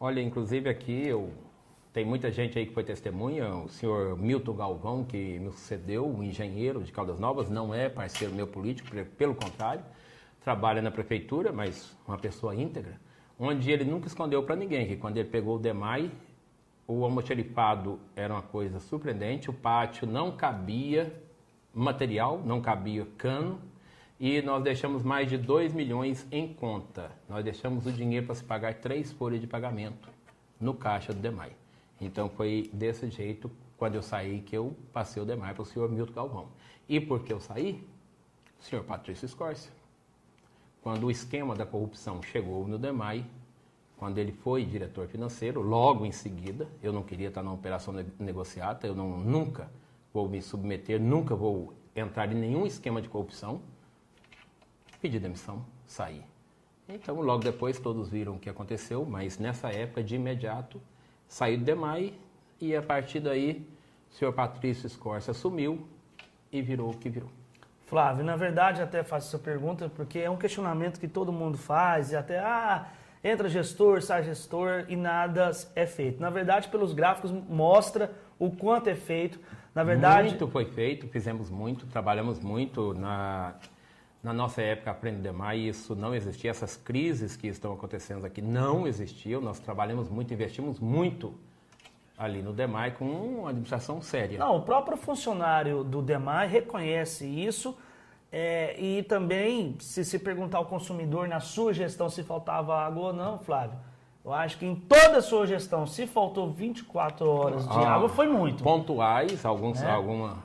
Olha, 0.00 0.22
inclusive 0.22 0.70
aqui 0.70 1.06
eu 1.06 1.30
tem 1.94 2.04
muita 2.04 2.28
gente 2.32 2.58
aí 2.58 2.66
que 2.66 2.74
foi 2.74 2.82
testemunha, 2.82 3.54
o 3.54 3.68
senhor 3.68 4.18
Milton 4.18 4.52
Galvão, 4.54 5.04
que 5.04 5.38
me 5.38 5.52
sucedeu, 5.52 6.04
um 6.04 6.24
engenheiro 6.24 6.82
de 6.82 6.90
Caldas 6.90 7.20
Novas, 7.20 7.48
não 7.48 7.72
é 7.72 7.88
parceiro 7.88 8.34
meu 8.34 8.48
político, 8.48 8.88
pelo 9.16 9.32
contrário, 9.32 9.84
trabalha 10.42 10.82
na 10.82 10.90
prefeitura, 10.90 11.52
mas 11.52 11.96
uma 12.04 12.18
pessoa 12.18 12.52
íntegra, 12.52 13.00
onde 13.38 13.70
ele 13.70 13.84
nunca 13.84 14.08
escondeu 14.08 14.42
para 14.42 14.56
ninguém 14.56 14.88
que 14.88 14.96
quando 14.96 15.18
ele 15.18 15.28
pegou 15.28 15.54
o 15.54 15.58
DEMAI, 15.60 16.10
o 16.84 17.04
almoxerifado 17.04 18.00
era 18.16 18.34
uma 18.34 18.42
coisa 18.42 18.80
surpreendente, 18.80 19.48
o 19.48 19.52
pátio 19.52 20.04
não 20.04 20.32
cabia 20.32 21.14
material, 21.72 22.42
não 22.44 22.60
cabia 22.60 23.06
cano, 23.16 23.60
e 24.18 24.42
nós 24.42 24.64
deixamos 24.64 25.04
mais 25.04 25.28
de 25.28 25.38
2 25.38 25.72
milhões 25.72 26.26
em 26.32 26.52
conta. 26.52 27.12
Nós 27.28 27.44
deixamos 27.44 27.86
o 27.86 27.92
dinheiro 27.92 28.26
para 28.26 28.34
se 28.34 28.42
pagar 28.42 28.74
três 28.74 29.12
folhas 29.12 29.40
de 29.40 29.46
pagamento 29.46 30.08
no 30.60 30.74
caixa 30.74 31.12
do 31.12 31.20
DEMAI. 31.20 31.52
Então 32.04 32.28
foi 32.28 32.70
desse 32.72 33.08
jeito, 33.10 33.50
quando 33.76 33.94
eu 33.94 34.02
saí, 34.02 34.40
que 34.40 34.56
eu 34.56 34.76
passei 34.92 35.22
o 35.22 35.26
DEMAI 35.26 35.54
para 35.54 35.62
o 35.62 35.66
senhor 35.66 35.90
Milton 35.90 36.12
Galvão. 36.12 36.48
E 36.88 37.00
por 37.00 37.22
que 37.24 37.32
eu 37.32 37.40
saí? 37.40 37.86
O 38.60 38.62
senhor 38.62 38.84
Patrício 38.84 39.28
Scorsia 39.28 39.72
quando 40.84 41.04
o 41.04 41.10
esquema 41.10 41.56
da 41.56 41.64
corrupção 41.64 42.22
chegou 42.22 42.68
no 42.68 42.78
DEMAI, 42.78 43.24
quando 43.96 44.18
ele 44.18 44.32
foi 44.32 44.66
diretor 44.66 45.08
financeiro, 45.08 45.62
logo 45.62 46.04
em 46.04 46.12
seguida, 46.12 46.68
eu 46.82 46.92
não 46.92 47.02
queria 47.02 47.28
estar 47.28 47.42
na 47.42 47.50
operação 47.50 47.94
negociata, 48.18 48.86
eu 48.86 48.94
não, 48.94 49.16
nunca 49.16 49.70
vou 50.12 50.28
me 50.28 50.42
submeter, 50.42 51.00
nunca 51.00 51.34
vou 51.34 51.72
entrar 51.96 52.30
em 52.30 52.34
nenhum 52.34 52.66
esquema 52.66 53.00
de 53.00 53.08
corrupção, 53.08 53.62
pedi 55.00 55.18
demissão, 55.18 55.64
saí. 55.86 56.22
Então, 56.86 57.18
logo 57.22 57.42
depois, 57.42 57.78
todos 57.78 58.10
viram 58.10 58.34
o 58.34 58.38
que 58.38 58.50
aconteceu, 58.50 59.06
mas 59.06 59.38
nessa 59.38 59.70
época, 59.70 60.04
de 60.04 60.16
imediato, 60.16 60.78
saí 61.28 61.56
do 61.56 61.64
DEMAI 61.64 62.14
e 62.60 62.74
a 62.74 62.82
partir 62.82 63.20
daí, 63.20 63.66
o 64.10 64.14
senhor 64.14 64.32
Patrício 64.32 64.88
Scorsa 64.88 65.32
assumiu 65.32 65.86
e 66.52 66.62
virou 66.62 66.90
o 66.90 66.96
que 66.96 67.08
virou. 67.08 67.30
Flávio, 67.86 68.24
na 68.24 68.36
verdade 68.36 68.80
até 68.80 69.02
faço 69.02 69.28
essa 69.28 69.38
pergunta 69.38 69.90
porque 69.94 70.18
é 70.18 70.30
um 70.30 70.36
questionamento 70.36 70.98
que 70.98 71.08
todo 71.08 71.32
mundo 71.32 71.58
faz 71.58 72.12
e 72.12 72.16
até, 72.16 72.38
ah, 72.38 72.88
entra 73.22 73.48
gestor, 73.48 74.02
sai 74.02 74.22
gestor 74.22 74.84
e 74.88 74.96
nada 74.96 75.50
é 75.74 75.86
feito. 75.86 76.20
Na 76.20 76.30
verdade, 76.30 76.68
pelos 76.68 76.92
gráficos 76.92 77.30
mostra 77.30 78.12
o 78.38 78.50
quanto 78.50 78.88
é 78.88 78.94
feito. 78.94 79.38
Na 79.74 79.82
verdade... 79.82 80.28
Muito 80.28 80.46
foi 80.48 80.66
feito, 80.66 81.08
fizemos 81.08 81.50
muito, 81.50 81.86
trabalhamos 81.86 82.38
muito 82.40 82.94
na, 82.94 83.54
na 84.24 84.32
nossa 84.32 84.62
época 84.62 84.90
Aprende 84.90 85.20
Demais, 85.20 85.60
isso 85.60 85.94
não 85.94 86.14
existia, 86.14 86.50
essas 86.50 86.76
crises 86.76 87.36
que 87.36 87.46
estão 87.46 87.74
acontecendo 87.74 88.24
aqui 88.24 88.40
não 88.40 88.86
existiam, 88.86 89.40
nós 89.40 89.60
trabalhamos 89.60 90.08
muito, 90.08 90.32
investimos 90.32 90.80
muito 90.80 91.34
ali 92.16 92.40
no 92.42 92.52
DEMAI 92.52 92.92
com 92.92 93.04
uma 93.04 93.50
administração 93.50 94.00
séria. 94.00 94.38
Não, 94.38 94.56
o 94.56 94.62
próprio 94.62 94.96
funcionário 94.96 95.84
do 95.84 96.00
DEMAI 96.00 96.48
reconhece 96.48 97.26
isso 97.26 97.76
é, 98.32 98.80
e 98.80 99.02
também, 99.02 99.76
se 99.78 100.04
se 100.04 100.18
perguntar 100.18 100.58
ao 100.58 100.66
consumidor 100.66 101.28
na 101.28 101.38
sua 101.38 101.74
gestão 101.74 102.08
se 102.08 102.22
faltava 102.22 102.74
água 102.74 103.08
ou 103.08 103.12
não, 103.12 103.38
Flávio, 103.38 103.78
eu 104.24 104.32
acho 104.32 104.58
que 104.58 104.64
em 104.64 104.74
toda 104.74 105.18
a 105.18 105.22
sua 105.22 105.46
gestão, 105.46 105.86
se 105.86 106.06
faltou 106.06 106.50
24 106.50 107.28
horas 107.28 107.68
de 107.68 107.78
ah, 107.78 107.94
água, 107.94 108.08
foi 108.08 108.26
muito. 108.26 108.62
Pontuais, 108.62 109.44
alguns, 109.44 109.82
é. 109.82 109.90
alguma, 109.90 110.42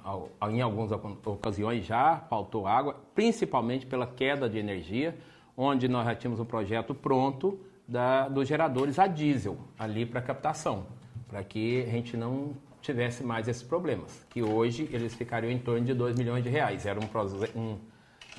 em 0.49 0.61
algumas 0.61 0.91
ocasiões 0.91 1.85
já 1.85 2.17
faltou 2.29 2.67
água, 2.67 2.95
principalmente 3.15 3.85
pela 3.85 4.05
queda 4.05 4.49
de 4.49 4.57
energia, 4.57 5.17
onde 5.55 5.87
nós 5.87 6.05
já 6.05 6.15
tínhamos 6.15 6.39
um 6.39 6.45
projeto 6.45 6.93
pronto 6.93 7.59
da, 7.87 8.27
dos 8.27 8.47
geradores 8.47 8.99
a 8.99 9.07
diesel 9.07 9.57
ali 9.77 10.05
para 10.05 10.21
captação 10.21 10.85
para 11.29 11.43
que 11.43 11.83
a 11.83 11.89
gente 11.89 12.17
não 12.17 12.53
tivesse 12.81 13.23
mais 13.23 13.47
esses 13.47 13.63
problemas, 13.63 14.25
que 14.29 14.41
hoje 14.41 14.89
eles 14.91 15.13
ficariam 15.13 15.51
em 15.51 15.59
torno 15.59 15.85
de 15.85 15.93
2 15.93 16.17
milhões 16.17 16.43
de 16.43 16.49
reais. 16.49 16.85
Era 16.85 16.99
um, 16.99 17.59
um, 17.59 17.77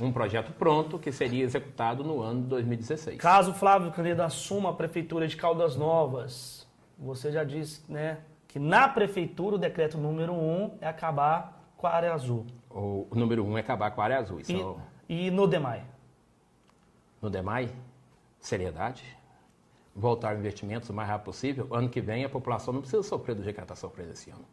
um 0.05 0.13
projeto 0.13 0.53
pronto 0.53 0.99
que 0.99 1.13
seria 1.13 1.45
executado 1.45 2.03
no 2.03 2.21
ano 2.21 2.43
de 2.43 2.49
2016. 2.49 3.19
Caso 3.19 3.53
Flávio 3.55 3.91
Canedo 3.91 4.23
assuma 4.23 4.71
a 4.71 4.73
prefeitura 4.73 5.27
de 5.27 5.37
Caldas 5.37 5.77
Novas, 5.77 6.67
você 6.99 7.31
já 7.31 7.45
disse 7.45 7.83
né, 7.89 8.19
que 8.49 8.59
na 8.59 8.89
prefeitura 8.89 9.57
o 9.57 9.59
decreto 9.59 9.99
número 9.99 10.33
1 10.33 10.37
um 10.37 10.71
é 10.81 10.89
acabar 10.89 11.73
com 11.77 11.87
a 11.87 11.91
área 11.91 12.13
azul. 12.13 12.47
O, 12.69 13.07
o 13.11 13.15
número 13.15 13.45
1 13.45 13.51
um 13.51 13.59
é 13.59 13.61
acabar 13.61 13.91
com 13.91 14.01
a 14.01 14.05
área 14.05 14.19
azul. 14.19 14.41
E, 14.49 14.53
é 14.53 14.75
e 15.09 15.31
no 15.31 15.47
DEMAI? 15.47 15.85
No 17.21 17.31
DEMAI, 17.31 17.71
seriedade 18.39 19.21
voltar 19.95 20.37
investimentos 20.37 20.89
o 20.89 20.95
mais 20.95 21.09
rápido 21.09 21.27
possível, 21.27 21.69
ano 21.71 21.89
que 21.89 22.01
vem 22.01 22.25
a 22.25 22.29
população 22.29 22.73
não 22.73 22.81
precisa 22.81 23.03
sofrer 23.03 23.35
do 23.35 23.43
jeito 23.43 23.55
que 23.55 23.61
ela 23.61 23.65
está 23.65 23.77
sofrendo 23.77 24.13
esse 24.13 24.31
ano. 24.31 24.45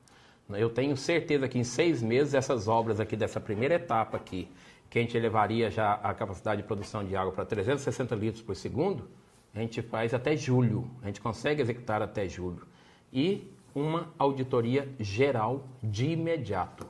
Eu 0.49 0.69
tenho 0.69 0.95
certeza 0.95 1.47
que 1.47 1.59
em 1.59 1.63
seis 1.63 2.01
meses 2.01 2.33
essas 2.33 2.67
obras 2.67 2.99
aqui 2.99 3.15
dessa 3.15 3.39
primeira 3.39 3.75
etapa 3.75 4.15
aqui 4.15 4.49
que 4.89 4.99
a 4.99 5.01
gente 5.01 5.17
elevaria 5.17 5.69
já 5.69 5.93
a 5.95 6.13
capacidade 6.13 6.61
de 6.61 6.67
produção 6.67 7.03
de 7.03 7.15
água 7.15 7.31
para 7.31 7.45
360 7.45 8.15
litros 8.15 8.41
por 8.41 8.55
segundo, 8.55 9.07
a 9.53 9.59
gente 9.59 9.81
faz 9.81 10.13
até 10.13 10.35
julho, 10.35 10.89
a 11.01 11.07
gente 11.07 11.19
consegue 11.19 11.61
executar 11.61 12.01
até 12.01 12.27
julho. 12.27 12.65
E 13.11 13.51
uma 13.73 14.11
auditoria 14.17 14.87
geral 14.99 15.67
de 15.83 16.11
imediato. 16.11 16.87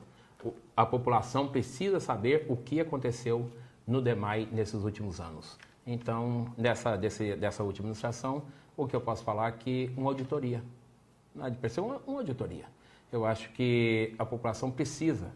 A 0.76 0.86
população 0.86 1.48
precisa 1.48 2.00
saber 2.00 2.46
o 2.48 2.56
que 2.56 2.80
aconteceu 2.80 3.52
no 3.86 4.02
DEMAI 4.02 4.48
nesses 4.52 4.84
últimos 4.84 5.20
anos. 5.20 5.58
Então, 5.86 6.54
dessa, 6.58 6.96
desse, 6.96 7.36
dessa 7.36 7.64
última 7.64 7.88
administração, 7.88 8.44
o 8.76 8.86
que 8.86 8.96
eu 8.96 9.02
posso 9.02 9.24
falar 9.24 9.48
é 9.48 9.52
que 9.54 9.92
uma 9.98 10.10
auditoria. 10.10 10.64
Não 11.34 11.50
de 11.50 11.70
ser 11.70 11.82
uma, 11.82 11.98
uma 12.06 12.20
auditoria. 12.20 12.66
Eu 13.12 13.26
acho 13.26 13.50
que 13.52 14.14
a 14.20 14.26
população 14.26 14.70
precisa 14.70 15.32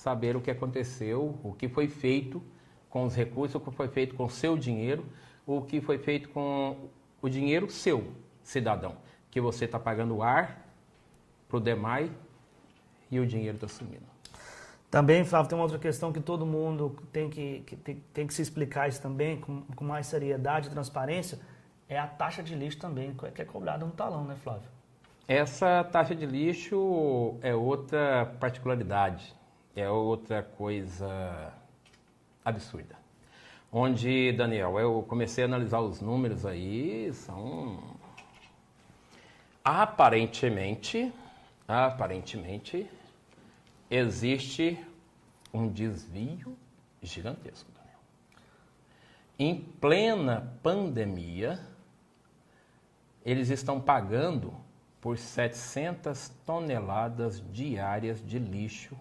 saber 0.00 0.34
o 0.34 0.40
que 0.40 0.50
aconteceu, 0.50 1.38
o 1.44 1.52
que 1.52 1.68
foi 1.68 1.86
feito 1.86 2.42
com 2.88 3.04
os 3.04 3.14
recursos, 3.14 3.54
o 3.54 3.60
que 3.60 3.70
foi 3.70 3.86
feito 3.86 4.14
com 4.14 4.24
o 4.24 4.30
seu 4.30 4.56
dinheiro, 4.56 5.04
o 5.46 5.60
que 5.60 5.78
foi 5.78 5.98
feito 5.98 6.30
com 6.30 6.88
o 7.20 7.28
dinheiro 7.28 7.70
seu, 7.70 8.10
cidadão, 8.42 8.96
que 9.30 9.40
você 9.42 9.66
está 9.66 9.78
pagando 9.78 10.16
o 10.16 10.22
ar 10.22 10.66
para 11.46 11.58
o 11.58 11.60
DEMAI 11.60 12.10
e 13.10 13.20
o 13.20 13.26
dinheiro 13.26 13.56
está 13.56 13.68
sumindo. 13.68 14.08
Também, 14.90 15.22
Flávio, 15.22 15.50
tem 15.50 15.58
uma 15.58 15.64
outra 15.64 15.78
questão 15.78 16.10
que 16.12 16.20
todo 16.20 16.46
mundo 16.46 16.96
tem 17.12 17.28
que, 17.28 17.60
que 17.66 17.76
tem, 17.76 18.02
tem, 18.14 18.26
que 18.26 18.32
se 18.32 18.40
explicar 18.40 18.88
isso 18.88 19.02
também 19.02 19.38
com, 19.38 19.60
com, 19.76 19.84
mais 19.84 20.06
seriedade 20.06 20.68
e 20.68 20.70
transparência, 20.70 21.38
é 21.88 21.98
a 21.98 22.06
taxa 22.06 22.42
de 22.42 22.54
lixo 22.54 22.78
também, 22.78 23.14
que 23.34 23.42
é 23.42 23.44
cobrada 23.44 23.84
no 23.84 23.92
talão, 23.92 24.24
né, 24.24 24.34
Flávio? 24.34 24.68
Essa 25.28 25.84
taxa 25.84 26.14
de 26.14 26.24
lixo 26.24 27.36
é 27.42 27.54
outra 27.54 28.34
particularidade, 28.40 29.38
é 29.74 29.88
outra 29.88 30.42
coisa 30.42 31.52
absurda. 32.44 32.98
Onde, 33.72 34.32
Daniel, 34.32 34.78
eu 34.80 35.04
comecei 35.08 35.44
a 35.44 35.46
analisar 35.46 35.80
os 35.80 36.00
números 36.00 36.44
aí, 36.44 37.12
são 37.12 37.78
aparentemente, 39.64 41.12
aparentemente, 41.68 42.90
existe 43.88 44.78
um 45.52 45.68
desvio 45.68 46.56
gigantesco, 47.00 47.70
Daniel. 47.72 47.98
Em 49.38 49.54
plena 49.80 50.52
pandemia, 50.62 51.60
eles 53.24 53.50
estão 53.50 53.80
pagando 53.80 54.52
por 55.00 55.16
700 55.16 56.28
toneladas 56.44 57.42
diárias 57.52 58.24
de 58.24 58.38
lixo 58.38 58.96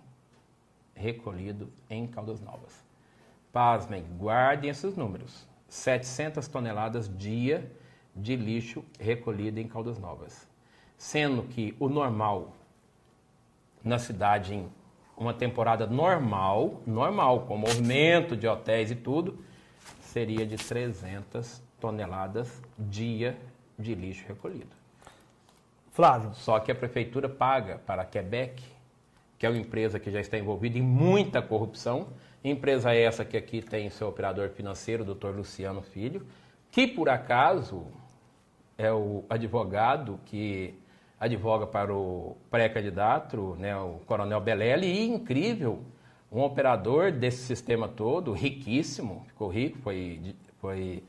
recolhido 0.99 1.71
em 1.89 2.05
Caldas 2.05 2.41
Novas. 2.41 2.83
Pasmem, 3.53 4.03
guardem 4.17 4.69
esses 4.69 4.95
números. 4.95 5.47
700 5.69 6.47
toneladas 6.47 7.09
dia 7.17 7.71
de 8.15 8.35
lixo 8.35 8.83
recolhido 8.99 9.59
em 9.59 9.67
Caldas 9.67 9.97
Novas. 9.97 10.47
Sendo 10.97 11.43
que 11.43 11.75
o 11.79 11.87
normal 11.87 12.53
na 13.83 13.97
cidade 13.97 14.53
em 14.53 14.69
uma 15.15 15.33
temporada 15.33 15.87
normal, 15.87 16.81
normal, 16.85 17.41
com 17.41 17.57
movimento 17.57 18.35
de 18.35 18.47
hotéis 18.47 18.91
e 18.91 18.95
tudo, 18.95 19.43
seria 20.01 20.45
de 20.45 20.57
300 20.57 21.61
toneladas 21.79 22.61
dia 22.77 23.37
de 23.77 23.95
lixo 23.95 24.25
recolhido. 24.27 24.79
Flávio. 25.91 26.33
Só 26.33 26.59
que 26.59 26.71
a 26.71 26.75
prefeitura 26.75 27.27
paga 27.27 27.77
para 27.85 28.05
Quebec, 28.05 28.63
que 29.39 29.45
é 29.45 29.49
uma 29.49 29.57
empresa 29.57 29.97
que 29.97 30.11
já 30.11 30.19
está 30.19 30.37
envolvida 30.37 30.77
em 30.77 30.81
muita 30.81 31.41
corrupção, 31.41 32.09
empresa 32.43 32.93
essa 32.93 33.23
que 33.23 33.37
aqui 33.37 33.61
tem 33.61 33.89
seu 33.89 34.09
operador 34.09 34.49
financeiro, 34.49 35.03
o 35.03 35.15
Dr. 35.15 35.29
Luciano 35.29 35.81
Filho, 35.81 36.27
que 36.69 36.85
por 36.85 37.07
acaso 37.07 37.87
é 38.77 38.91
o 38.91 39.23
advogado 39.29 40.19
que 40.25 40.73
advoga 41.17 41.65
para 41.65 41.93
o 41.93 42.35
pré-candidato, 42.51 43.55
né, 43.57 43.75
o 43.77 43.99
Coronel 44.05 44.41
Belelli, 44.41 44.87
e 44.87 45.07
incrível, 45.07 45.83
um 46.29 46.41
operador 46.41 47.11
desse 47.11 47.43
sistema 47.43 47.87
todo, 47.87 48.33
riquíssimo, 48.33 49.23
ficou 49.27 49.47
rico, 49.47 49.77
foi, 49.79 50.35
foi 50.59 51.03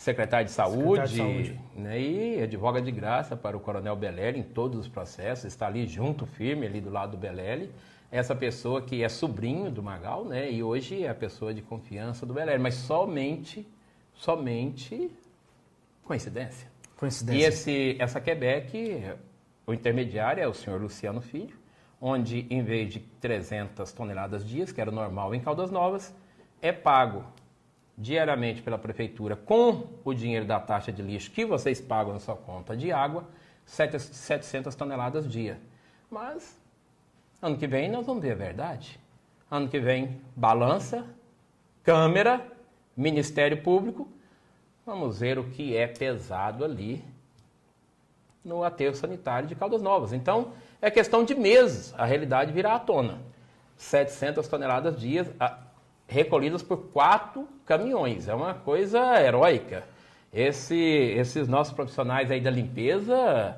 secretário 0.00 0.46
de 0.46 0.52
saúde, 0.52 1.10
secretário 1.10 1.42
de 1.42 1.48
saúde. 1.48 1.60
Né, 1.76 2.00
e 2.00 2.42
advoga 2.42 2.80
de 2.80 2.90
graça 2.90 3.36
para 3.36 3.54
o 3.54 3.60
Coronel 3.60 3.94
Belelli 3.94 4.38
em 4.38 4.42
todos 4.42 4.80
os 4.80 4.88
processos, 4.88 5.44
está 5.44 5.66
ali 5.66 5.86
junto, 5.86 6.24
firme, 6.24 6.66
ali 6.66 6.80
do 6.80 6.88
lado 6.88 7.12
do 7.12 7.18
Belelli. 7.18 7.70
Essa 8.10 8.34
pessoa 8.34 8.80
que 8.80 9.04
é 9.04 9.10
sobrinho 9.10 9.70
do 9.70 9.82
Magal, 9.82 10.24
né, 10.24 10.50
e 10.50 10.62
hoje 10.62 11.04
é 11.04 11.10
a 11.10 11.14
pessoa 11.14 11.52
de 11.52 11.60
confiança 11.60 12.24
do 12.24 12.32
Belelli, 12.32 12.62
mas 12.62 12.76
somente, 12.76 13.68
somente 14.14 15.10
coincidência. 16.02 16.66
Coincidência. 16.96 17.38
E 17.38 17.44
esse, 17.46 17.96
essa 17.98 18.22
Quebec, 18.22 19.04
o 19.66 19.74
intermediário 19.74 20.42
é 20.42 20.48
o 20.48 20.54
senhor 20.54 20.80
Luciano 20.80 21.20
Filho, 21.20 21.58
onde 22.00 22.46
em 22.48 22.62
vez 22.62 22.90
de 22.90 23.00
300 23.00 23.92
toneladas 23.92 24.48
dias, 24.48 24.72
que 24.72 24.80
era 24.80 24.90
normal 24.90 25.34
em 25.34 25.40
Caldas 25.40 25.70
Novas, 25.70 26.14
é 26.62 26.72
pago 26.72 27.22
diariamente 27.96 28.62
pela 28.62 28.78
prefeitura 28.78 29.36
com 29.36 29.88
o 30.04 30.14
dinheiro 30.14 30.46
da 30.46 30.58
taxa 30.58 30.90
de 30.90 31.02
lixo 31.02 31.30
que 31.30 31.44
vocês 31.44 31.80
pagam 31.80 32.12
na 32.12 32.18
sua 32.18 32.36
conta 32.36 32.76
de 32.76 32.90
água, 32.90 33.24
700 33.66 34.74
toneladas 34.74 35.30
dia. 35.30 35.60
Mas 36.10 36.58
ano 37.40 37.56
que 37.56 37.66
vem 37.66 37.90
nós 37.90 38.06
vamos 38.06 38.22
ver 38.22 38.32
a 38.32 38.36
verdade. 38.36 38.98
Ano 39.50 39.68
que 39.68 39.80
vem, 39.80 40.20
balança, 40.34 41.04
câmera, 41.82 42.46
Ministério 42.96 43.62
Público 43.62 44.08
Vamos 44.90 45.20
ver 45.20 45.38
o 45.38 45.44
que 45.44 45.76
é 45.76 45.86
pesado 45.86 46.64
ali 46.64 47.04
no 48.44 48.64
aterro 48.64 48.94
sanitário 48.94 49.46
de 49.46 49.54
Caldas 49.54 49.80
Novas. 49.80 50.12
Então, 50.12 50.52
é 50.82 50.90
questão 50.90 51.22
de 51.24 51.32
meses 51.32 51.94
a 51.96 52.04
realidade 52.04 52.52
virar 52.52 52.74
à 52.74 52.78
tona. 52.80 53.20
700 53.76 54.48
toneladas 54.48 54.98
dias 54.98 55.28
recolhidas 56.10 56.62
por 56.62 56.76
quatro 56.92 57.46
caminhões. 57.64 58.28
É 58.28 58.34
uma 58.34 58.52
coisa 58.52 58.98
heróica. 59.22 59.84
Esse, 60.32 60.76
esses 60.76 61.48
nossos 61.48 61.72
profissionais 61.72 62.30
aí 62.30 62.40
da 62.40 62.50
limpeza 62.50 63.56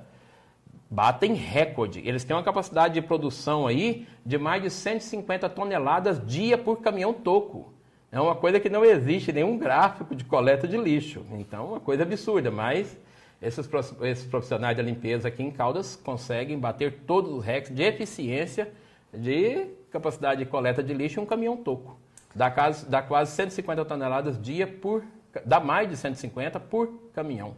batem 0.90 1.32
recorde. 1.32 2.02
Eles 2.04 2.22
têm 2.22 2.36
uma 2.36 2.42
capacidade 2.42 2.94
de 2.94 3.00
produção 3.00 3.66
aí 3.66 4.06
de 4.24 4.36
mais 4.36 4.62
de 4.62 4.68
150 4.68 5.48
toneladas 5.48 6.24
dia 6.26 6.58
por 6.58 6.82
caminhão 6.82 7.14
toco. 7.14 7.72
É 8.10 8.20
uma 8.20 8.34
coisa 8.34 8.60
que 8.60 8.68
não 8.68 8.84
existe 8.84 9.32
nenhum 9.32 9.56
gráfico 9.56 10.14
de 10.14 10.22
coleta 10.22 10.68
de 10.68 10.76
lixo. 10.76 11.24
Então, 11.32 11.68
uma 11.68 11.80
coisa 11.80 12.02
absurda, 12.02 12.50
mas 12.50 12.98
esses, 13.40 13.66
esses 14.02 14.26
profissionais 14.26 14.76
da 14.76 14.82
limpeza 14.82 15.28
aqui 15.28 15.42
em 15.42 15.50
Caldas 15.50 15.96
conseguem 15.96 16.58
bater 16.58 17.00
todos 17.06 17.32
os 17.32 17.42
recordes 17.42 17.74
de 17.74 17.82
eficiência 17.82 18.70
de 19.14 19.68
capacidade 19.90 20.44
de 20.44 20.50
coleta 20.50 20.82
de 20.82 20.92
lixo 20.92 21.20
em 21.20 21.22
um 21.22 21.26
caminhão 21.26 21.56
toco. 21.56 22.01
Dá, 22.34 22.50
quase, 22.50 22.86
dá 22.88 23.02
quase 23.02 23.32
150 23.32 23.84
toneladas 23.84 24.40
dia 24.40 24.66
por. 24.66 25.04
dá 25.44 25.60
mais 25.60 25.88
de 25.88 25.96
150 25.96 26.58
por 26.60 26.88
caminhão. 27.12 27.56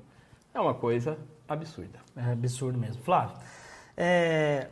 É 0.52 0.60
uma 0.60 0.74
coisa 0.74 1.18
absurda. 1.48 1.98
É 2.16 2.32
absurdo 2.32 2.78
mesmo. 2.78 3.02
Flávio, 3.02 3.36
é, 3.96 4.68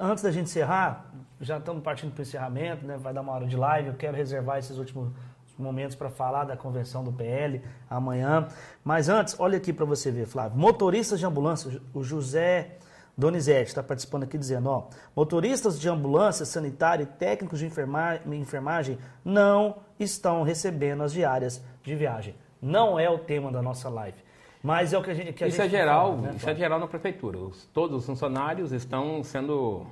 antes 0.00 0.22
da 0.22 0.30
gente 0.30 0.46
encerrar, 0.46 1.12
já 1.40 1.58
estamos 1.58 1.82
partindo 1.82 2.12
para 2.12 2.20
o 2.20 2.22
encerramento, 2.22 2.86
né? 2.86 2.96
vai 2.96 3.12
dar 3.12 3.20
uma 3.20 3.32
hora 3.32 3.46
de 3.46 3.56
live. 3.56 3.88
Eu 3.88 3.94
quero 3.94 4.16
reservar 4.16 4.58
esses 4.58 4.78
últimos 4.78 5.12
momentos 5.58 5.96
para 5.96 6.10
falar 6.10 6.44
da 6.44 6.56
convenção 6.56 7.02
do 7.02 7.12
PL 7.12 7.62
amanhã. 7.88 8.48
Mas 8.84 9.08
antes, 9.08 9.36
olha 9.38 9.56
aqui 9.56 9.72
para 9.72 9.84
você 9.84 10.10
ver, 10.10 10.26
Flávio. 10.26 10.58
Motoristas 10.58 11.18
de 11.18 11.26
ambulância, 11.26 11.80
o 11.94 12.02
José 12.02 12.78
Donizete 13.16 13.68
está 13.68 13.82
participando 13.82 14.24
aqui 14.24 14.36
dizendo: 14.36 14.68
ó, 14.68 14.88
motoristas 15.14 15.80
de 15.80 15.88
ambulância 15.88 16.44
sanitária 16.44 17.04
e 17.04 17.06
técnicos 17.06 17.58
de 17.58 17.66
enfermagem 17.66 18.98
não 19.24 19.76
estão 19.98 20.42
recebendo 20.42 21.02
as 21.02 21.12
diárias 21.12 21.64
de 21.82 21.94
viagem. 21.94 22.34
Não 22.60 22.98
é 22.98 23.08
o 23.08 23.18
tema 23.18 23.50
da 23.50 23.62
nossa 23.62 23.88
live. 23.88 24.18
Mas 24.62 24.92
é 24.92 24.98
o 24.98 25.02
que 25.02 25.10
a 25.10 25.14
gente. 25.14 25.32
Que 25.32 25.44
a 25.44 25.46
isso 25.46 25.56
gente 25.56 25.66
é 25.74 25.78
geral, 25.78 26.16
né, 26.16 26.34
isso 26.36 26.50
é 26.50 26.54
geral 26.54 26.78
na 26.78 26.86
prefeitura. 26.86 27.38
Os, 27.38 27.64
todos 27.66 27.98
os 27.98 28.06
funcionários 28.06 28.72
estão 28.72 29.22
sendo 29.22 29.86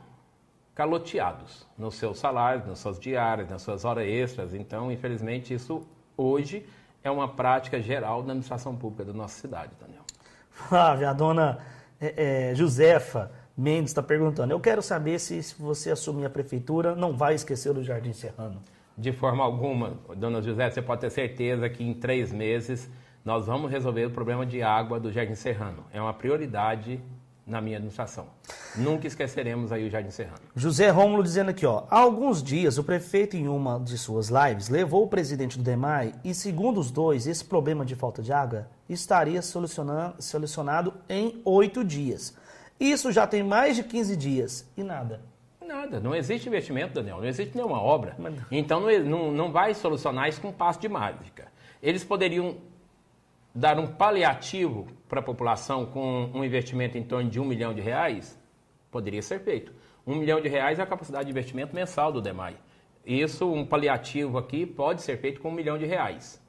caloteados 0.75 1.67
nos 1.79 1.95
seus 1.95 2.19
salários, 2.19 2.67
nas 2.67 2.81
suas 2.81 2.99
diárias, 2.99 3.49
nas 3.49 3.63
suas 3.63 3.85
horas 3.85 4.07
extras. 4.07 4.53
Então, 4.53 4.91
infelizmente, 4.91 5.55
isso 5.55 5.87
hoje 6.17 6.67
é 7.03 7.11
uma 7.11 7.29
prática 7.29 7.81
geral 7.81 8.23
da 8.23 8.33
administração 8.33 8.75
pública 8.75 9.05
da 9.05 9.13
nossa 9.13 9.41
cidade, 9.41 9.73
Daniel. 9.81 10.03
Flávia, 10.51 11.11
a 11.11 11.13
dona 11.13 11.59
é, 12.01 12.51
é, 12.51 12.55
Josefa 12.55 13.31
Mendes 13.57 13.91
está 13.91 14.03
perguntando. 14.03 14.53
Eu 14.53 14.61
quero 14.61 14.83
saber 14.83 15.19
se, 15.19 15.43
se 15.43 15.55
você 15.61 15.91
assumir 15.91 16.25
a 16.25 16.31
prefeitura, 16.31 16.95
não 16.95 17.17
vai 17.17 17.35
esquecer 17.35 17.73
do 17.73 17.83
Jardim 17.83 18.13
Serrano. 18.13 18.61
De 18.97 19.13
forma 19.13 19.45
alguma, 19.45 19.99
dona 20.17 20.41
José, 20.41 20.71
você 20.71 20.83
pode 20.83 21.01
ter 21.01 21.11
certeza 21.11 21.69
que 21.69 21.83
em 21.83 21.95
três 21.95 22.33
meses 22.33 22.91
nós 23.25 23.47
vamos 23.47 23.71
resolver 23.71 24.07
o 24.07 24.11
problema 24.11 24.45
de 24.45 24.63
água 24.63 25.01
do 25.01 25.11
Jardim 25.11 25.35
Serrano. 25.35 25.85
É 25.93 26.01
uma 26.01 26.13
prioridade 26.13 27.01
na 27.47 27.61
minha 27.61 27.77
administração. 27.77 28.27
Nunca 28.77 29.07
esqueceremos 29.07 29.71
aí 29.71 29.87
o 29.87 29.91
Jardim 29.91 30.11
Serrano. 30.11 30.41
José 30.57 30.89
Rômulo 30.89 31.23
dizendo 31.23 31.51
aqui, 31.51 31.67
ó. 31.67 31.85
Há 31.91 31.99
alguns 31.99 32.43
dias, 32.43 32.79
o 32.79 32.85
prefeito, 32.85 33.37
em 33.37 33.47
uma 33.49 33.79
de 33.79 33.99
suas 33.99 34.29
lives, 34.29 34.69
levou 34.69 35.05
o 35.05 35.09
presidente 35.09 35.59
do 35.59 35.65
DEMAI 35.65 36.15
e, 36.25 36.35
segundo 36.35 36.81
os 36.81 36.91
dois, 36.91 37.27
esse 37.27 37.45
problema 37.45 37.85
de 37.85 37.95
falta 37.95 38.23
de 38.23 38.33
água 38.33 38.67
estaria 38.89 39.41
solucionado 39.43 40.95
em 41.09 41.41
oito 41.45 41.85
dias. 41.85 42.35
Isso 42.81 43.13
já 43.13 43.27
tem 43.27 43.43
mais 43.43 43.77
de 43.77 43.85
15 43.85 44.17
dias 44.17 44.69
e 44.77 44.83
nada. 44.83 45.21
Nada, 45.67 45.99
não 45.99 46.15
existe 46.15 46.49
investimento, 46.49 46.95
Daniel, 46.95 47.19
não 47.19 47.27
existe 47.27 47.57
nenhuma 47.57 47.81
obra. 47.81 48.17
Então 48.51 48.81
não, 48.81 48.99
não, 49.01 49.33
não 49.33 49.53
vai 49.53 49.75
solucionar 49.75 50.29
isso 50.29 50.41
com 50.41 50.49
um 50.49 50.53
passo 50.53 50.81
de 50.81 50.89
mágica. 50.89 51.49
Eles 51.83 52.05
poderiam 52.05 52.57
dar 53.55 53.79
um 53.79 53.87
paliativo 53.87 54.87
para 55.09 55.21
a 55.21 55.23
população 55.23 55.87
com 55.87 56.31
um 56.35 56.45
investimento 56.45 56.99
em 56.99 57.05
torno 57.05 57.31
de 57.31 57.39
um 57.39 57.45
milhão 57.45 57.73
de 57.73 57.81
reais? 57.81 58.39
Poderia 58.91 59.23
ser 59.23 59.41
feito. 59.41 59.73
Um 60.07 60.17
milhão 60.17 60.41
de 60.41 60.49
reais 60.49 60.79
é 60.79 60.83
a 60.83 60.87
capacidade 60.87 61.25
de 61.27 61.31
investimento 61.31 61.75
mensal 61.75 62.13
do 62.13 62.21
DEMAI. 62.21 62.57
Isso, 63.07 63.51
um 63.51 63.65
paliativo 63.65 64.39
aqui, 64.39 64.67
pode 64.67 65.03
ser 65.03 65.19
feito 65.19 65.41
com 65.41 65.49
um 65.49 65.53
milhão 65.53 65.79
de 65.79 65.85
reais. 65.85 66.43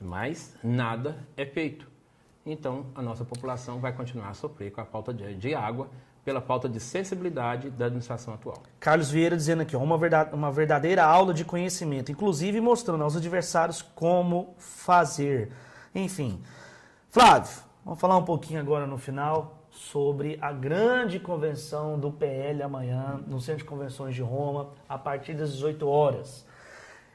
Mas 0.00 0.56
nada 0.62 1.26
é 1.36 1.46
feito. 1.46 1.88
Então, 2.44 2.86
a 2.94 3.02
nossa 3.02 3.24
população 3.24 3.78
vai 3.78 3.92
continuar 3.92 4.30
a 4.30 4.34
sofrer 4.34 4.70
com 4.70 4.80
a 4.80 4.84
falta 4.84 5.12
de, 5.12 5.34
de 5.34 5.54
água, 5.54 5.88
pela 6.24 6.40
falta 6.40 6.68
de 6.68 6.78
sensibilidade 6.80 7.70
da 7.70 7.86
administração 7.86 8.34
atual. 8.34 8.62
Carlos 8.78 9.10
Vieira 9.10 9.36
dizendo 9.36 9.62
aqui, 9.62 9.74
uma, 9.76 9.96
verdade, 9.96 10.34
uma 10.34 10.50
verdadeira 10.50 11.04
aula 11.04 11.32
de 11.32 11.44
conhecimento, 11.44 12.12
inclusive 12.12 12.60
mostrando 12.60 13.02
aos 13.02 13.16
adversários 13.16 13.82
como 13.82 14.54
fazer. 14.58 15.50
Enfim. 15.94 16.40
Flávio, 17.08 17.50
vamos 17.84 18.00
falar 18.00 18.16
um 18.16 18.24
pouquinho 18.24 18.60
agora 18.60 18.86
no 18.86 18.98
final 18.98 19.60
sobre 19.70 20.38
a 20.40 20.52
grande 20.52 21.18
convenção 21.18 21.98
do 21.98 22.10
PL 22.10 22.62
amanhã 22.62 23.20
no 23.26 23.40
Centro 23.40 23.58
de 23.58 23.64
Convenções 23.64 24.14
de 24.14 24.22
Roma, 24.22 24.70
a 24.88 24.98
partir 24.98 25.34
das 25.34 25.52
18 25.52 25.88
horas. 25.88 26.46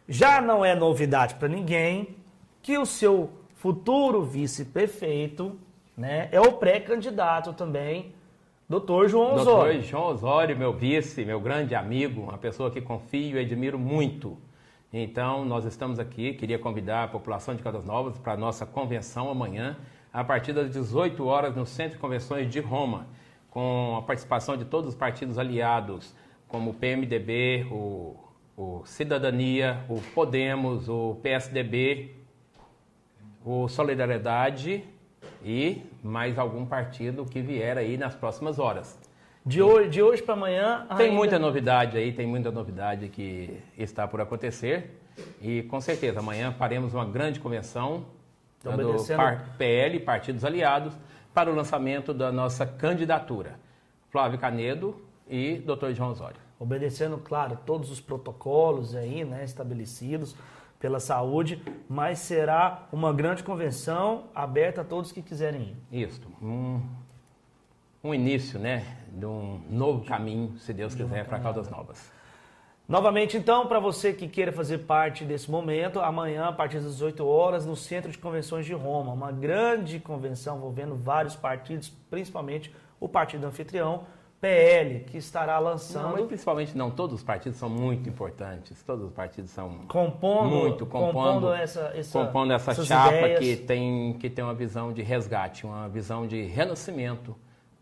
Já 0.07 0.41
não 0.41 0.63
é 0.63 0.76
novidade 0.76 1.36
para 1.36 1.47
ninguém 1.47 2.15
que 2.61 2.78
o 2.78 2.86
seu 2.86 3.30
futuro 3.55 4.23
vice-prefeito 4.23 5.57
né, 5.97 6.28
é 6.32 6.39
o 6.39 6.53
pré-candidato 6.53 7.53
também, 7.53 8.13
doutor 8.67 9.07
João 9.07 9.36
Osório. 9.36 9.73
Doutor 9.73 9.89
João 9.89 10.05
Osório, 10.07 10.57
meu 10.57 10.73
vice, 10.73 11.23
meu 11.23 11.39
grande 11.39 11.73
amigo, 11.73 12.21
uma 12.21 12.38
pessoa 12.38 12.69
que 12.69 12.82
confio 12.82 13.38
e 13.38 13.39
admiro 13.39 13.80
muito. 13.80 14.38
Então, 14.94 15.44
nós 15.44 15.66
estamos 15.66 16.00
aqui, 16.00 16.34
queria 16.34 16.58
convidar 16.58 17.04
a 17.04 17.08
população 17.08 17.56
de 17.56 17.62
Caldas 17.62 17.84
Novas 17.84 18.18
para 18.18 18.34
a 18.34 18.38
nossa 18.38 18.66
convenção 18.66 19.30
amanhã, 19.30 19.78
a 20.14 20.24
partir 20.24 20.54
das 20.54 20.70
18 20.70 21.26
horas, 21.26 21.56
no 21.56 21.66
Centro 21.66 21.94
de 21.94 22.00
Convenções 22.00 22.50
de 22.50 22.60
Roma, 22.60 23.08
com 23.50 23.96
a 23.98 24.02
participação 24.02 24.56
de 24.56 24.66
todos 24.66 24.90
os 24.90 24.96
partidos 24.96 25.38
aliados, 25.38 26.16
como 26.48 26.72
o 26.72 26.74
PMDB, 26.74 27.68
o, 27.70 28.16
o 28.56 28.86
Cidadania, 28.86 29.84
o 29.90 30.00
Podemos, 30.14 30.88
o 30.88 31.16
PSDB, 31.22 32.16
o 33.44 33.68
Solidariedade 33.68 34.84
e 35.44 35.84
mais 36.02 36.40
algum 36.40 36.66
partido 36.66 37.26
que 37.26 37.42
vier 37.42 37.78
aí 37.78 37.98
nas 37.98 38.16
próximas 38.16 38.60
horas. 38.60 39.05
De 39.46 39.62
hoje, 39.62 39.89
de 39.89 40.02
hoje 40.02 40.24
para 40.24 40.34
amanhã. 40.34 40.88
Tem 40.98 41.06
ainda... 41.06 41.16
muita 41.16 41.38
novidade 41.38 41.98
aí, 41.98 42.12
tem 42.12 42.26
muita 42.26 42.52
novidade 42.52 43.10
que 43.10 43.62
está 43.78 44.08
por 44.08 44.20
acontecer. 44.20 45.00
E 45.39 45.62
com 45.64 45.80
certeza, 45.80 46.20
amanhã 46.20 46.52
faremos 46.52 46.93
uma 46.93 47.06
grande 47.06 47.39
convenção 47.39 48.06
então, 48.60 48.76
do 48.76 49.06
PL, 49.58 50.00
Partidos 50.00 50.43
Aliados, 50.43 50.98
para 51.32 51.52
o 51.52 51.56
lançamento 51.56 52.12
da 52.12 52.32
nossa 52.32 52.66
candidatura. 52.66 53.60
Flávio 54.10 54.39
Canedo 54.39 55.00
e 55.30 55.58
Dr. 55.58 55.91
João 55.93 56.10
Osório. 56.10 56.38
Obedecendo, 56.60 57.18
claro, 57.18 57.60
todos 57.66 57.91
os 57.91 58.02
protocolos 58.02 58.96
aí, 58.96 59.24
né, 59.24 59.43
estabelecidos 59.43 60.36
pela 60.80 61.00
saúde, 61.00 61.62
mas 61.88 62.20
será 62.20 62.88
uma 62.91 63.14
grande 63.14 63.43
convenção 63.43 64.24
aberta 64.34 64.82
a 64.82 64.84
todos 64.84 65.12
que 65.12 65.22
quiserem 65.22 65.76
ir. 65.91 66.04
Isso. 66.04 66.22
Um, 66.41 66.82
um 68.04 68.14
início, 68.14 68.58
né, 68.60 68.86
de 69.16 69.26
um 69.26 69.61
novo 69.70 70.05
caminho, 70.05 70.57
se 70.57 70.74
Deus 70.74 70.93
quiser, 70.93 71.26
para 71.26 71.39
Caldas 71.39 71.70
Novas. 71.70 72.11
Novamente, 72.88 73.36
então, 73.36 73.66
para 73.66 73.80
você 73.80 74.13
que 74.13 74.28
queira 74.28 74.51
fazer 74.51 74.80
parte 74.80 75.26
desse 75.26 75.49
momento, 75.49 75.99
amanhã, 75.99 76.45
a 76.49 76.51
partir 76.51 76.80
das 76.80 76.91
18 76.93 77.26
horas, 77.26 77.66
no 77.66 77.76
Centro 77.76 78.11
de 78.11 78.18
Convenções 78.18 78.63
de 78.63 78.74
Roma, 78.74 79.11
uma 79.11 79.32
grande 79.32 79.99
convenção 79.99 80.57
envolvendo 80.57 80.95
vários 80.95 81.36
partidos, 81.36 81.89
principalmente 82.11 82.72
o 82.99 83.09
partido 83.09 83.47
anfitrião, 83.47 84.03
PL, 84.39 84.99
que 85.05 85.18
estará 85.18 85.57
lançando. 85.57 86.18
Não, 86.18 86.28
principalmente 86.28 86.78
não, 86.78 86.91
todos 86.91 87.16
os 87.16 87.24
partidos 87.24 87.57
são 87.57 87.70
muito 87.70 88.07
importantes, 88.07 88.84
todos 88.84 89.05
os 89.05 89.11
partidos 89.11 89.49
são 89.49 89.80
compondo, 89.88 90.49
muito 90.49 90.86
compondo, 90.86 91.13
compondo 91.13 91.53
essa, 91.53 91.91
essa, 91.95 92.20
compondo 92.20 92.53
essa 92.53 92.86
chapa 92.86 93.39
que 93.39 93.55
tem, 93.55 94.13
que 94.13 94.30
tem 94.30 94.43
uma 94.43 94.53
visão 94.53 94.93
de 94.93 95.01
resgate, 95.01 95.66
uma 95.66 95.89
visão 95.89 96.28
de 96.28 96.43
renascimento 96.43 97.36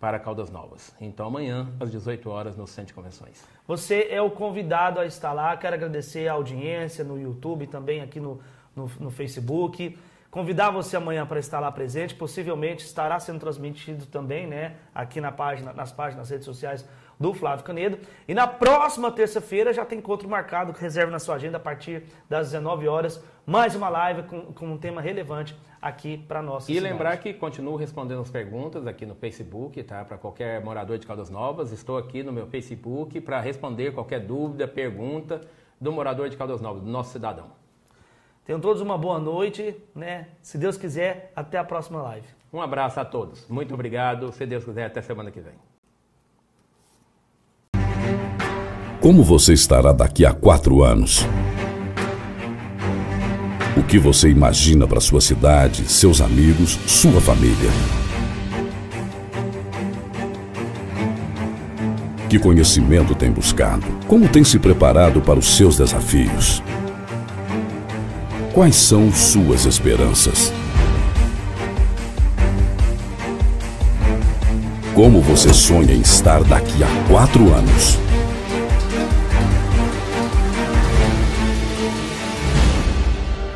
para 0.04 0.20
Caldas 0.20 0.50
Novas. 0.52 0.94
Então 1.00 1.26
amanhã, 1.28 1.72
às 1.80 1.90
18 1.90 2.30
horas, 2.30 2.58
no 2.58 2.68
Centro 2.68 2.88
de 2.88 2.94
Convenções. 2.94 3.42
Você 3.66 4.10
é 4.10 4.22
o 4.22 4.30
convidado 4.30 5.00
a 5.00 5.06
estar 5.06 5.32
lá. 5.32 5.56
Quero 5.56 5.76
agradecer 5.76 6.28
a 6.28 6.34
audiência 6.34 7.06
no 7.06 7.18
YouTube, 7.18 7.68
também 7.68 8.02
aqui 8.02 8.20
no, 8.20 8.42
no, 8.76 8.92
no 9.00 9.10
Facebook. 9.10 9.98
Convidar 10.30 10.72
você 10.72 10.98
amanhã 10.98 11.26
para 11.26 11.40
estar 11.40 11.62
lá 11.62 11.72
presente. 11.72 12.16
Possivelmente 12.16 12.84
estará 12.84 13.18
sendo 13.18 13.40
transmitido 13.40 14.06
também, 14.08 14.46
né? 14.46 14.76
Aqui 14.94 15.22
na 15.22 15.32
página, 15.32 15.72
nas 15.72 15.94
páginas, 15.94 16.18
nas 16.18 16.30
redes 16.32 16.46
sociais 16.48 16.86
do 17.20 17.34
Flávio 17.34 17.66
Canedo. 17.66 17.98
E 18.28 18.34
na 18.34 18.48
próxima 18.48 19.12
terça-feira 19.12 19.74
já 19.74 19.86
tem 19.86 20.00
encontro 20.00 20.28
marcado, 20.28 20.72
reserve 20.72 21.12
na 21.12 21.20
sua 21.20 21.36
agenda 21.36 21.58
a 21.58 21.60
partir 21.60 22.04
das 22.30 22.52
19 22.52 22.88
horas, 22.88 23.24
mais 23.46 23.76
uma 23.76 23.90
live 23.90 24.24
com, 24.24 24.54
com 24.54 24.66
um 24.74 24.78
tema 24.78 25.02
relevante 25.02 25.58
aqui 25.82 26.18
para 26.18 26.42
nós. 26.42 26.64
E 26.64 26.74
cidade. 26.74 26.92
lembrar 26.92 27.18
que 27.18 27.34
continuo 27.34 27.76
respondendo 27.76 28.22
as 28.22 28.30
perguntas 28.30 28.88
aqui 28.88 29.06
no 29.06 29.16
Facebook, 29.16 29.82
tá? 29.84 30.06
Para 30.06 30.18
qualquer 30.18 30.64
morador 30.64 30.98
de 30.98 31.06
Caldas 31.06 31.30
Novas, 31.30 31.72
estou 31.72 31.98
aqui 31.98 32.24
no 32.24 32.32
meu 32.32 32.48
Facebook 32.48 33.20
para 33.22 33.40
responder 33.42 33.94
qualquer 33.94 34.22
dúvida, 34.22 34.68
pergunta 34.68 35.42
do 35.80 35.92
morador 35.92 36.30
de 36.30 36.38
Caldas 36.38 36.62
Novas, 36.62 36.82
do 36.82 36.90
nosso 36.90 37.12
cidadão. 37.12 37.52
Tenham 38.46 38.60
todos 38.60 38.82
uma 38.82 38.98
boa 38.98 39.20
noite, 39.20 39.76
né? 39.96 40.28
Se 40.42 40.58
Deus 40.58 40.78
quiser, 40.78 41.32
até 41.36 41.58
a 41.58 41.64
próxima 41.64 42.02
live. 42.02 42.28
Um 42.52 42.62
abraço 42.62 43.00
a 43.00 43.06
todos. 43.06 43.48
Muito 43.48 43.74
obrigado. 43.74 44.32
Se 44.34 44.46
Deus 44.46 44.66
quiser, 44.66 44.86
até 44.86 45.02
semana 45.02 45.32
que 45.32 45.40
vem. 45.40 45.73
Como 49.04 49.22
você 49.22 49.52
estará 49.52 49.92
daqui 49.92 50.26
a 50.26 50.32
quatro 50.32 50.82
anos? 50.82 51.28
O 53.76 53.84
que 53.84 54.00
você 54.00 54.30
imagina 54.30 54.88
para 54.88 55.02
sua 55.02 55.20
cidade, 55.20 55.92
seus 55.92 56.22
amigos, 56.22 56.80
sua 56.88 57.20
família? 57.20 57.70
Que 62.30 62.40
conhecimento 62.40 63.14
tem 63.14 63.30
buscado? 63.30 63.86
Como 64.08 64.30
tem 64.30 64.42
se 64.42 64.58
preparado 64.58 65.20
para 65.20 65.38
os 65.38 65.58
seus 65.58 65.76
desafios? 65.76 66.64
Quais 68.54 68.78
são 68.78 69.12
suas 69.12 69.66
esperanças? 69.66 70.54
Como 74.96 75.20
você 75.20 75.54
sonha 75.54 75.94
em 75.94 76.00
estar 76.00 76.42
daqui 76.46 76.82
a 76.82 77.10
quatro 77.10 77.54
anos? 77.54 78.00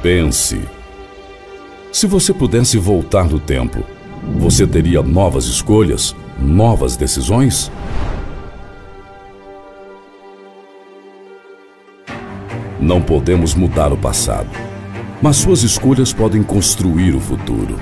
Pense. 0.08 0.62
Se 1.91 2.08
você 2.08 2.34
pudesse 2.34 2.78
voltar 2.78 3.26
no 3.26 3.41
tempo, 3.41 3.84
você 4.39 4.66
teria 4.66 5.03
novas 5.03 5.47
escolhas, 5.47 6.16
novas 6.39 6.95
decisões? 6.95 7.70
Não 12.80 13.01
podemos 13.01 13.53
mudar 13.53 13.91
o 13.91 13.97
passado, 13.97 14.47
mas 15.22 15.36
suas 15.36 15.62
escolhas 15.64 16.14
podem 16.14 16.41
construir 16.41 17.14
o 17.14 17.20
futuro. 17.20 17.78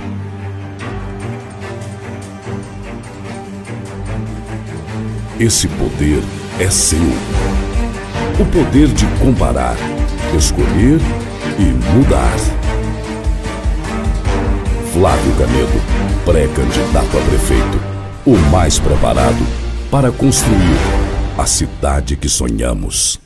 Esse 5.38 5.68
poder 5.68 6.24
é 6.58 6.68
seu. 6.68 6.98
O 8.40 8.44
poder 8.46 8.88
de 8.88 9.06
comparar, 9.22 9.76
escolher 10.36 10.98
e 11.58 11.64
mudar. 11.94 12.36
Flávio 14.92 15.32
Canedo, 15.36 15.80
pré-candidato 16.24 17.18
a 17.18 17.20
prefeito, 17.28 17.80
o 18.24 18.36
mais 18.50 18.78
preparado 18.78 19.46
para 19.90 20.10
construir 20.10 20.78
a 21.38 21.46
cidade 21.46 22.16
que 22.16 22.28
sonhamos. 22.28 23.25